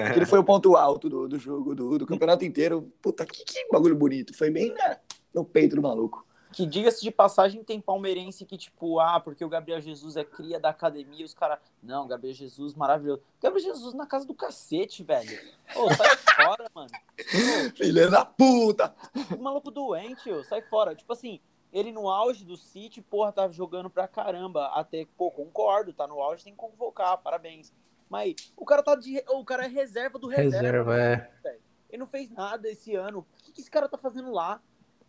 Aquele 0.06 0.26
foi 0.26 0.40
o 0.40 0.44
ponto 0.44 0.76
alto 0.76 1.10
do, 1.10 1.28
do 1.28 1.38
jogo, 1.40 1.74
do, 1.74 1.98
do 1.98 2.06
campeonato 2.06 2.46
inteiro. 2.46 2.92
Puta, 3.02 3.26
que, 3.26 3.44
que 3.44 3.68
bagulho 3.72 3.96
bonito. 3.96 4.36
Foi 4.38 4.50
bem 4.50 4.74
na- 4.74 4.98
no 5.34 5.44
peito 5.44 5.76
do 5.76 5.82
maluco. 5.82 6.26
que 6.52 6.68
diga-se 6.68 7.02
de 7.02 7.10
passagem, 7.10 7.64
tem 7.64 7.82
palmeirense 7.82 8.46
que, 8.46 8.56
tipo, 8.56 9.00
ah, 9.00 9.20
porque 9.20 9.44
o 9.44 9.50
Gabriel 9.50 9.82
Jesus 9.82 10.16
é 10.16 10.24
cria 10.24 10.60
da 10.60 10.70
academia, 10.70 11.26
os 11.26 11.34
caras. 11.34 11.58
Não, 11.82 12.08
Gabriel 12.08 12.36
Jesus 12.36 12.76
maravilhoso. 12.76 13.24
Gabriel 13.42 13.74
Jesus 13.74 13.96
na 13.96 14.06
casa 14.06 14.28
do 14.28 14.36
cacete, 14.36 15.02
velho. 15.04 15.36
Ô, 15.76 15.92
sai 15.96 16.16
fora, 16.18 16.70
mano. 16.76 16.92
Filha 17.76 18.08
da 18.10 18.24
puta! 18.24 18.94
Ô, 19.36 19.42
maluco 19.42 19.72
doente, 19.72 20.30
ô, 20.32 20.44
sai 20.44 20.62
fora. 20.62 20.94
Tipo 20.96 21.14
assim, 21.14 21.40
ele 21.72 21.92
no 21.92 22.08
auge 22.08 22.46
do 22.46 22.56
City, 22.56 23.02
porra, 23.02 23.32
tava 23.32 23.52
jogando 23.52 23.90
pra 23.90 24.08
caramba. 24.08 24.68
Até, 24.68 25.08
pô, 25.18 25.32
concordo, 25.32 25.92
tá 25.92 26.06
no 26.06 26.22
auge, 26.22 26.44
tem 26.44 26.54
que 26.54 26.60
convocar, 26.60 27.18
parabéns. 27.18 27.74
Mas 28.10 28.36
o 28.56 28.66
cara 28.66 28.84
tá 28.84 28.96
de. 28.96 29.24
O 29.30 29.44
cara 29.46 29.66
é 29.66 29.68
reserva 29.68 30.20
do 30.20 30.28
reserva. 30.28 30.58
Reserva, 30.58 30.98
é. 31.00 31.30
velho. 31.44 31.60
Ele 31.90 32.00
não 32.00 32.08
fez 32.08 32.32
nada 32.32 32.70
esse 32.70 32.96
ano. 32.96 33.20
O 33.20 33.44
que, 33.44 33.52
que 33.52 33.62
esse 33.62 33.70
cara 33.70 33.88
tá 33.88 33.98
fazendo 33.98 34.32
lá? 34.32 34.62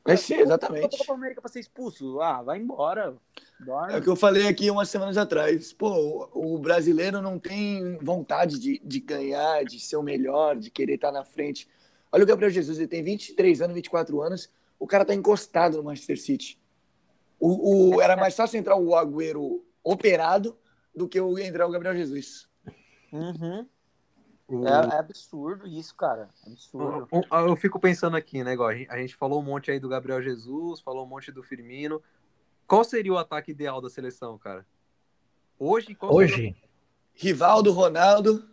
Vai 0.07 0.19
ser, 0.19 0.41
exatamente. 0.41 0.99
Copa 0.99 1.15
América 1.15 1.41
pra 1.41 1.51
ser 1.51 1.61
expulso. 1.61 2.21
Ah, 2.21 2.43
vai 2.43 2.59
embora. 2.59 3.17
Dorme. 3.59 3.95
É 3.95 3.97
o 3.97 4.03
que 4.03 4.09
eu 4.09 4.17
falei 4.17 4.47
aqui 4.47 4.71
umas 4.71 4.91
semanas 4.91 5.17
atrás. 5.17 5.73
Pô, 5.73 6.29
o 6.35 6.59
brasileiro 6.59 7.23
não 7.23 7.39
tem 7.39 7.97
vontade 8.03 8.59
de, 8.59 8.79
de 8.85 9.01
ganhar, 9.01 9.65
de 9.65 9.81
ser 9.81 9.97
o 9.97 10.03
melhor, 10.03 10.57
de 10.57 10.71
querer 10.71 10.97
estar 10.97 11.11
na 11.11 11.25
frente. 11.25 11.67
Olha 12.13 12.23
o 12.23 12.27
Gabriel 12.27 12.51
Jesus, 12.51 12.79
ele 12.79 12.87
tem 12.87 13.03
23 13.03 13.63
anos, 13.63 13.75
24 13.75 14.21
anos, 14.21 14.51
o 14.79 14.87
cara 14.87 15.07
tá 15.07 15.15
encostado 15.15 15.79
no 15.79 15.85
Manchester 15.85 16.21
City. 16.21 16.61
O, 17.41 17.95
o- 17.97 18.01
era 18.03 18.15
mais 18.15 18.37
fácil 18.37 18.59
entrar 18.59 18.77
o 18.77 18.95
Agüero 18.95 19.65
operado 19.83 20.57
do 20.95 21.09
que 21.09 21.19
o- 21.21 21.39
entrar 21.39 21.67
o 21.67 21.71
Gabriel 21.71 21.97
Jesus. 21.97 22.47
Uhum. 23.15 23.67
O- 24.49 24.67
É, 24.69 24.71
é 24.71 24.99
absurdo 24.99 25.67
isso, 25.67 25.95
cara. 25.95 26.29
Absurdo. 26.47 27.09
o- 27.11 27.21
o- 27.21 27.49
eu 27.49 27.57
fico 27.57 27.79
pensando 27.81 28.17
aqui, 28.17 28.43
né, 28.45 28.53
igual, 28.53 28.69
a 28.69 28.75
gente- 28.75 28.91
a 28.91 28.99
gente 28.99 29.15
falou 29.17 29.41
um 29.41 29.45
monte 29.45 29.71
aí 29.71 29.79
do 29.81 29.89
Gabriel 29.89 30.21
Jesus, 30.21 30.81
falou 30.81 31.05
um 31.05 31.09
monte 31.09 31.33
do 31.33 31.43
Firmino. 31.43 32.03
Qual 32.67 32.83
seria 32.85 33.13
o 33.13 33.19
ataque 33.19 33.53
ideal 33.53 33.81
da 33.81 33.89
seleção, 33.89 34.37
cara? 34.37 34.67
Hoje? 35.59 35.95
Qual 35.95 36.13
seria 36.13 36.35
Hoje, 36.35 36.57
Rivaldo, 37.15 37.73
Ronaldo. 37.73 38.45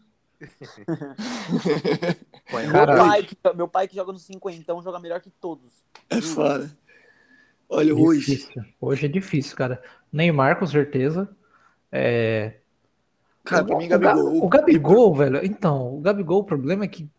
meu, 2.51 2.85
pai, 2.97 3.23
que, 3.23 3.37
meu 3.55 3.67
pai 3.67 3.87
que 3.87 3.95
joga 3.95 4.11
no 4.13 4.19
cinquentão 4.19 4.81
joga 4.81 4.99
melhor 4.99 5.19
que 5.21 5.29
todos. 5.29 5.83
É 6.09 6.21
foda. 6.21 6.71
Olha, 7.69 7.95
hoje. 7.95 8.35
difícil. 8.35 8.63
Hoje 8.79 9.05
é 9.05 9.09
difícil, 9.09 9.55
cara. 9.55 9.81
Neymar, 10.11 10.59
com 10.59 10.67
certeza. 10.67 11.29
É, 11.91 12.60
Cara, 13.43 13.63
pra 13.65 13.77
mim, 13.77 13.85
o, 13.85 13.89
Ga- 13.89 13.97
Gabigol. 13.97 14.43
o 14.43 14.47
Gabigol, 14.49 15.15
velho. 15.15 15.45
Então, 15.45 15.95
o 15.95 16.01
Gabigol, 16.01 16.39
o 16.41 16.43
problema 16.43 16.83
é 16.85 16.87
que 16.87 17.09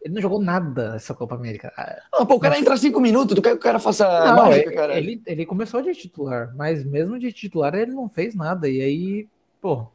ele 0.00 0.14
não 0.14 0.22
jogou 0.22 0.40
nada 0.40 0.94
essa 0.96 1.14
Copa 1.14 1.34
América. 1.34 1.72
Ah, 1.76 2.02
Ah, 2.12 2.26
pô, 2.26 2.34
o 2.36 2.40
cara 2.40 2.58
entra 2.58 2.76
cinco 2.76 3.00
minutos, 3.00 3.34
tu 3.34 3.42
quer 3.42 3.50
que 3.50 3.56
o 3.56 3.60
cara 3.60 3.78
faça 3.78 4.06
Não, 4.26 4.36
mágica, 4.36 4.70
é- 4.70 4.74
cara? 4.74 4.96
ele, 4.98 5.20
ele 5.26 5.44
começou 5.44 5.82
de 5.82 5.92
titular, 5.94 6.54
mas 6.56 6.84
mesmo 6.84 7.18
de 7.18 7.32
titular 7.32 7.74
ele 7.74 7.92
não 7.92 8.08
fez 8.08 8.34
nada. 8.34 8.68
E 8.68 8.80
aí, 8.80 9.28
pô, 9.60 9.86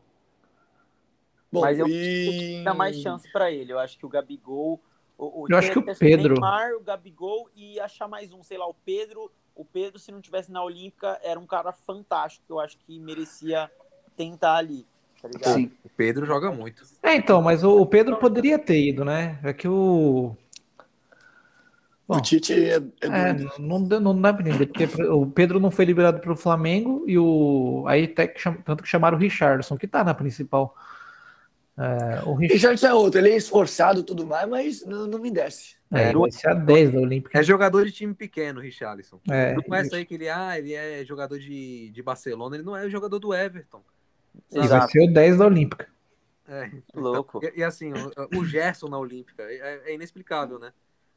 Bom, 1.51 1.59
Mas 1.61 1.77
eu 1.77 1.85
e... 1.85 2.63
Dá 2.63 2.73
mais 2.73 2.95
chance 3.01 3.29
pra 3.29 3.51
ele. 3.51 3.73
Eu 3.73 3.79
acho 3.79 3.97
que 3.97 4.05
o 4.05 4.09
Gabigol. 4.09 4.79
O, 5.17 5.45
Eu 5.49 5.57
acho 5.57 5.69
que 5.71 5.79
o 5.79 5.83
Pedro- 5.97 6.33
Neymar, 6.35 6.71
o 6.75 6.81
Gabigol 6.81 7.49
e 7.53 7.77
achar 7.77 8.07
mais 8.07 8.31
um, 8.31 8.41
sei 8.41 8.57
lá, 8.57 8.65
o 8.67 8.73
Pedro. 8.73 9.29
O 9.53 9.65
Pedro, 9.65 9.99
se 9.99 10.13
não 10.13 10.21
tivesse 10.21 10.49
na 10.49 10.63
Olímpica, 10.63 11.19
era 11.21 11.37
um 11.37 11.45
cara 11.45 11.73
fantástico. 11.73 12.45
Eu 12.49 12.59
acho 12.61 12.77
que 12.77 12.97
merecia 12.99 13.69
tentar 14.15 14.55
ali. 14.55 14.87
Tá 15.21 15.27
ligado? 15.27 15.53
Sim. 15.55 15.71
o 15.83 15.89
Pedro 15.89 16.25
joga 16.25 16.51
muito. 16.51 16.83
É, 17.03 17.15
então, 17.15 17.41
mas 17.41 17.63
o, 17.63 17.77
o 17.81 17.85
Pedro 17.85 18.17
poderia 18.17 18.57
ter 18.57 18.79
ido, 18.89 19.05
né? 19.05 19.39
É 19.43 19.53
que 19.53 19.67
o. 19.67 20.35
Bom, 22.07 22.17
O 22.17 22.21
Tite 22.21 22.53
é, 22.53 22.75
é 22.75 22.81
é, 23.01 23.33
doido. 23.33 23.51
não, 23.59 23.87
dá- 23.87 23.99
não 23.99 24.19
dá 24.19 24.33
pra 24.33 24.45
entender, 24.47 24.65
porque 24.65 24.83
o 25.03 25.25
Pedro 25.27 25.59
não 25.59 25.71
foi 25.71 25.85
liberado 25.85 26.19
pro 26.19 26.35
Flamengo 26.35 27.05
e 27.07 27.17
o. 27.17 27.85
Aí 27.87 28.05
até 28.05 28.27
que 28.27 28.39
cham- 28.39 28.57
tanto 28.65 28.83
que 28.83 28.89
chamaram 28.89 29.17
o 29.17 29.19
Richardson, 29.21 29.77
que 29.77 29.87
tá 29.87 30.03
na 30.03 30.13
principal. 30.13 30.75
É, 31.77 32.21
o 32.25 32.31
O 32.31 32.35
Richardson 32.35 32.53
Richardson 32.55 32.87
é 32.87 32.93
outro, 32.93 33.19
ele 33.19 33.29
é 33.29 33.37
esforçado 33.37 34.01
e 34.01 34.03
tudo 34.03 34.25
mais, 34.27 34.49
mas 34.49 34.85
não, 34.85 35.07
não 35.07 35.19
me 35.19 35.31
desce. 35.31 35.75
é, 35.89 36.11
vai 36.11 36.31
ser 36.31 36.49
a 36.49 36.53
10 36.53 36.91
da 36.91 36.99
Olímpica. 36.99 37.39
É 37.39 37.43
jogador 37.43 37.85
de 37.85 37.91
time 37.93 38.13
pequeno, 38.13 38.59
Richarlison. 38.59 39.19
É, 39.29 39.55
Não 39.55 39.75
é 39.77 39.81
isso 39.81 39.95
aí 39.95 40.05
que 40.05 40.15
ele, 40.15 40.27
ah, 40.27 40.57
ele 40.57 40.73
é 40.73 41.05
jogador 41.05 41.39
de, 41.39 41.89
de 41.91 42.03
Barcelona, 42.03 42.55
ele 42.57 42.63
não 42.65 42.75
é 42.75 42.89
jogador 42.89 43.19
do 43.19 43.33
Everton. 43.33 43.81
E 44.51 44.67
vai 44.67 44.87
ser 44.87 45.09
o 45.09 45.13
10 45.13 45.37
da 45.37 45.45
Olímpica. 45.45 45.87
É, 46.47 46.69
Louco. 46.93 47.39
E, 47.43 47.59
e 47.59 47.63
assim, 47.63 47.91
o, 47.93 48.39
o 48.39 48.45
Gerson 48.45 48.87
na 48.87 48.97
Olímpica 48.97 49.43
é, 49.43 49.91
é 49.91 49.93
inexplicável, 49.93 50.59
né? 50.59 50.73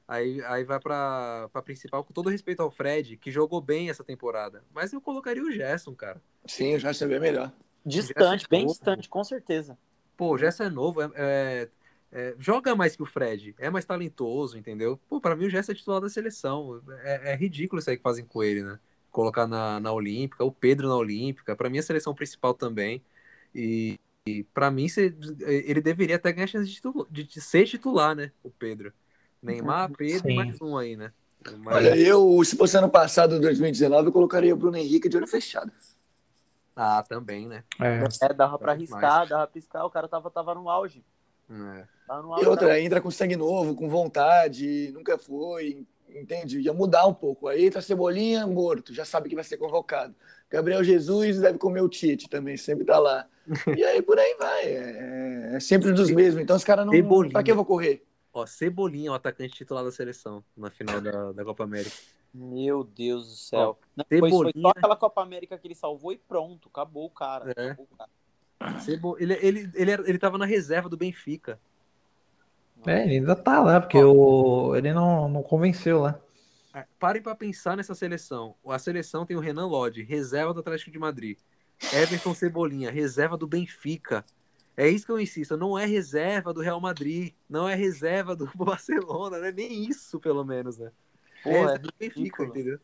Aí, 0.06 0.42
aí 0.42 0.64
vai 0.64 0.78
pra, 0.78 1.48
pra 1.50 1.62
principal, 1.62 2.04
com 2.04 2.12
todo 2.12 2.28
respeito 2.28 2.60
ao 2.60 2.70
Fred, 2.70 3.16
que 3.16 3.30
jogou 3.30 3.60
bem 3.60 3.88
essa 3.88 4.04
temporada. 4.04 4.62
Mas 4.72 4.92
eu 4.92 5.00
colocaria 5.00 5.42
o 5.42 5.50
Gerson, 5.50 5.94
cara. 5.94 6.20
Sim, 6.46 6.74
o 6.74 6.78
Gerson 6.78 7.06
é 7.06 7.08
bem 7.08 7.20
melhor. 7.20 7.52
Distante, 7.84 8.46
bem 8.48 8.62
Novo. 8.62 8.72
distante, 8.72 9.08
com 9.08 9.24
certeza. 9.24 9.78
Pô, 10.16 10.34
o 10.34 10.38
Gerson 10.38 10.64
é 10.64 10.70
novo, 10.70 11.02
é, 11.02 11.10
é- 11.14 11.68
é- 12.12 12.34
joga 12.38 12.76
mais 12.76 12.94
que 12.94 13.02
o 13.02 13.06
Fred, 13.06 13.54
é 13.58 13.68
mais 13.70 13.84
talentoso, 13.84 14.58
entendeu? 14.58 15.00
Pô, 15.08 15.20
pra 15.20 15.34
mim 15.34 15.46
o 15.46 15.50
Gerson 15.50 15.72
é 15.72 15.74
titular 15.74 16.00
da 16.00 16.08
seleção. 16.08 16.80
É, 17.02 17.32
é 17.32 17.36
ridículo 17.36 17.80
isso 17.80 17.90
aí 17.90 17.96
que 17.96 18.02
fazem 18.02 18.24
com 18.24 18.42
ele, 18.42 18.62
né? 18.62 18.78
Colocar 19.14 19.46
na, 19.46 19.78
na 19.78 19.92
Olímpica, 19.92 20.42
o 20.44 20.50
Pedro 20.50 20.88
na 20.88 20.96
Olímpica, 20.96 21.54
pra 21.54 21.70
mim 21.70 21.76
é 21.76 21.80
a 21.80 21.84
seleção 21.84 22.12
principal 22.12 22.52
também. 22.52 23.00
E, 23.54 23.96
e 24.26 24.42
para 24.42 24.72
mim 24.72 24.88
cê- 24.88 25.14
ele 25.40 25.80
deveria 25.80 26.16
até 26.16 26.32
ganhar 26.32 26.46
a 26.46 26.48
chance 26.48 26.68
de, 26.68 26.80
de- 27.08 27.22
de 27.22 27.40
ser 27.40 27.64
titular, 27.64 28.16
né? 28.16 28.32
O 28.42 28.50
Pedro. 28.50 28.92
Neymar, 29.40 29.92
Pedro 29.92 30.32
e 30.32 30.34
mais 30.34 30.60
um 30.60 30.76
aí, 30.76 30.96
né? 30.96 31.12
Mas... 31.58 31.76
Olha, 31.76 31.96
eu, 31.96 32.42
se 32.42 32.56
fosse 32.56 32.76
ano 32.76 32.90
passado, 32.90 33.38
2019, 33.38 34.08
eu 34.08 34.12
colocaria 34.12 34.52
o 34.52 34.56
Bruno 34.56 34.76
Henrique 34.78 35.08
de 35.08 35.16
olho 35.16 35.28
fechado. 35.28 35.70
Ah, 36.74 37.04
também, 37.08 37.46
né? 37.46 37.62
É, 37.80 38.02
é 38.20 38.34
dava 38.34 38.58
pra 38.58 38.72
arriscar, 38.72 39.28
dava 39.28 39.46
pra 39.46 39.52
arriscar, 39.52 39.86
o 39.86 39.90
cara 39.90 40.08
tava, 40.08 40.28
tava 40.28 40.56
no 40.56 40.68
auge. 40.68 41.04
É. 41.48 41.86
Tava 42.04 42.20
no 42.20 42.32
auge 42.32 42.44
e 42.44 42.48
outra, 42.48 42.80
entra 42.80 43.00
com 43.00 43.12
sangue 43.12 43.36
novo, 43.36 43.76
com 43.76 43.88
vontade, 43.88 44.90
nunca 44.92 45.16
foi, 45.16 45.86
entende? 46.14 46.60
Ia 46.60 46.72
mudar 46.72 47.06
um 47.06 47.14
pouco. 47.14 47.48
Aí 47.48 47.66
entra 47.66 47.80
Cebolinha, 47.80 48.46
morto, 48.46 48.94
já 48.94 49.04
sabe 49.04 49.28
que 49.28 49.34
vai 49.34 49.44
ser 49.44 49.56
convocado. 49.56 50.14
Gabriel 50.50 50.84
Jesus 50.84 51.40
deve 51.40 51.58
comer 51.58 51.82
o 51.82 51.88
Tite 51.88 52.28
também, 52.28 52.56
sempre 52.56 52.84
tá 52.84 52.98
lá. 52.98 53.26
E 53.76 53.84
aí 53.84 54.00
por 54.00 54.18
aí 54.18 54.36
vai, 54.38 54.64
é, 54.64 55.50
é 55.54 55.60
sempre 55.60 55.92
dos 55.92 56.10
mesmos. 56.10 56.42
Então 56.42 56.56
os 56.56 56.64
caras 56.64 56.86
não. 56.86 56.92
Cebolinha. 56.92 57.32
Pra 57.32 57.42
que 57.42 57.50
eu 57.50 57.56
vou 57.56 57.64
correr? 57.64 58.04
Ó, 58.32 58.46
Cebolinha, 58.46 59.12
o 59.12 59.14
atacante 59.14 59.54
titular 59.54 59.84
da 59.84 59.92
seleção 59.92 60.44
na 60.56 60.70
final 60.70 61.00
da, 61.00 61.32
da 61.32 61.44
Copa 61.44 61.64
América. 61.64 61.96
Meu 62.32 62.82
Deus 62.82 63.28
do 63.28 63.34
céu. 63.34 63.78
Ó, 63.80 63.86
Não, 63.96 64.04
Cebolinha... 64.08 64.52
foi, 64.52 64.62
só 64.62 64.68
aquela 64.70 64.96
Copa 64.96 65.22
América 65.22 65.56
que 65.56 65.68
ele 65.68 65.74
salvou 65.74 66.12
e 66.12 66.18
pronto, 66.18 66.68
acabou 66.68 67.06
o 67.06 67.10
cara. 67.10 67.52
É. 67.56 67.66
Acabou 67.70 67.88
o 67.90 67.96
cara. 67.96 68.80
Cebo... 68.80 69.16
Ele, 69.20 69.34
ele, 69.34 69.70
ele, 69.74 69.90
era, 69.90 70.08
ele 70.08 70.18
tava 70.18 70.36
na 70.36 70.44
reserva 70.44 70.88
do 70.88 70.96
Benfica. 70.96 71.60
É, 72.86 73.04
ele 73.04 73.14
ainda 73.14 73.34
tá 73.34 73.60
lá, 73.60 73.80
porque 73.80 73.98
o... 73.98 74.74
ele 74.76 74.92
não, 74.92 75.28
não 75.28 75.42
convenceu 75.42 76.00
lá. 76.00 76.20
É, 76.74 76.84
parem 76.98 77.22
para 77.22 77.34
pensar 77.34 77.76
nessa 77.76 77.94
seleção. 77.94 78.54
A 78.66 78.78
seleção 78.78 79.24
tem 79.24 79.36
o 79.36 79.40
Renan 79.40 79.66
Lodge, 79.66 80.02
reserva 80.02 80.52
do 80.52 80.60
Atlético 80.60 80.90
de 80.90 80.98
Madrid. 80.98 81.38
Everton 81.92 82.34
Cebolinha, 82.34 82.90
reserva 82.90 83.36
do 83.36 83.46
Benfica. 83.46 84.24
É 84.76 84.88
isso 84.88 85.06
que 85.06 85.12
eu 85.12 85.20
insisto, 85.20 85.56
não 85.56 85.78
é 85.78 85.86
reserva 85.86 86.52
do 86.52 86.60
Real 86.60 86.80
Madrid, 86.80 87.32
não 87.48 87.68
é 87.68 87.76
reserva 87.76 88.34
do 88.34 88.50
Barcelona, 88.56 89.38
não 89.38 89.46
é 89.46 89.52
nem 89.52 89.84
isso, 89.84 90.18
pelo 90.18 90.44
menos, 90.44 90.78
né? 90.78 90.90
Porra, 91.44 91.72
é, 91.72 91.74
é 91.74 91.78
do 91.78 91.92
Benfica, 91.98 92.44
entendeu? 92.44 92.80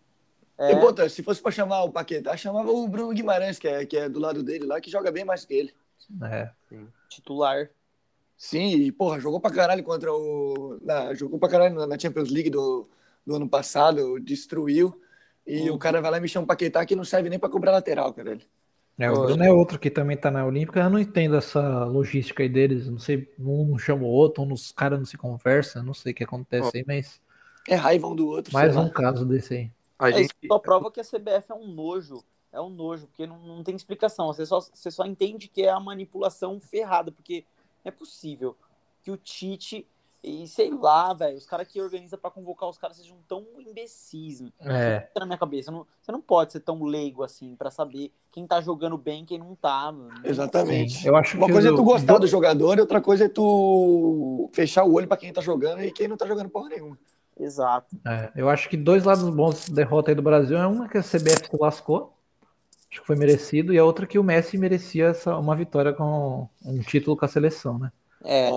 É. 0.56 0.72
E, 0.72 1.08
se 1.08 1.22
fosse 1.22 1.40
para 1.42 1.50
chamar 1.50 1.82
o 1.84 1.90
Paquetá, 1.90 2.36
chamava 2.36 2.70
o 2.70 2.86
Bruno 2.86 3.14
Guimarães, 3.14 3.58
que 3.58 3.66
é, 3.66 3.84
que 3.86 3.96
é 3.96 4.08
do 4.08 4.20
lado 4.20 4.42
dele 4.42 4.66
lá, 4.66 4.80
que 4.80 4.90
joga 4.90 5.10
bem 5.10 5.24
mais 5.24 5.44
que 5.44 5.54
ele. 5.54 5.74
É. 6.22 6.50
Sim. 6.68 6.86
Titular. 7.08 7.70
Sim, 8.40 8.74
e, 8.74 8.90
porra, 8.90 9.20
jogou 9.20 9.38
pra 9.38 9.50
caralho 9.50 9.84
contra 9.84 10.10
o. 10.10 10.78
Na, 10.80 11.12
jogou 11.12 11.38
pra 11.38 11.46
caralho 11.46 11.86
na 11.86 11.98
Champions 11.98 12.30
League 12.30 12.48
do, 12.48 12.88
do 13.24 13.36
ano 13.36 13.46
passado, 13.46 14.18
destruiu. 14.18 14.98
E 15.46 15.68
uhum. 15.68 15.74
o 15.74 15.78
cara 15.78 16.00
vai 16.00 16.10
lá 16.10 16.16
e 16.16 16.22
me 16.22 16.28
chama 16.28 16.44
um 16.44 16.46
Paquetá 16.46 16.86
que 16.86 16.96
não 16.96 17.04
serve 17.04 17.28
nem 17.28 17.38
pra 17.38 17.50
cobrar 17.50 17.70
lateral, 17.70 18.14
cara. 18.14 18.38
É, 18.98 19.10
o 19.10 19.24
Bruno 19.24 19.44
é 19.44 19.52
outro 19.52 19.78
que 19.78 19.90
também 19.90 20.16
tá 20.16 20.30
na 20.30 20.46
Olímpica. 20.46 20.80
Eu 20.80 20.88
não 20.88 20.98
entendo 20.98 21.36
essa 21.36 21.84
logística 21.84 22.42
aí 22.42 22.48
deles. 22.48 22.88
Não 22.88 22.98
sei, 22.98 23.30
um 23.38 23.66
não 23.72 23.78
chama 23.78 24.04
o 24.04 24.06
outro, 24.06 24.42
um 24.42 24.50
os 24.54 24.72
caras 24.72 24.98
não 24.98 25.04
se 25.04 25.18
conversam. 25.18 25.82
Não 25.82 25.92
sei 25.92 26.12
o 26.12 26.14
que 26.14 26.24
acontece 26.24 26.78
aí, 26.78 26.84
mas. 26.86 27.20
É 27.68 27.74
raiva 27.74 28.06
um 28.06 28.16
do 28.16 28.26
outro. 28.26 28.54
Mais 28.54 28.74
um 28.74 28.88
caso 28.88 29.26
desse 29.26 29.52
aí. 29.52 29.70
A 29.98 30.08
é, 30.08 30.12
gente... 30.14 30.34
Só 30.48 30.58
prova 30.58 30.90
que 30.90 30.98
a 30.98 31.04
CBF 31.04 31.52
é 31.52 31.54
um 31.54 31.66
nojo. 31.66 32.24
É 32.50 32.58
um 32.58 32.70
nojo, 32.70 33.06
porque 33.06 33.26
não, 33.26 33.38
não 33.38 33.62
tem 33.62 33.76
explicação. 33.76 34.28
Você 34.28 34.46
só, 34.46 34.60
você 34.60 34.90
só 34.90 35.04
entende 35.04 35.46
que 35.46 35.60
é 35.60 35.68
a 35.68 35.78
manipulação 35.78 36.58
ferrada, 36.58 37.12
porque 37.12 37.44
não 37.84 37.88
é 37.88 37.90
possível 37.90 38.56
que 39.02 39.10
o 39.10 39.16
Tite 39.16 39.86
e 40.22 40.46
sei 40.46 40.70
lá, 40.70 41.14
velho, 41.14 41.36
os 41.38 41.46
caras 41.46 41.66
que 41.66 41.80
organizam 41.80 42.18
para 42.18 42.30
convocar 42.30 42.68
os 42.68 42.76
caras 42.76 42.98
sejam 42.98 43.16
tão 43.26 43.46
imbecis. 43.58 44.42
É. 44.60 45.08
Na 45.18 45.24
minha 45.24 45.38
cabeça. 45.38 45.70
Não, 45.70 45.86
você 46.00 46.12
não 46.12 46.20
pode 46.20 46.52
ser 46.52 46.60
tão 46.60 46.82
leigo 46.82 47.22
assim 47.22 47.56
para 47.56 47.70
saber 47.70 48.12
quem 48.30 48.46
tá 48.46 48.60
jogando 48.60 48.98
bem 48.98 49.22
e 49.22 49.26
quem 49.26 49.38
não 49.38 49.54
tá, 49.54 49.90
mano. 49.90 50.20
Exatamente. 50.22 51.06
Eu 51.06 51.16
acho 51.16 51.38
Uma 51.38 51.50
coisa 51.50 51.70
é 51.70 51.74
tu 51.74 51.82
gostar 51.82 52.14
do... 52.14 52.20
do 52.20 52.26
jogador 52.26 52.76
e 52.76 52.82
outra 52.82 53.00
coisa 53.00 53.24
é 53.24 53.28
tu 53.28 54.50
fechar 54.52 54.84
o 54.84 54.92
olho 54.92 55.08
para 55.08 55.16
quem 55.16 55.32
tá 55.32 55.40
jogando 55.40 55.82
e 55.82 55.90
quem 55.90 56.06
não 56.06 56.18
tá 56.18 56.26
jogando 56.26 56.50
porra 56.50 56.68
nenhuma. 56.68 56.98
Exato. 57.38 57.96
É, 58.06 58.30
eu 58.36 58.50
acho 58.50 58.68
que 58.68 58.76
dois 58.76 59.04
lados 59.04 59.28
bons 59.30 59.70
da 59.70 59.76
derrota 59.76 60.10
aí 60.10 60.14
do 60.14 60.20
Brasil 60.20 60.58
é 60.58 60.66
uma 60.66 60.86
que 60.86 60.98
a 60.98 61.02
CBF 61.02 61.48
se 61.48 61.56
lascou, 61.58 62.14
acho 62.90 63.00
que 63.00 63.06
foi 63.06 63.16
merecido, 63.16 63.72
e 63.72 63.78
a 63.78 63.84
outra 63.84 64.06
que 64.06 64.18
o 64.18 64.24
Messi 64.24 64.58
merecia 64.58 65.06
essa, 65.06 65.36
uma 65.36 65.54
vitória 65.54 65.92
com 65.92 66.48
um 66.64 66.80
título 66.80 67.16
com 67.16 67.24
a 67.24 67.28
seleção, 67.28 67.78
né? 67.78 67.92
É, 68.24 68.50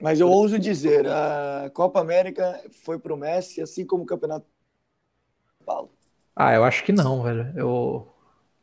mas 0.00 0.18
eu 0.18 0.30
ouso 0.30 0.58
dizer, 0.58 1.06
a 1.06 1.70
Copa 1.74 2.00
América 2.00 2.58
foi 2.84 2.98
pro 2.98 3.16
Messi, 3.16 3.60
assim 3.60 3.84
como 3.84 4.04
o 4.04 4.06
Campeonato 4.06 4.46
Paulo. 5.66 5.90
Ah, 6.34 6.54
eu 6.54 6.64
acho 6.64 6.82
que 6.84 6.92
não, 6.92 7.22
velho. 7.22 7.52
Eu... 7.54 8.08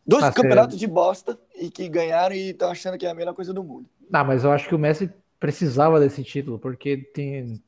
Dois 0.06 0.24
ah, 0.24 0.32
campeonatos 0.32 0.80
de 0.80 0.88
bosta 0.88 1.38
e 1.54 1.70
que 1.70 1.88
ganharam 1.90 2.34
e 2.34 2.50
estão 2.50 2.72
achando 2.72 2.98
que 2.98 3.06
é 3.06 3.10
a 3.10 3.14
melhor 3.14 3.36
coisa 3.36 3.54
do 3.54 3.64
mundo. 3.64 3.88
Não, 4.10 4.26
mas 4.26 4.44
eu 4.44 4.52
acho 4.52 4.68
que 4.68 4.74
o 4.74 4.80
Messi 4.80 5.12
precisava 5.40 6.00
desse 6.00 6.24
título, 6.24 6.58
porque 6.58 6.98
tem 6.98 7.62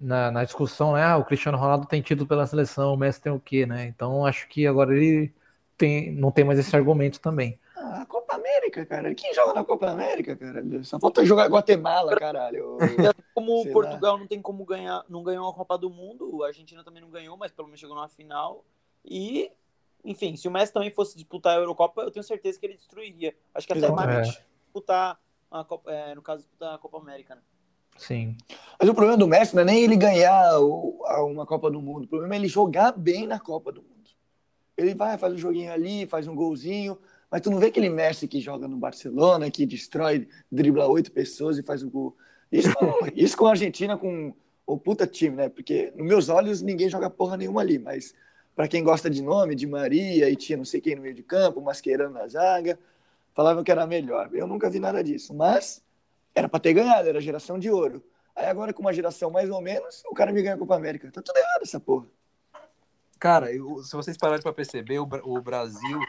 na, 0.00 0.30
na 0.30 0.44
discussão, 0.44 0.94
né? 0.94 1.02
Ah, 1.02 1.18
o 1.18 1.24
Cristiano 1.24 1.58
Ronaldo 1.58 1.86
tem 1.86 2.00
título 2.00 2.26
pela 2.26 2.46
seleção, 2.46 2.94
o 2.94 2.96
Messi 2.96 3.20
tem 3.20 3.32
o 3.32 3.40
quê, 3.40 3.66
né? 3.66 3.86
Então 3.86 4.24
acho 4.24 4.48
que 4.48 4.66
agora 4.66 4.96
ele 4.96 5.34
tem, 5.76 6.10
não 6.10 6.30
tem 6.30 6.44
mais 6.44 6.58
esse 6.58 6.74
argumento 6.74 7.20
também. 7.20 7.58
Ah, 7.76 8.04
Copa 8.06 8.34
América, 8.34 8.84
cara. 8.84 9.14
Quem 9.14 9.32
joga 9.34 9.54
na 9.54 9.64
Copa 9.64 9.90
América, 9.90 10.34
cara? 10.36 10.62
Só 10.82 10.98
falta 10.98 11.24
jogar 11.24 11.48
Guatemala, 11.48 12.16
caralho. 12.16 12.78
Como 13.34 13.62
Sei 13.62 13.72
Portugal 13.72 14.14
lá. 14.14 14.18
não 14.18 14.26
tem 14.26 14.40
como 14.40 14.64
ganhar, 14.64 15.04
não 15.08 15.22
ganhou 15.22 15.48
a 15.48 15.54
Copa 15.54 15.78
do 15.78 15.90
Mundo, 15.90 16.42
a 16.42 16.48
Argentina 16.48 16.82
também 16.82 17.02
não 17.02 17.10
ganhou, 17.10 17.36
mas 17.36 17.52
pelo 17.52 17.68
menos 17.68 17.80
chegou 17.80 17.94
na 17.94 18.08
final. 18.08 18.64
E, 19.04 19.52
enfim, 20.04 20.36
se 20.36 20.48
o 20.48 20.50
Messi 20.50 20.72
também 20.72 20.90
fosse 20.90 21.14
disputar 21.16 21.56
a 21.56 21.60
Eurocopa, 21.60 22.02
eu 22.02 22.10
tenho 22.10 22.24
certeza 22.24 22.58
que 22.58 22.66
ele 22.66 22.74
destruiria. 22.74 23.34
Acho 23.54 23.66
que 23.66 23.72
até 23.72 23.88
mais 23.90 24.28
é. 24.28 24.30
disputar 24.32 25.20
a 25.50 25.64
Copa, 25.64 25.92
é, 25.92 26.14
no 26.14 26.22
caso, 26.22 26.42
disputar 26.42 26.74
a 26.74 26.78
Copa 26.78 26.98
América, 26.98 27.34
né? 27.34 27.42
Sim. 27.98 28.36
Mas 28.78 28.88
o 28.88 28.94
problema 28.94 29.16
do 29.16 29.26
Messi 29.26 29.54
não 29.54 29.62
é 29.62 29.64
nem 29.64 29.82
ele 29.82 29.96
ganhar 29.96 30.58
uma 30.58 31.46
Copa 31.46 31.70
do 31.70 31.80
Mundo, 31.80 32.04
o 32.04 32.08
problema 32.08 32.34
é 32.34 32.38
ele 32.38 32.48
jogar 32.48 32.92
bem 32.92 33.26
na 33.26 33.38
Copa 33.38 33.72
do 33.72 33.82
Mundo. 33.82 33.95
Ele 34.76 34.94
vai, 34.94 35.16
faz 35.16 35.32
um 35.32 35.38
joguinho 35.38 35.72
ali, 35.72 36.06
faz 36.06 36.26
um 36.26 36.34
golzinho, 36.34 36.98
mas 37.30 37.40
tu 37.40 37.50
não 37.50 37.58
vê 37.58 37.66
aquele 37.66 37.88
Messi 37.88 38.28
que 38.28 38.40
joga 38.40 38.68
no 38.68 38.76
Barcelona, 38.76 39.50
que 39.50 39.66
destrói, 39.66 40.28
dribla 40.50 40.86
oito 40.86 41.10
pessoas 41.10 41.58
e 41.58 41.62
faz 41.62 41.82
o 41.82 41.90
gol. 41.90 42.16
Isso, 42.50 42.68
isso 43.14 43.36
com 43.36 43.46
a 43.46 43.50
Argentina, 43.50 43.96
com 43.96 44.34
o 44.66 44.78
puta 44.78 45.06
time, 45.06 45.36
né? 45.36 45.48
Porque, 45.48 45.92
nos 45.96 46.06
meus 46.06 46.28
olhos, 46.28 46.60
ninguém 46.62 46.88
joga 46.88 47.08
porra 47.08 47.36
nenhuma 47.36 47.60
ali, 47.60 47.78
mas 47.78 48.14
para 48.54 48.66
quem 48.66 48.82
gosta 48.82 49.08
de 49.08 49.22
nome, 49.22 49.54
de 49.54 49.66
Maria, 49.66 50.28
e 50.30 50.36
tinha 50.36 50.56
não 50.56 50.64
sei 50.64 50.80
quem 50.80 50.96
no 50.96 51.02
meio 51.02 51.14
de 51.14 51.22
campo, 51.22 51.60
Masqueirando 51.60 52.14
na 52.14 52.26
zaga, 52.26 52.78
falavam 53.34 53.62
que 53.62 53.70
era 53.70 53.86
melhor. 53.86 54.30
Eu 54.32 54.46
nunca 54.46 54.70
vi 54.70 54.80
nada 54.80 55.04
disso, 55.04 55.34
mas 55.34 55.82
era 56.34 56.48
para 56.48 56.60
ter 56.60 56.72
ganhado, 56.72 57.08
era 57.08 57.20
geração 57.20 57.58
de 57.58 57.70
ouro. 57.70 58.02
Aí 58.34 58.46
agora, 58.46 58.72
com 58.72 58.82
uma 58.82 58.92
geração 58.92 59.30
mais 59.30 59.48
ou 59.50 59.60
menos, 59.60 60.02
o 60.10 60.14
cara 60.14 60.32
me 60.32 60.42
ganha 60.42 60.54
a 60.54 60.58
Copa 60.58 60.74
América. 60.74 61.10
Tá 61.10 61.22
tudo 61.22 61.36
errado 61.38 61.62
essa 61.62 61.80
porra. 61.80 62.06
Cara, 63.18 63.52
eu, 63.52 63.82
se 63.82 63.94
vocês 63.94 64.16
pararem 64.16 64.42
para 64.42 64.52
perceber, 64.52 64.98
o, 64.98 65.08
o 65.24 65.40
Brasil 65.40 66.00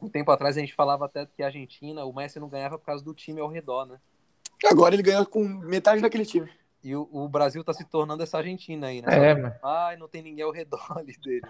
um 0.00 0.08
tempo 0.08 0.30
atrás 0.30 0.56
a 0.56 0.60
gente 0.60 0.74
falava 0.74 1.06
até 1.06 1.26
que 1.26 1.42
a 1.42 1.46
Argentina, 1.46 2.04
o 2.04 2.12
Messi 2.12 2.38
não 2.38 2.48
ganhava 2.48 2.78
por 2.78 2.86
causa 2.86 3.04
do 3.04 3.12
time 3.12 3.40
ao 3.40 3.48
redor, 3.48 3.84
né? 3.84 3.98
Agora 4.64 4.94
ele 4.94 5.02
ganhou 5.02 5.26
com 5.26 5.44
metade 5.44 6.00
daquele 6.00 6.24
time. 6.24 6.50
E 6.82 6.94
o, 6.94 7.08
o 7.10 7.28
Brasil 7.28 7.64
tá 7.64 7.72
se 7.72 7.84
tornando 7.84 8.22
essa 8.22 8.38
Argentina 8.38 8.86
aí, 8.86 9.02
né? 9.02 9.30
É, 9.30 9.34
mano. 9.34 9.54
Ai, 9.62 9.96
não 9.96 10.08
tem 10.08 10.22
ninguém 10.22 10.44
ao 10.44 10.52
redor 10.52 10.84
ali 10.96 11.16
dele. 11.18 11.48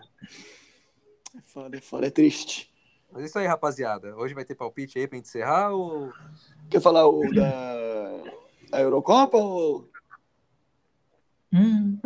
É 1.37 1.41
foda, 1.45 1.77
é 1.77 1.81
foda, 1.81 2.07
é 2.07 2.11
triste. 2.11 2.73
Mas 3.13 3.25
isso 3.25 3.39
aí, 3.39 3.47
rapaziada. 3.47 4.17
Hoje 4.17 4.35
vai 4.35 4.45
ter 4.45 4.55
palpite 4.55 4.99
aí 4.99 5.07
pra 5.07 5.17
gente 5.17 5.29
encerrar 5.29 5.71
ou. 5.71 6.13
Quer 6.71 6.81
falar 6.81 7.07
o 7.07 7.23
da 7.33 8.23
a 8.73 8.81
Eurocopa 8.81 9.39
ou. 9.39 9.89
Hum. 11.53 11.99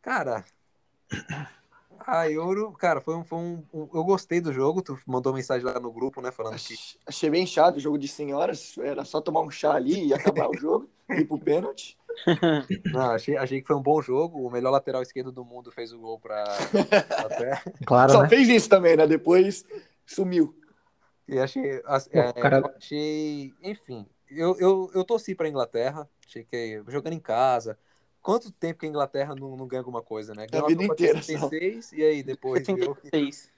Cara, 0.00 0.44
a 2.06 2.30
Euro, 2.30 2.72
cara, 2.72 3.00
foi 3.00 3.14
um, 3.14 3.24
foi 3.24 3.38
um, 3.38 3.64
um, 3.72 3.88
Eu 3.94 4.04
gostei 4.04 4.40
do 4.40 4.52
jogo. 4.52 4.82
Tu 4.82 4.98
mandou 5.06 5.32
mensagem 5.32 5.64
lá 5.64 5.78
no 5.78 5.92
grupo, 5.92 6.20
né? 6.20 6.30
Falando 6.30 6.56
que. 6.56 6.74
Achei 7.06 7.30
bem 7.30 7.46
chato 7.46 7.76
o 7.76 7.80
jogo 7.80 7.98
de 7.98 8.08
senhoras. 8.08 8.76
Era 8.78 9.04
só 9.04 9.20
tomar 9.20 9.42
um 9.42 9.50
chá 9.50 9.74
ali 9.74 10.06
e 10.06 10.14
acabar 10.14 10.48
o 10.48 10.56
jogo, 10.56 10.88
ir 11.10 11.24
pro 11.24 11.38
pênalti. 11.38 11.96
Não, 12.92 13.12
achei, 13.12 13.36
achei 13.36 13.60
que 13.60 13.66
foi 13.66 13.76
um 13.76 13.82
bom 13.82 14.00
jogo. 14.02 14.46
O 14.46 14.50
melhor 14.50 14.70
lateral 14.70 15.02
esquerdo 15.02 15.32
do 15.32 15.44
mundo 15.44 15.70
fez 15.70 15.92
o 15.92 15.98
gol 15.98 16.18
pra. 16.18 16.42
Até. 17.18 17.62
Claro. 17.86 18.12
Só 18.12 18.22
né? 18.22 18.28
fez 18.28 18.48
isso 18.48 18.68
também, 18.68 18.96
né? 18.96 19.06
Depois 19.06 19.64
sumiu. 20.06 20.54
E 21.28 21.38
achei. 21.38 21.82
É, 22.10 22.32
cara... 22.32 22.74
achei. 22.76 23.52
Enfim, 23.62 24.06
eu, 24.30 24.56
eu, 24.58 24.90
eu 24.94 25.04
torci 25.04 25.34
pra 25.34 25.48
Inglaterra. 25.48 26.08
Achei 26.26 26.44
que 26.44 26.82
jogando 26.88 27.14
em 27.14 27.20
casa 27.20 27.78
Quanto 28.22 28.52
tempo 28.52 28.80
que 28.80 28.86
a 28.86 28.88
Inglaterra 28.88 29.34
não, 29.34 29.56
não 29.56 29.66
ganha 29.66 29.80
alguma 29.80 30.00
coisa, 30.00 30.32
né? 30.34 30.46
Ganhou 30.46 30.66
a 30.66 30.68
vida 30.68 30.84
inteira. 30.84 31.20
56, 31.20 31.92
e 31.92 32.02
aí 32.02 32.22
depois. 32.22 32.64
76. 32.64 33.50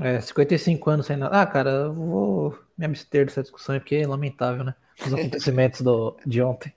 É, 0.00 0.20
55 0.20 0.90
anos 0.90 1.06
sem 1.06 1.16
nada. 1.16 1.40
Ah, 1.40 1.46
cara, 1.46 1.70
eu 1.70 1.94
vou 1.94 2.58
me 2.76 2.84
abster 2.84 3.26
dessa 3.26 3.42
discussão 3.42 3.78
porque 3.78 3.96
é 3.96 4.06
lamentável, 4.06 4.64
né? 4.64 4.74
Os 5.04 5.12
acontecimentos 5.12 5.80
do, 5.80 6.16
de 6.26 6.42
ontem. 6.42 6.72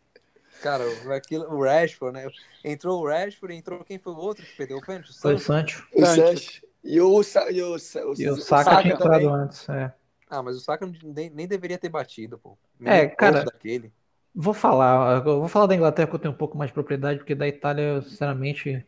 Cara, 0.62 0.86
aquilo, 1.14 1.46
o 1.54 1.62
Rashford, 1.62 2.18
né? 2.18 2.28
Entrou 2.64 3.02
o 3.02 3.08
Rashford, 3.08 3.54
entrou 3.54 3.84
quem 3.84 4.00
foi 4.00 4.14
o 4.14 4.18
outro 4.18 4.46
que 4.46 4.56
perdeu 4.56 4.78
o 4.78 4.82
pênalti? 4.82 5.14
Foi 5.20 5.34
o 5.34 5.40
Sancho. 5.40 5.86
O 5.94 6.06
Sancho. 6.06 6.64
E 6.84 7.00
o, 7.02 7.22
e 7.52 7.62
o, 7.62 7.76
o, 7.76 7.78
e 8.18 8.30
o 8.30 8.38
Saka, 8.38 8.64
Saka 8.64 8.82
tinha 8.82 8.94
entrado 8.94 9.30
antes, 9.30 9.68
é. 9.70 9.94
Ah, 10.30 10.42
mas 10.42 10.56
o 10.56 10.60
Saka 10.62 10.90
nem, 11.04 11.30
nem 11.30 11.48
deveria 11.48 11.78
ter 11.78 11.90
batido, 11.90 12.38
pô. 12.40 12.58
é, 12.86 13.08
cara. 13.08 13.44
Daquele. 13.44 13.92
Vou 14.36 14.54
falar, 14.54 15.20
vou 15.20 15.48
falar 15.48 15.68
da 15.68 15.76
Inglaterra 15.76 16.08
que 16.08 16.16
eu 16.16 16.20
tenho 16.20 16.34
um 16.34 16.38
pouco 16.38 16.58
mais 16.58 16.70
de 16.70 16.74
propriedade, 16.74 17.20
porque 17.20 17.36
da 17.36 17.48
Itália, 17.48 18.02
sinceramente, 18.02 18.84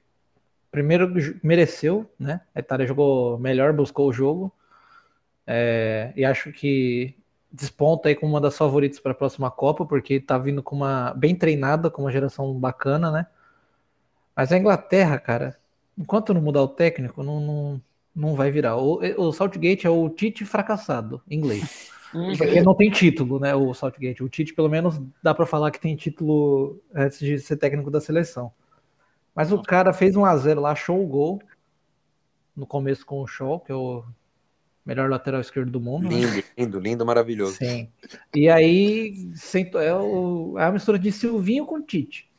primeiro 0.72 1.12
mereceu, 1.44 2.10
né? 2.20 2.42
A 2.54 2.60
Itália 2.60 2.88
jogou 2.88 3.38
melhor, 3.38 3.72
buscou 3.72 4.10
o 4.10 4.14
jogo. 4.14 4.52
É, 5.46 6.12
e 6.16 6.26
acho 6.26 6.52
que 6.52 7.16
desponta 7.52 8.10
aí 8.10 8.16
como 8.16 8.34
uma 8.34 8.42
das 8.42 8.58
favoritas 8.58 9.00
para 9.00 9.12
a 9.12 9.16
próxima 9.16 9.52
Copa, 9.52 9.86
porque 9.86 10.20
tá 10.20 10.38
vindo 10.38 10.64
com 10.64 10.76
uma 10.76 11.14
bem 11.14 11.36
treinada, 11.36 11.90
com 11.90 12.02
uma 12.02 12.12
geração 12.12 12.54
bacana, 12.54 13.12
né? 13.12 13.28
Mas 14.36 14.52
a 14.52 14.58
Inglaterra, 14.58 15.18
cara, 15.20 15.58
enquanto 15.98 16.34
não 16.34 16.42
mudar 16.42 16.64
o 16.64 16.68
técnico, 16.68 17.24
não, 17.24 17.40
não, 17.40 17.82
não 18.16 18.36
vai 18.36 18.52
virar. 18.52 18.78
O, 18.78 19.00
o 19.18 19.32
Southgate 19.32 19.88
é 19.88 19.90
o 19.90 20.10
Tite 20.10 20.44
fracassado, 20.44 21.22
em 21.30 21.38
inglês. 21.38 21.92
Uhum. 22.16 22.38
Porque 22.38 22.62
não 22.62 22.74
tem 22.74 22.90
título, 22.90 23.40
né? 23.40 23.54
O 23.54 23.74
Southgate. 23.74 24.24
O 24.24 24.30
Tite, 24.30 24.54
pelo 24.54 24.70
menos, 24.70 25.02
dá 25.22 25.34
para 25.34 25.46
falar 25.46 25.70
que 25.70 25.80
tem 25.80 25.96
título 25.98 26.82
antes 26.94 27.20
de 27.20 27.38
ser 27.40 27.58
técnico 27.58 27.92
da 27.92 28.00
seleção. 28.00 28.52
Mas 29.36 29.52
o 29.52 29.62
cara 29.62 29.92
fez 29.92 30.16
um 30.16 30.24
a 30.24 30.36
0 30.38 30.62
lá, 30.62 30.72
achou 30.72 31.04
o 31.04 31.08
gol 31.08 31.42
no 32.56 32.66
começo 32.66 33.06
com 33.06 33.22
o 33.22 33.28
Shaw, 33.28 33.60
que 33.60 33.70
é 33.70 33.76
o 33.76 34.02
melhor 34.86 35.10
lateral 35.10 35.42
esquerdo 35.42 35.70
do 35.70 35.82
mundo. 35.82 36.04
Né? 36.04 36.16
Lindo, 36.16 36.38
né? 36.38 36.44
lindo, 36.58 36.80
lindo, 36.80 37.06
maravilhoso. 37.06 37.58
Sim. 37.58 37.90
E 38.34 38.48
aí 38.50 39.30
sentou, 39.36 39.82
é, 39.82 39.94
o, 39.94 40.56
é 40.58 40.64
a 40.64 40.72
mistura 40.72 40.98
de 40.98 41.12
Silvinho 41.12 41.66
com 41.66 41.82
Tite. 41.82 42.32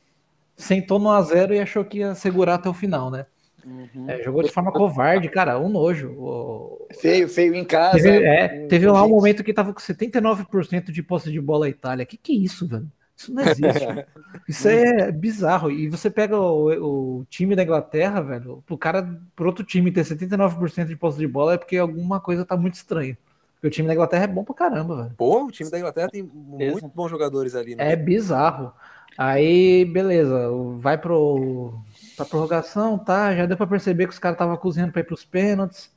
Sentou 0.57 0.99
no 0.99 1.11
a 1.11 1.21
0 1.21 1.55
e 1.55 1.61
achou 1.61 1.85
que 1.85 1.99
ia 1.99 2.15
segurar 2.15 2.55
até 2.55 2.69
o 2.71 2.73
final, 2.73 3.11
né? 3.11 3.27
Uhum. 3.67 4.09
É, 4.09 4.23
jogou 4.23 4.45
de 4.45 4.53
forma 4.53 4.71
covarde, 4.71 5.29
cara, 5.29 5.59
um 5.59 5.69
nojo. 5.69 6.13
O... 6.13 6.87
Feio, 7.01 7.29
feio 7.29 7.53
em 7.55 7.65
casa. 7.65 8.01
Teve, 8.01 8.25
é, 8.25 8.67
teve 8.69 8.87
lá 8.87 9.05
um 9.05 9.09
momento 9.09 9.43
que 9.43 9.53
tava 9.53 9.75
com 9.75 9.81
79% 9.81 10.93
de 10.93 11.03
posse 11.03 11.33
de 11.33 11.41
bola 11.41 11.67
a 11.67 11.69
Itália. 11.69 12.07
Que 12.07 12.17
que 12.17 12.33
é 12.33 12.37
isso, 12.37 12.67
velho? 12.67 12.89
Isso 13.17 13.33
não 13.33 13.43
existe. 13.43 14.07
Isso 14.47 14.69
é 14.69 15.11
bizarro. 15.11 15.71
E 15.71 15.89
você 15.89 16.09
pega 16.09 16.39
o, 16.39 17.19
o, 17.19 17.25
time 17.25 17.57
da 17.57 17.63
Inglaterra, 17.63 18.21
velho, 18.21 18.63
pro 18.67 18.79
cara, 18.79 19.19
pro 19.35 19.47
outro 19.47 19.65
time 19.65 19.91
ter 19.91 20.05
79% 20.05 20.85
de 20.85 20.95
posse 20.95 21.19
de 21.19 21.27
bola 21.27 21.55
é 21.55 21.59
porque 21.59 21.79
alguma 21.79 22.21
coisa 22.21 22.45
tá 22.45 22.57
muito 22.57 22.75
estranha. 22.75 23.19
Porque 23.55 23.67
o 23.67 23.71
time 23.71 23.89
da 23.89 23.95
Inglaterra 23.95 24.25
é 24.25 24.29
bom 24.29 24.45
pra 24.45 24.55
caramba, 24.55 24.97
velho. 24.97 25.15
Pô, 25.17 25.45
o 25.45 25.51
time 25.51 25.71
da 25.71 25.79
Inglaterra 25.79 26.09
tem 26.09 26.23
muito 26.23 26.87
bons 26.89 27.09
jogadores 27.09 27.55
ali, 27.55 27.75
né? 27.75 27.93
É 27.93 27.97
bizarro. 27.97 28.73
Aí, 29.17 29.87
beleza, 29.87 30.51
vai 30.77 30.99
pro, 30.99 31.81
pra 32.17 32.25
prorrogação, 32.25 32.99
tá? 32.99 33.35
Já 33.35 33.47
deu 33.47 33.57
pra 33.57 33.67
perceber 33.67 34.07
que 34.07 34.13
os 34.13 34.19
caras 34.19 34.37
estavam 34.37 34.57
cozinhando 34.57 34.93
pra 34.93 35.01
ir 35.01 35.05
pros 35.05 35.25
pênaltis. 35.25 35.93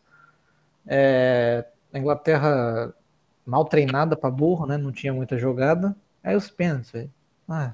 É, 0.86 1.66
a 1.94 1.98
Inglaterra 1.98 2.94
mal 3.46 3.66
treinada 3.66 4.16
pra 4.16 4.30
burro, 4.30 4.66
né? 4.66 4.78
Não 4.78 4.92
tinha 4.92 5.14
muita 5.14 5.38
jogada. 5.38 5.96
Aí 6.24 6.36
os 6.36 6.50
pênaltis, 6.50 6.92
velho. 6.92 7.12
Ah. 7.48 7.74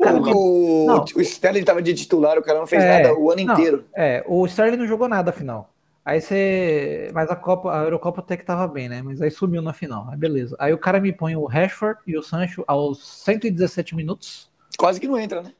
Cara, 0.00 0.18
o, 0.18 0.86
não, 0.86 1.04
o 1.16 1.20
Sterling 1.20 1.64
tava 1.64 1.82
de 1.82 1.92
titular, 1.92 2.38
o 2.38 2.42
cara 2.42 2.58
não 2.58 2.66
fez 2.66 2.82
é, 2.82 3.02
nada 3.02 3.18
o 3.18 3.30
ano 3.30 3.44
não, 3.44 3.54
inteiro. 3.54 3.84
É, 3.94 4.24
o 4.26 4.46
Sterling 4.46 4.78
não 4.78 4.86
jogou 4.86 5.08
nada 5.08 5.30
afinal. 5.30 5.70
Aí 6.04 6.20
você. 6.20 7.10
Mas 7.12 7.30
a 7.30 7.36
Copa, 7.36 7.78
a 7.78 7.84
Eurocopa 7.84 8.20
até 8.20 8.36
que 8.36 8.44
tava 8.44 8.66
bem, 8.66 8.88
né? 8.88 9.02
Mas 9.02 9.20
aí 9.20 9.30
sumiu 9.30 9.60
na 9.60 9.72
final. 9.72 10.08
Aí 10.10 10.16
beleza. 10.16 10.56
Aí 10.58 10.72
o 10.72 10.78
cara 10.78 10.98
me 10.98 11.12
põe 11.12 11.36
o 11.36 11.44
Rashford 11.44 12.00
e 12.06 12.16
o 12.16 12.22
Sancho 12.22 12.64
aos 12.66 13.06
117 13.24 13.94
minutos. 13.94 14.50
Quase 14.78 14.98
que 14.98 15.06
não 15.06 15.18
entra, 15.18 15.42
né? 15.42 15.52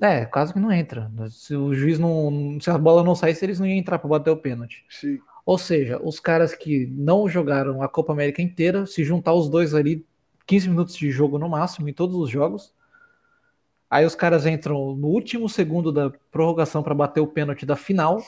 É, 0.00 0.24
quase 0.24 0.52
que 0.52 0.58
não 0.58 0.72
entra. 0.72 1.10
Se 1.30 1.54
o 1.54 1.74
juiz 1.74 1.98
não. 1.98 2.58
Se 2.60 2.70
a 2.70 2.76
bola 2.76 3.02
não 3.02 3.14
saísse, 3.14 3.44
eles 3.44 3.60
não 3.60 3.66
iam 3.66 3.78
entrar 3.78 3.98
para 3.98 4.08
bater 4.08 4.30
o 4.30 4.36
pênalti. 4.36 4.84
Sim. 4.88 5.18
Ou 5.46 5.58
seja, 5.58 6.00
os 6.02 6.18
caras 6.18 6.54
que 6.54 6.86
não 6.86 7.28
jogaram 7.28 7.82
a 7.82 7.88
Copa 7.88 8.12
América 8.12 8.40
inteira, 8.42 8.86
se 8.86 9.04
juntar 9.04 9.34
os 9.34 9.48
dois 9.48 9.74
ali, 9.74 10.04
15 10.46 10.68
minutos 10.68 10.96
de 10.96 11.10
jogo 11.10 11.38
no 11.38 11.48
máximo 11.48 11.88
em 11.88 11.92
todos 11.92 12.16
os 12.16 12.30
jogos. 12.30 12.72
Aí 13.90 14.04
os 14.04 14.14
caras 14.14 14.46
entram 14.46 14.96
no 14.96 15.08
último 15.08 15.48
segundo 15.48 15.92
da 15.92 16.10
prorrogação 16.32 16.82
para 16.82 16.94
bater 16.94 17.20
o 17.20 17.26
pênalti 17.26 17.64
da 17.64 17.76
final. 17.76 18.22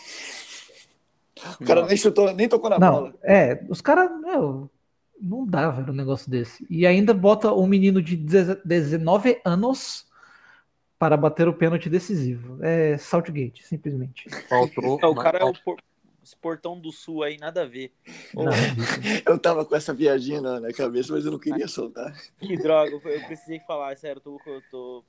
O 1.61 1.65
cara 1.65 1.87
nem 1.87 1.97
chutou, 1.97 2.33
nem 2.33 2.49
tocou 2.49 2.71
na 2.71 2.79
não, 2.79 2.93
bola. 2.93 3.15
É, 3.23 3.65
os 3.69 3.81
caras, 3.81 4.11
não 5.21 5.47
dá, 5.47 5.71
velho, 5.71 5.93
um 5.93 5.97
negócio 5.97 6.31
desse. 6.31 6.67
E 6.71 6.87
ainda 6.87 7.13
bota 7.13 7.53
um 7.53 7.67
menino 7.67 8.01
de 8.01 8.17
19 8.17 9.41
anos 9.45 10.06
para 10.99 11.17
bater 11.17 11.49
o 11.49 11.55
pênalti 11.55 11.89
decisivo. 11.89 12.63
É 12.63 12.97
Saltgate, 12.99 13.67
simplesmente. 13.67 14.29
Faltou. 14.49 14.99
É, 15.03 15.07
o 15.07 15.15
cara 15.15 15.39
é 15.39 15.45
o, 15.45 15.53
esse 16.27 16.37
portão 16.37 16.79
do 16.79 16.91
sul 16.91 17.23
aí, 17.23 17.39
nada 17.39 17.63
a 17.63 17.67
ver. 17.67 17.93
Não, 18.35 18.45
eu 19.25 19.39
tava 19.39 19.65
com 19.65 19.77
essa 19.77 19.95
viagem 19.95 20.41
na, 20.41 20.59
na, 20.59 20.73
cabeça, 20.73 21.13
mas 21.13 21.25
eu 21.25 21.31
não 21.31 21.39
queria 21.39 21.69
soltar. 21.69 22.13
Que 22.41 22.57
droga, 22.57 22.91
eu 22.91 23.01
precisei 23.01 23.61
falar, 23.61 23.97
sério, 23.97 24.19
eu 24.19 24.39
tô, 24.39 24.51
eu 24.51 24.63
tô... 24.71 25.05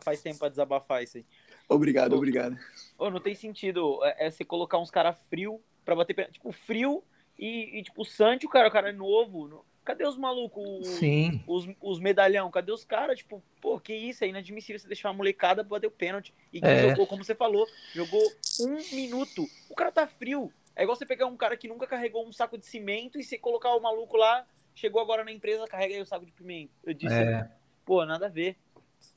faz 0.00 0.20
tempo 0.20 0.40
pra 0.40 0.48
desabafar 0.48 1.02
isso 1.02 1.18
aí. 1.18 1.26
Obrigado, 1.68 2.14
obrigado. 2.16 2.58
Oh, 2.98 3.10
não 3.10 3.20
tem 3.20 3.34
sentido 3.34 4.00
é, 4.02 4.26
é 4.26 4.30
você 4.30 4.44
colocar 4.44 4.78
uns 4.78 4.90
caras 4.90 5.16
frio 5.30 5.60
pra 5.84 5.94
bater, 5.94 6.28
tipo, 6.30 6.50
frio 6.50 7.04
e, 7.38 7.78
e 7.78 7.82
tipo, 7.84 8.02
o 8.02 8.04
Santi, 8.04 8.46
o 8.46 8.48
cara, 8.48 8.68
o 8.68 8.72
cara 8.72 8.88
é 8.88 8.92
novo, 8.92 9.64
Cadê 9.88 10.06
os 10.06 10.18
malucos? 10.18 10.86
Sim. 10.86 11.42
Os, 11.46 11.66
os 11.80 11.98
medalhão? 11.98 12.50
Cadê 12.50 12.70
os 12.70 12.84
caras? 12.84 13.20
Tipo, 13.20 13.42
pô, 13.58 13.80
que 13.80 13.94
isso? 13.94 14.22
É 14.22 14.28
inadmissível 14.28 14.78
você 14.78 14.86
deixar 14.86 15.08
uma 15.08 15.14
molecada 15.16 15.64
pra 15.64 15.78
bater 15.78 15.86
o 15.86 15.90
pênalti. 15.90 16.34
E 16.52 16.60
quem 16.60 16.68
é. 16.68 16.90
jogou, 16.90 17.06
como 17.06 17.24
você 17.24 17.34
falou, 17.34 17.66
jogou 17.94 18.20
um 18.60 18.76
minuto. 18.94 19.46
O 19.70 19.74
cara 19.74 19.90
tá 19.90 20.06
frio. 20.06 20.52
É 20.76 20.82
igual 20.82 20.94
você 20.94 21.06
pegar 21.06 21.24
um 21.24 21.38
cara 21.38 21.56
que 21.56 21.66
nunca 21.66 21.86
carregou 21.86 22.28
um 22.28 22.32
saco 22.34 22.58
de 22.58 22.66
cimento 22.66 23.18
e 23.18 23.24
você 23.24 23.38
colocar 23.38 23.74
o 23.74 23.80
maluco 23.80 24.18
lá, 24.18 24.44
chegou 24.74 25.00
agora 25.00 25.24
na 25.24 25.32
empresa, 25.32 25.66
carrega 25.66 25.94
aí 25.94 26.02
o 26.02 26.06
saco 26.06 26.26
de 26.26 26.32
pimenta. 26.32 26.70
Eu 26.84 26.92
disse, 26.92 27.14
é. 27.14 27.48
pô, 27.86 28.04
nada 28.04 28.26
a 28.26 28.28
ver. 28.28 28.58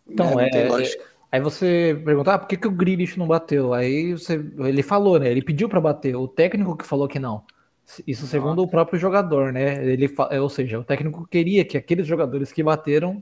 Então, 0.08 0.40
é, 0.40 0.48
é 0.48 0.68
Aí 1.30 1.42
você 1.42 2.02
pergunta, 2.06 2.34
ah, 2.34 2.40
por 2.40 2.48
que, 2.48 2.56
que 2.56 2.68
o 2.68 2.72
Grealish 2.72 3.20
não 3.20 3.28
bateu? 3.28 3.74
Aí 3.74 4.14
você, 4.14 4.36
ele 4.60 4.84
falou, 4.84 5.20
né? 5.20 5.30
Ele 5.30 5.42
pediu 5.42 5.68
para 5.68 5.82
bater. 5.82 6.16
O 6.16 6.30
técnico 6.30 6.78
que 6.78 6.86
falou 6.86 7.10
que 7.10 7.20
não. 7.20 7.44
Isso 8.08 8.26
segundo 8.28 8.58
Nossa. 8.58 8.62
o 8.62 8.68
próprio 8.68 9.00
jogador, 9.00 9.52
né? 9.52 9.86
Ele, 9.86 10.14
é, 10.30 10.40
ou 10.40 10.50
seja, 10.50 10.80
o 10.80 10.84
técnico 10.84 11.28
queria 11.28 11.66
que 11.66 11.78
aqueles 11.78 12.08
jogadores 12.08 12.52
que 12.52 12.64
bateram 12.64 13.22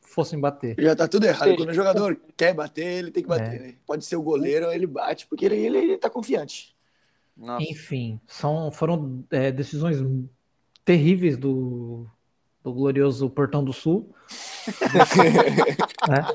fossem 0.00 0.40
bater. 0.40 0.74
Já 0.78 0.96
tá 0.96 1.06
tudo 1.06 1.26
errado. 1.26 1.56
Quando 1.56 1.68
o 1.68 1.74
jogador 1.74 2.20
quer 2.36 2.54
bater, 2.54 2.84
ele 2.84 3.10
tem 3.10 3.22
que 3.22 3.28
bater. 3.28 3.60
É. 3.60 3.66
Né? 3.66 3.74
Pode 3.86 4.04
ser 4.04 4.16
o 4.16 4.22
goleiro, 4.22 4.72
ele 4.72 4.86
bate, 4.86 5.26
porque 5.26 5.44
ele, 5.44 5.56
ele 5.56 5.98
tá 5.98 6.10
confiante. 6.10 6.74
Nossa. 7.36 7.64
Enfim, 7.64 8.20
são, 8.26 8.70
foram 8.70 9.24
é, 9.30 9.52
decisões 9.52 9.98
terríveis 10.84 11.36
do, 11.36 12.06
do 12.62 12.72
glorioso 12.72 13.30
Portão 13.30 13.62
do 13.62 13.72
Sul. 13.72 14.14
né? 16.08 16.26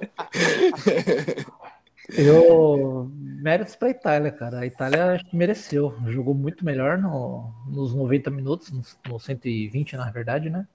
Eu. 2.09 3.09
Méritos 3.15 3.75
pra 3.75 3.89
Itália, 3.89 4.31
cara. 4.31 4.59
A 4.59 4.65
Itália 4.65 5.19
mereceu. 5.31 5.95
Jogou 6.07 6.33
muito 6.33 6.65
melhor 6.65 6.97
no, 6.97 7.51
nos 7.67 7.93
90 7.93 8.29
minutos, 8.29 8.71
nos, 8.71 8.97
no 9.07 9.19
120, 9.19 9.95
na 9.95 10.09
verdade, 10.11 10.49
né? 10.49 10.67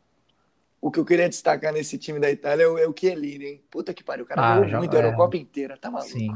O 0.80 0.90
que 0.90 0.98
eu 0.98 1.04
queria 1.04 1.28
destacar 1.28 1.72
nesse 1.72 1.98
time 1.98 2.18
da 2.18 2.30
Itália 2.30 2.64
é 2.64 2.66
o, 2.66 2.78
é 2.78 2.86
Chiellini, 2.98 3.44
hein? 3.44 3.64
Puta 3.70 3.92
que 3.92 4.02
pariu, 4.02 4.24
o 4.24 4.28
cara 4.28 4.40
ah, 4.40 4.54
jogou 4.54 4.68
já, 4.68 4.78
muito, 4.78 4.96
é... 4.96 5.00
a 5.00 5.04
Eurocopa 5.04 5.36
inteira, 5.36 5.76
tá 5.76 5.90
maluco. 5.90 6.10
Sim. 6.10 6.30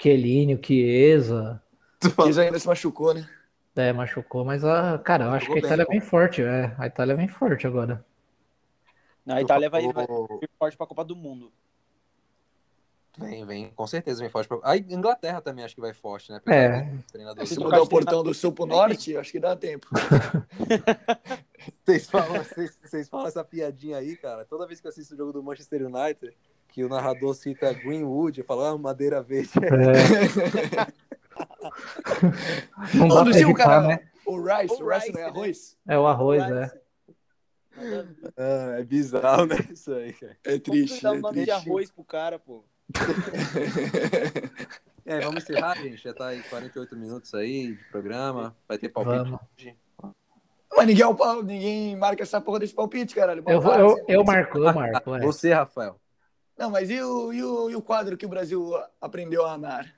Chiellini, 0.00 0.54
o 0.54 0.64
Chiesa. 0.64 1.62
Chiesa 2.22 2.42
ainda 2.42 2.58
se 2.58 2.66
machucou, 2.66 3.12
né? 3.12 3.28
É, 3.76 3.92
machucou, 3.92 4.44
mas, 4.44 4.64
a, 4.64 4.98
cara, 4.98 5.26
eu 5.26 5.30
acho 5.30 5.46
que 5.46 5.54
a 5.54 5.58
Itália 5.58 5.86
bem, 5.86 5.96
é 5.96 6.00
bem 6.00 6.08
forte, 6.08 6.42
é. 6.42 6.74
A 6.78 6.86
Itália 6.86 7.12
é 7.12 7.16
bem 7.16 7.28
forte 7.28 7.66
agora. 7.66 8.04
Não, 9.24 9.36
a 9.36 9.42
Itália 9.42 9.68
vai, 9.68 9.82
vai 9.92 10.06
vir 10.40 10.50
forte 10.58 10.76
pra 10.76 10.86
Copa 10.86 11.04
do 11.04 11.14
Mundo. 11.14 11.52
Vem, 13.20 13.44
vem, 13.44 13.70
com 13.70 13.86
certeza 13.86 14.20
vem 14.20 14.30
forte. 14.30 14.48
A 14.62 14.76
Inglaterra 14.78 15.42
também 15.42 15.62
acho 15.62 15.74
que 15.74 15.80
vai 15.80 15.92
forte, 15.92 16.32
né? 16.32 16.40
É. 16.46 16.88
Se 17.44 17.58
mudar 17.58 17.82
o 17.82 17.88
portão 17.88 18.22
do 18.22 18.32
sul 18.32 18.50
pro 18.50 18.64
norte, 18.64 19.14
acho 19.14 19.30
que 19.30 19.38
dá 19.38 19.54
tempo. 19.54 19.86
vocês, 21.84 22.08
falam, 22.08 22.42
vocês, 22.42 22.78
vocês 22.82 23.08
falam 23.10 23.26
essa 23.26 23.44
piadinha 23.44 23.98
aí, 23.98 24.16
cara. 24.16 24.46
Toda 24.46 24.66
vez 24.66 24.80
que 24.80 24.86
eu 24.86 24.88
assisto 24.88 25.12
o 25.12 25.16
jogo 25.18 25.34
do 25.34 25.42
Manchester 25.42 25.86
United, 25.86 26.34
que 26.68 26.82
o 26.82 26.88
narrador 26.88 27.34
cita 27.34 27.70
Greenwood, 27.74 28.40
eu 28.40 28.46
falo, 28.46 28.64
ah, 28.64 28.78
madeira 28.78 29.22
verde. 29.22 29.50
É. 29.56 29.68
não 32.96 33.08
dá 33.08 33.22
pra 33.22 33.38
evitar, 33.38 33.64
cara, 33.64 33.86
né? 33.86 34.00
O 34.24 34.40
rice, 34.40 34.74
o, 34.74 34.86
o 34.86 34.88
rice, 34.88 35.06
rice 35.06 35.12
não 35.12 35.20
é 35.20 35.24
arroz? 35.24 35.76
É 35.86 35.98
o 35.98 36.06
arroz, 36.06 36.42
é. 36.42 36.80
Ah, 38.36 38.76
é 38.78 38.84
bizarro, 38.84 39.46
né? 39.46 39.56
Isso 39.70 39.92
aí, 39.92 40.12
cara. 40.14 40.36
É 40.44 40.58
triste. 40.58 41.00
Como 41.00 41.02
dá 41.02 41.12
um 41.12 41.20
nome 41.20 41.44
de 41.44 41.50
arroz 41.50 41.90
pro 41.90 42.04
cara, 42.04 42.38
pô? 42.38 42.64
é, 45.06 45.20
vamos 45.20 45.42
encerrar, 45.42 45.76
gente. 45.76 46.02
Já 46.02 46.12
tá 46.12 46.28
aí 46.28 46.42
48 46.42 46.96
minutos 46.96 47.34
aí 47.34 47.74
de 47.74 47.84
programa. 47.84 48.56
Vai 48.68 48.78
ter 48.78 48.88
palpite. 48.88 49.76
Mas 50.76 50.86
ninguém, 50.86 51.04
é 51.04 51.42
ninguém 51.42 51.96
marca 51.96 52.22
essa 52.22 52.40
porra 52.40 52.60
desse 52.60 52.74
palpite, 52.74 53.14
caralho. 53.14 53.42
Eu, 53.46 53.60
vou, 53.60 53.74
eu, 53.74 54.04
eu 54.08 54.24
marco, 54.24 54.58
eu 54.58 54.72
marco. 54.72 55.14
É. 55.16 55.20
Você, 55.20 55.52
Rafael. 55.52 56.00
Não, 56.56 56.70
mas 56.70 56.90
e 56.90 57.02
o, 57.02 57.32
e, 57.32 57.42
o, 57.42 57.70
e 57.70 57.76
o 57.76 57.82
quadro 57.82 58.16
que 58.16 58.26
o 58.26 58.28
Brasil 58.28 58.72
aprendeu 59.00 59.46
a 59.46 59.52
amar? 59.52 59.94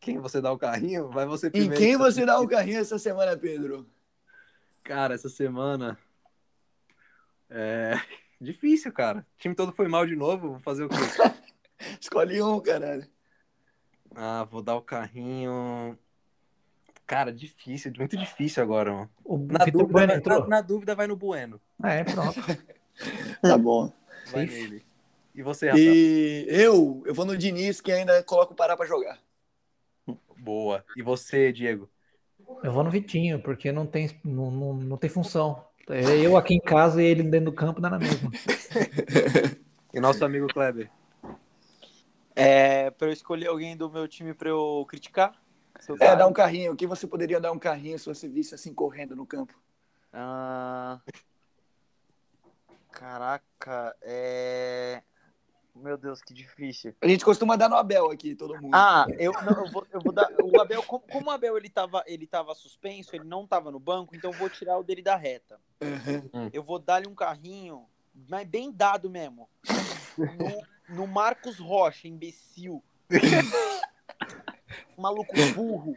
Quem 0.00 0.18
você 0.18 0.40
dá 0.40 0.52
o 0.52 0.58
carrinho? 0.58 1.08
Vai 1.10 1.26
você 1.26 1.50
primeiro. 1.50 1.74
Em 1.74 1.78
quem 1.78 1.96
você 1.96 2.24
dá 2.24 2.40
o 2.40 2.48
carrinho 2.48 2.78
essa 2.78 2.98
semana, 2.98 3.36
Pedro? 3.36 3.86
Cara, 4.82 5.14
essa 5.14 5.28
semana. 5.28 5.98
É... 7.50 8.00
Difícil, 8.40 8.92
cara. 8.92 9.20
O 9.20 9.40
time 9.40 9.54
todo 9.54 9.72
foi 9.72 9.88
mal 9.88 10.06
de 10.06 10.14
novo. 10.14 10.50
Vou 10.50 10.60
fazer 10.60 10.84
o 10.84 10.88
quê? 10.88 10.96
Escolhe 12.00 12.42
um, 12.42 12.60
caralho. 12.60 13.06
Ah, 14.14 14.44
vou 14.50 14.62
dar 14.62 14.76
o 14.76 14.82
carrinho. 14.82 15.98
Cara, 17.06 17.32
difícil, 17.32 17.92
muito 17.96 18.16
difícil 18.16 18.62
agora, 18.62 18.92
mano. 18.92 19.10
O 19.24 19.38
Na 19.38 19.64
dúvida, 19.64 19.84
Bueno 19.84 20.06
vai, 20.08 20.16
entrou. 20.16 20.40
na, 20.40 20.46
na 20.48 20.60
dúvida 20.60 20.94
vai 20.94 21.06
no 21.06 21.16
Bueno. 21.16 21.60
É, 21.82 22.04
pronto. 22.04 22.40
Tá 23.42 23.58
bom. 23.58 23.92
Vai 24.32 24.46
nele. 24.46 24.82
E 25.34 25.42
você, 25.42 25.66
Rafael? 25.66 25.84
E 25.94 26.46
eu, 26.48 27.02
eu 27.04 27.14
vou 27.14 27.26
no 27.26 27.36
Diniz, 27.36 27.78
que 27.78 27.92
ainda 27.92 28.22
coloca 28.22 28.54
o 28.54 28.56
Pará 28.56 28.74
pra 28.74 28.86
jogar. 28.86 29.20
Boa. 30.38 30.82
E 30.96 31.02
você, 31.02 31.52
Diego? 31.52 31.90
Eu 32.62 32.72
vou 32.72 32.82
no 32.82 32.90
Vitinho, 32.90 33.42
porque 33.42 33.70
não 33.70 33.86
tem, 33.86 34.18
não, 34.24 34.50
não, 34.50 34.72
não 34.72 34.96
tem 34.96 35.10
função. 35.10 35.65
É 35.88 36.18
eu 36.18 36.36
aqui 36.36 36.54
em 36.54 36.60
casa 36.60 37.02
e 37.02 37.06
ele 37.06 37.22
dentro 37.22 37.50
do 37.50 37.56
campo, 37.56 37.80
não 37.80 37.88
é 37.88 37.92
na 37.92 37.98
mesma. 37.98 38.30
E 39.94 40.00
nosso 40.00 40.22
amigo 40.26 40.46
Kleber? 40.48 40.90
É, 42.34 42.90
pra 42.90 43.08
eu 43.08 43.12
escolher 43.14 43.46
alguém 43.46 43.74
do 43.74 43.88
meu 43.88 44.06
time 44.06 44.34
pra 44.34 44.50
eu 44.50 44.84
criticar? 44.86 45.34
É, 45.74 45.96
cara? 45.96 46.16
dar 46.16 46.26
um 46.26 46.34
carrinho. 46.34 46.72
O 46.72 46.76
que 46.76 46.86
você 46.86 47.06
poderia 47.06 47.40
dar 47.40 47.50
um 47.50 47.58
carrinho 47.58 47.98
se 47.98 48.04
você 48.04 48.28
visse 48.28 48.54
assim 48.54 48.74
correndo 48.74 49.16
no 49.16 49.24
campo? 49.24 49.58
Ah, 50.12 51.00
Caraca, 52.96 53.94
é. 54.00 55.02
Meu 55.82 55.96
Deus, 55.96 56.22
que 56.22 56.32
difícil. 56.32 56.94
A 57.00 57.06
gente 57.06 57.24
costuma 57.24 57.56
dar 57.56 57.68
no 57.68 57.76
Abel 57.76 58.10
aqui, 58.10 58.34
todo 58.34 58.60
mundo. 58.60 58.74
Ah, 58.74 59.06
eu, 59.18 59.32
não, 59.32 59.64
eu, 59.64 59.70
vou, 59.70 59.86
eu 59.92 60.00
vou 60.00 60.12
dar. 60.12 60.28
O 60.42 60.60
Abel, 60.60 60.82
como, 60.82 61.04
como 61.10 61.26
o 61.26 61.30
Abel 61.30 61.56
ele 61.56 61.68
tava, 61.68 62.02
ele 62.06 62.26
tava 62.26 62.54
suspenso, 62.54 63.14
ele 63.14 63.24
não 63.24 63.46
tava 63.46 63.70
no 63.70 63.78
banco, 63.78 64.16
então 64.16 64.32
eu 64.32 64.38
vou 64.38 64.48
tirar 64.48 64.78
o 64.78 64.82
dele 64.82 65.02
da 65.02 65.16
reta. 65.16 65.60
Uhum. 65.80 66.50
Eu 66.52 66.62
vou 66.62 66.78
dar-lhe 66.78 67.06
um 67.06 67.14
carrinho, 67.14 67.86
mas 68.28 68.46
bem 68.46 68.72
dado 68.72 69.10
mesmo. 69.10 69.48
No, 70.16 70.96
no 70.96 71.06
Marcos 71.06 71.58
Rocha, 71.58 72.08
imbecil. 72.08 72.82
Maluco 74.96 75.32
burro. 75.54 75.96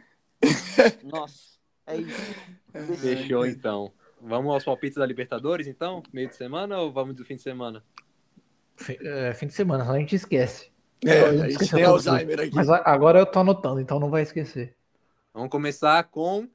Nossa, 1.02 1.58
é 1.86 1.96
isso. 1.96 2.34
Imbecil. 2.74 2.96
Fechou, 2.96 3.46
então. 3.46 3.92
Vamos 4.20 4.52
aos 4.52 4.64
palpites 4.64 4.98
da 4.98 5.06
Libertadores, 5.06 5.66
então? 5.66 6.02
Meio 6.12 6.28
de 6.28 6.36
semana 6.36 6.78
ou 6.78 6.92
vamos 6.92 7.16
do 7.16 7.24
fim 7.24 7.36
de 7.36 7.42
semana? 7.42 7.82
É, 8.88 9.34
fim 9.34 9.46
de 9.46 9.52
semana, 9.54 9.84
senão 9.84 9.96
a 9.96 10.00
gente 10.00 10.14
esquece. 10.16 10.70
É, 11.04 11.20
a 11.20 11.36
gente 11.36 11.50
esqueci 11.52 11.70
tem 11.74 11.84
tudo. 11.84 11.92
Alzheimer 11.94 12.40
aqui. 12.40 12.54
Mas 12.54 12.68
a- 12.68 12.82
agora 12.86 13.18
eu 13.18 13.26
tô 13.26 13.40
anotando, 13.40 13.80
então 13.80 13.98
não 14.00 14.10
vai 14.10 14.22
esquecer. 14.22 14.76
Vamos 15.32 15.50
começar 15.50 16.02
com. 16.04 16.48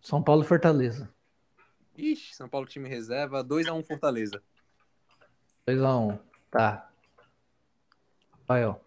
São 0.00 0.22
Paulo 0.22 0.42
e 0.42 0.46
Fortaleza. 0.46 1.08
Ixi, 1.96 2.34
São 2.34 2.48
Paulo 2.48 2.66
time 2.66 2.88
reserva, 2.88 3.42
2x1 3.42 3.82
Fortaleza. 3.84 4.42
2x1. 5.66 6.18
Tá. 6.50 6.88
Rafael. 8.40 8.80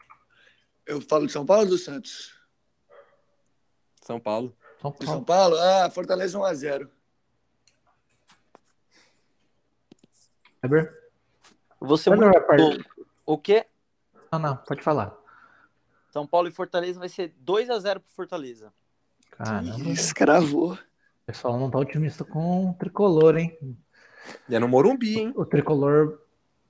Eu 0.86 1.02
falo 1.02 1.28
de 1.28 1.32
São 1.34 1.46
Paulo 1.46 1.64
ou 1.64 1.70
do 1.70 1.78
Santos? 1.78 2.34
São 4.02 4.20
Paulo. 4.20 4.56
São 4.82 4.92
De 4.92 5.06
São 5.06 5.24
Paulo. 5.24 5.56
Paulo? 5.56 5.58
Ah, 5.58 5.90
Fortaleza 5.92 6.38
1x0. 6.40 6.90
Weber? 10.64 11.01
Você 11.82 12.10
Weber 12.10 12.30
muito 12.30 12.48
vai 12.48 12.58
par- 12.58 12.86
O 13.26 13.38
quê? 13.38 13.66
Não, 14.32 14.40
não, 14.40 14.56
pode 14.58 14.82
falar. 14.82 15.14
São 16.12 16.28
Paulo 16.28 16.48
e 16.48 16.52
Fortaleza 16.52 17.00
vai 17.00 17.10
ser 17.10 17.34
2 17.40 17.70
a 17.70 17.80
0 17.80 18.00
pro 18.00 18.12
Fortaleza. 18.14 18.72
Caramba. 19.32 19.76
O 19.78 19.92
Escravou. 19.92 20.78
pessoal 21.26 21.58
não 21.60 21.70
tá 21.72 21.80
otimista 21.80 22.24
com 22.24 22.70
o 22.70 22.74
tricolor, 22.74 23.38
hein? 23.38 23.58
E 24.48 24.56
é 24.56 24.60
no 24.60 24.68
Morumbi, 24.68 25.18
hein? 25.20 25.34
O 25.36 25.46
tricolor 25.46 26.20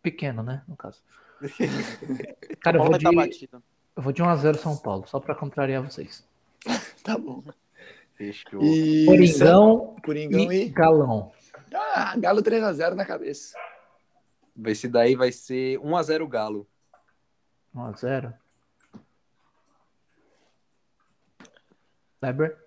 pequeno, 0.01 0.41
né? 0.43 0.63
No 0.67 0.75
caso. 0.77 1.01
Cara, 2.61 2.77
eu 2.77 2.81
Paulo 2.83 2.91
vou 2.91 2.97
de, 3.27 3.49
eu 3.95 4.03
vou 4.03 4.13
de 4.13 4.21
1x0 4.23 4.55
São 4.57 4.77
Paulo, 4.77 5.05
só 5.07 5.19
pra 5.19 5.35
contrariar 5.35 5.83
vocês. 5.83 6.25
Tá 7.03 7.17
bom. 7.17 7.43
Fechou. 8.13 8.61
E 8.61 9.07
Coringão 9.07 9.95
Coringão 10.05 10.51
e 10.51 10.65
e. 10.65 10.69
Galão. 10.69 11.31
Ah, 11.73 12.15
Galo 12.15 12.43
3x0 12.43 12.93
na 12.93 13.03
cabeça. 13.05 13.57
Esse 14.65 14.87
daí 14.87 15.15
vai 15.15 15.31
ser 15.31 15.79
1x0 15.79 16.27
Galo. 16.27 16.67
1x0. 17.75 18.33
Weber? 22.21 22.57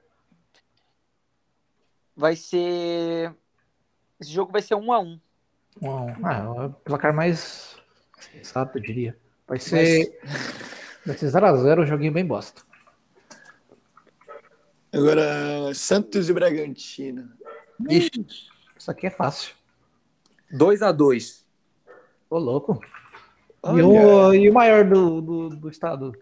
Vai 2.17 2.37
ser. 2.37 3.35
Esse 4.21 4.33
jogo 4.33 4.53
vai 4.53 4.63
ser 4.63 4.75
1 4.75 4.93
a 4.93 4.99
1 5.01 5.21
1x1. 5.83 6.21
Ah, 6.23 6.39
é 6.39 6.67
o 6.67 6.73
placar 6.73 7.15
mais 7.15 7.77
sensato, 8.19 8.79
eu 8.79 8.83
diria. 8.83 9.19
Vai 9.47 9.59
ser. 9.59 10.19
Vai 11.05 11.17
ser 11.17 11.27
0x0, 11.27 11.83
um 11.83 11.87
joguinho 11.87 12.13
bem 12.13 12.27
bosta. 12.27 12.63
Agora, 14.93 15.75
Santos 15.75 16.29
e 16.29 16.33
Bragantino. 16.33 17.31
Ixi, 17.91 18.27
Isso 18.79 18.91
aqui 18.91 19.09
é 19.09 19.11
fácil. 19.11 19.55
2x2. 20.53 21.44
Ô, 22.35 22.39
louco. 22.39 22.81
E 23.65 23.81
o, 23.81 24.35
e 24.35 24.51
o 24.51 24.53
maior 24.53 24.85
do, 24.85 25.21
do, 25.21 25.49
do 25.51 25.69
estado? 25.69 26.13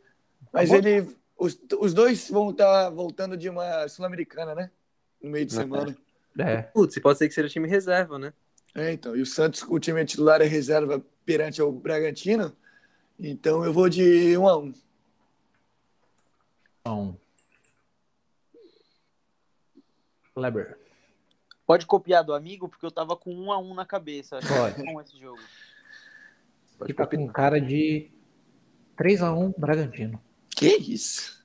Mas 0.53 0.71
Acabou? 0.71 0.91
ele. 0.91 1.17
Os, 1.39 1.59
os 1.81 1.95
dois 1.95 2.29
vão 2.29 2.51
estar 2.51 2.91
voltando 2.91 3.35
de 3.35 3.49
uma 3.49 3.89
Sul-Americana, 3.89 4.55
né? 4.55 4.71
No 5.23 5.31
meio 5.31 5.47
de 5.47 5.55
Não. 5.55 5.63
semana. 5.63 5.97
É. 6.39 6.61
Putz, 6.63 6.99
pode 6.99 7.19
ser 7.19 7.29
que 7.29 7.35
seja 7.35 7.49
time 7.49 7.67
reserva, 7.67 8.19
né? 8.19 8.35
É, 8.75 8.93
então. 8.93 9.17
E 9.17 9.23
o 9.23 9.27
Santos, 9.27 9.63
o 9.67 9.79
time 9.79 10.05
titular 10.05 10.43
é 10.43 10.45
reserva 10.45 11.03
perante 11.25 11.63
ao 11.63 11.73
Bragantino. 11.73 12.55
Então 13.19 13.65
eu 13.65 13.73
vou 13.73 13.89
de 13.89 14.37
1 14.37 14.49
a 14.49 14.59
1 14.59 14.75
Então. 16.81 17.17
Kleber. 20.35 20.79
Pode 21.67 21.87
copiar 21.87 22.23
do 22.23 22.35
amigo, 22.35 22.69
porque 22.69 22.85
eu 22.85 22.91
tava 22.91 23.17
com 23.17 23.33
1 23.35 23.51
a 23.53 23.59
1 23.59 23.75
na 23.75 23.87
cabeça. 23.87 24.37
Acho 24.37 24.47
que 24.47 24.53
Pode. 24.55 24.81
é 24.83 24.85
bom 24.85 25.01
esse 25.01 25.19
jogo. 25.19 25.41
Pode 26.83 26.93
Fica 26.93 27.03
palpitar. 27.05 27.27
com 27.27 27.33
cara 27.33 27.61
de 27.61 28.11
3x1 28.97 29.55
Bragantino. 29.57 30.21
Que 30.51 30.77
isso? 30.77 31.43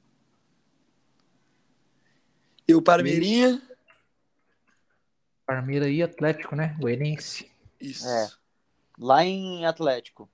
E 2.67 2.73
o 2.73 2.81
Parmeirinha? 2.81 3.61
Parmeira 5.45 5.87
e 5.89 6.01
Atlético, 6.03 6.55
né? 6.55 6.75
Goianiense. 6.79 7.49
Isso. 7.79 8.07
É. 8.07 8.29
Lá 8.99 9.23
em 9.23 9.65
Atlético. 9.65 10.29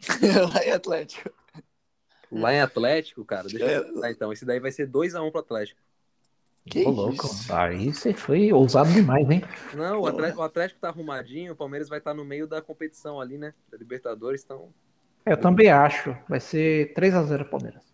Lá 0.54 0.64
em 0.64 0.70
Atlético. 0.72 1.30
Lá 2.30 2.52
em 2.52 2.60
Atlético, 2.60 3.24
cara, 3.24 3.48
deixa 3.48 3.64
É. 3.64 3.78
eu 3.78 3.84
pensar 3.94 4.10
então. 4.10 4.32
Esse 4.32 4.44
daí 4.44 4.58
vai 4.60 4.72
ser 4.72 4.88
2x1 4.90 5.30
pro 5.30 5.40
Atlético. 5.40 5.80
Que 6.64 6.84
Ô, 6.84 6.90
louco. 6.90 7.26
isso? 7.26 7.52
Aí 7.52 7.92
você 7.92 8.14
foi 8.14 8.52
ousado 8.52 8.92
demais, 8.92 9.28
hein? 9.28 9.42
Não, 9.74 10.00
o 10.00 10.06
Atlético, 10.06 10.40
o 10.40 10.44
Atlético 10.44 10.80
tá 10.80 10.88
arrumadinho, 10.88 11.52
o 11.52 11.56
Palmeiras 11.56 11.88
vai 11.88 11.98
estar 11.98 12.14
no 12.14 12.24
meio 12.24 12.46
da 12.46 12.62
competição 12.62 13.20
ali, 13.20 13.36
né? 13.36 13.52
Da 13.70 13.76
Libertadores, 13.76 14.44
então. 14.44 14.72
Eu 15.26 15.36
também 15.36 15.70
acho. 15.70 16.16
Vai 16.28 16.38
ser 16.38 16.94
3x0 16.94 17.48
Palmeiras. 17.48 17.92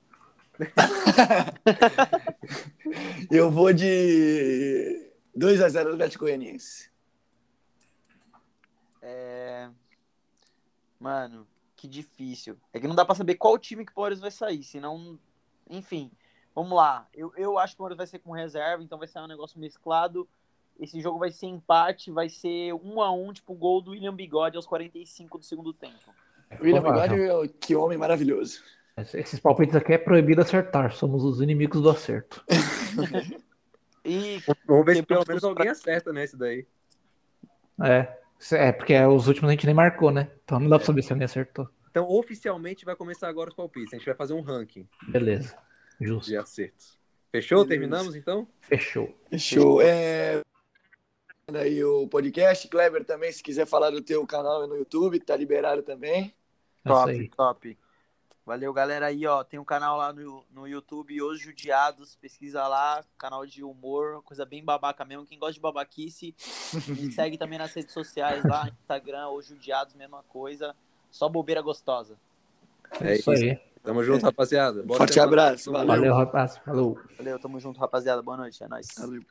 Eu 3.31 3.51
vou 3.51 3.73
de 3.73 5.13
2 5.35 5.63
a 5.63 5.69
0 5.69 5.93
Atlético 5.93 6.25
Goianiense. 6.25 6.91
É... 9.01 9.71
Mano, 10.99 11.47
que 11.77 11.87
difícil. 11.87 12.57
É 12.73 12.81
que 12.81 12.89
não 12.89 12.95
dá 12.95 13.05
pra 13.05 13.15
saber 13.15 13.37
qual 13.37 13.59
time 13.59 13.87
que 13.87 13.93
o 13.93 13.95
Palmeiras 13.95 14.21
vai 14.21 14.31
sair, 14.31 14.63
senão. 14.63 15.19
Enfim, 15.71 16.11
vamos 16.59 16.77
lá. 16.77 17.07
Eu, 17.15 17.33
eu 17.37 17.57
acho 17.57 17.75
que 17.75 17.77
o 17.77 17.85
Palmeiras 17.85 17.97
vai 17.99 18.07
ser 18.07 18.19
com 18.19 18.33
reserva, 18.33 18.83
então 18.83 18.99
vai 18.99 19.07
ser 19.07 19.21
um 19.21 19.29
negócio 19.29 19.61
mesclado. 19.61 20.29
Esse 20.79 21.01
jogo 21.01 21.19
vai 21.19 21.31
ser 21.31 21.47
empate, 21.47 22.11
vai 22.11 22.29
ser 22.29 22.73
um 22.73 23.01
a 23.01 23.13
um, 23.13 23.33
tipo 23.33 23.55
gol 23.55 23.81
do 23.81 23.93
William 23.93 24.15
Bigode 24.15 24.57
aos 24.57 24.67
45 24.67 25.39
do 25.39 25.45
segundo 25.45 25.73
tempo. 25.73 26.13
William. 26.61 26.83
Bigode, 26.83 27.49
que 27.61 27.77
homem 27.77 27.97
maravilhoso. 27.97 28.61
Esses 29.15 29.39
palpites 29.39 29.77
aqui 29.77 29.93
é 29.93 29.99
proibido 29.99 30.41
acertar. 30.41 30.93
Somos 30.93 31.23
os 31.23 31.41
inimigos 31.41 31.81
do 31.81 31.91
acerto. 31.91 32.45
E 34.05 34.43
Vamos 34.67 34.87
ver 34.87 34.97
se 34.97 35.03
pelo 35.03 35.23
menos 35.29 35.43
pra- 35.43 35.51
alguém 35.51 35.69
acerta 35.69 36.15
nesse 36.15 36.35
daí. 36.35 36.67
É. 37.85 38.17
É, 38.53 38.73
porque 38.73 38.99
os 39.05 39.29
últimos 39.29 39.51
a 39.51 39.53
gente 39.53 39.67
nem 39.67 39.75
marcou, 39.75 40.11
né? 40.11 40.31
Então 40.45 40.59
não 40.59 40.71
dá 40.71 40.79
pra 40.79 40.87
saber 40.87 41.03
se 41.03 41.13
alguém 41.13 41.27
acertou. 41.27 41.69
Então, 41.91 42.09
oficialmente, 42.09 42.87
vai 42.87 42.97
começar 42.97 43.29
agora 43.29 43.51
os 43.51 43.55
palpites. 43.55 43.93
A 43.93 43.97
gente 43.97 44.07
vai 44.07 44.15
fazer 44.15 44.33
um 44.33 44.41
ranking 44.41 44.89
Beleza. 45.09 45.55
Justo. 46.01 46.29
de 46.29 46.37
acertos. 46.37 46.99
Fechou? 47.31 47.65
Beleza. 47.65 47.69
Terminamos, 47.69 48.17
então? 48.17 48.49
Fechou. 48.61 49.15
Show. 49.37 49.83
É... 49.83 50.43
Aí 51.55 51.83
o 51.83 52.07
podcast, 52.07 52.69
Kleber 52.69 53.05
também, 53.05 53.33
se 53.33 53.43
quiser 53.43 53.67
falar 53.67 53.91
do 53.91 54.03
teu 54.03 54.27
canal 54.27 54.67
no 54.67 54.77
YouTube, 54.77 55.19
tá 55.21 55.35
liberado 55.35 55.83
também. 55.83 56.35
É 56.85 56.91
isso 56.91 56.95
top, 56.95 57.29
top. 57.37 57.79
Valeu, 58.49 58.73
galera 58.73 59.07
aí, 59.07 59.27
ó. 59.27 59.45
Tem 59.45 59.61
um 59.61 59.65
canal 59.65 59.99
lá 59.99 60.11
no, 60.11 60.43
no 60.51 60.67
YouTube, 60.67 61.21
Os 61.21 61.39
Judiados. 61.39 62.17
Pesquisa 62.17 62.67
lá, 62.67 63.05
canal 63.19 63.45
de 63.45 63.63
humor, 63.63 64.23
coisa 64.23 64.47
bem 64.47 64.65
babaca 64.65 65.05
mesmo. 65.05 65.27
Quem 65.27 65.39
gosta 65.39 65.53
de 65.53 65.61
babaquice, 65.61 66.35
me 66.87 67.13
segue 67.13 67.37
também 67.37 67.59
nas 67.59 67.75
redes 67.75 67.93
sociais 67.93 68.43
lá, 68.45 68.67
Instagram, 68.81 69.29
Os 69.29 69.47
Judiados, 69.47 69.95
mesma 69.95 70.23
coisa. 70.23 70.75
Só 71.11 71.29
bobeira 71.29 71.61
gostosa. 71.61 72.19
É 73.03 73.17
isso 73.17 73.31
aí. 73.31 73.61
Tamo 73.83 74.03
junto, 74.03 74.25
rapaziada. 74.25 74.83
Boa 74.83 74.99
Forte 74.99 75.15
semana. 75.15 75.33
abraço. 75.33 75.73
Valeu. 75.73 75.87
valeu, 75.87 76.15
rapaz. 76.15 76.59
Falou. 76.59 76.99
Valeu, 77.17 77.39
tamo 77.39 77.59
junto, 77.61 77.79
rapaziada. 77.81 78.23
Boa 78.23 78.37
noite. 78.37 78.63
É 78.63 78.69
nóis. 78.69 78.89
Valeu. 78.99 79.23